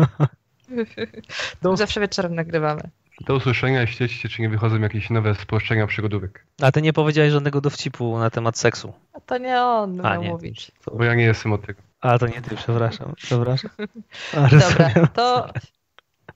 Do... 1.62 1.76
Zawsze 1.76 2.01
wieczorem 2.01 2.34
nagrywamy. 2.34 2.80
Do 3.20 3.34
usłyszenia 3.34 3.82
i 3.82 3.86
śledźcie, 3.86 4.28
czy 4.28 4.43
nie 4.43 4.49
wychodzą 4.49 4.80
jakieś 4.80 5.11
nowe 5.11 5.34
spolszczenia 5.34 5.86
przygodówek. 5.86 6.45
A 6.62 6.72
ty 6.72 6.82
nie 6.82 6.93
powiedziałeś 6.93 7.32
żadnego 7.32 7.61
dowcipu 7.61 8.18
na 8.18 8.30
temat 8.30 8.59
seksu. 8.59 8.93
A 9.12 9.20
to 9.20 9.39
nie 9.39 9.62
on 9.62 10.07
A, 10.07 10.12
miał 10.12 10.22
nie, 10.22 10.30
mówić. 10.30 10.72
To... 10.84 10.97
Bo 10.97 11.05
ja 11.05 11.14
nie 11.14 11.24
jestem 11.24 11.53
od 11.53 11.66
tego. 11.66 11.82
A 12.01 12.18
to 12.18 12.26
nie 12.26 12.43
ty, 12.43 12.57
przepraszam. 12.57 13.12
Przepraszam. 13.16 13.70
Dobra, 14.51 15.07
to 15.14 15.49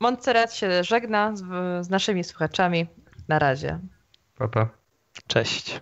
Montserrat 0.01 0.55
się 0.55 0.85
żegna 0.85 1.37
z, 1.37 1.43
z 1.87 1.91
naszymi 1.91 2.25
słuchaczami. 2.25 2.87
Na 3.29 3.39
razie. 3.39 3.79
Pa, 4.43 4.49
pa. 4.49 4.69
Cześć. 5.27 5.81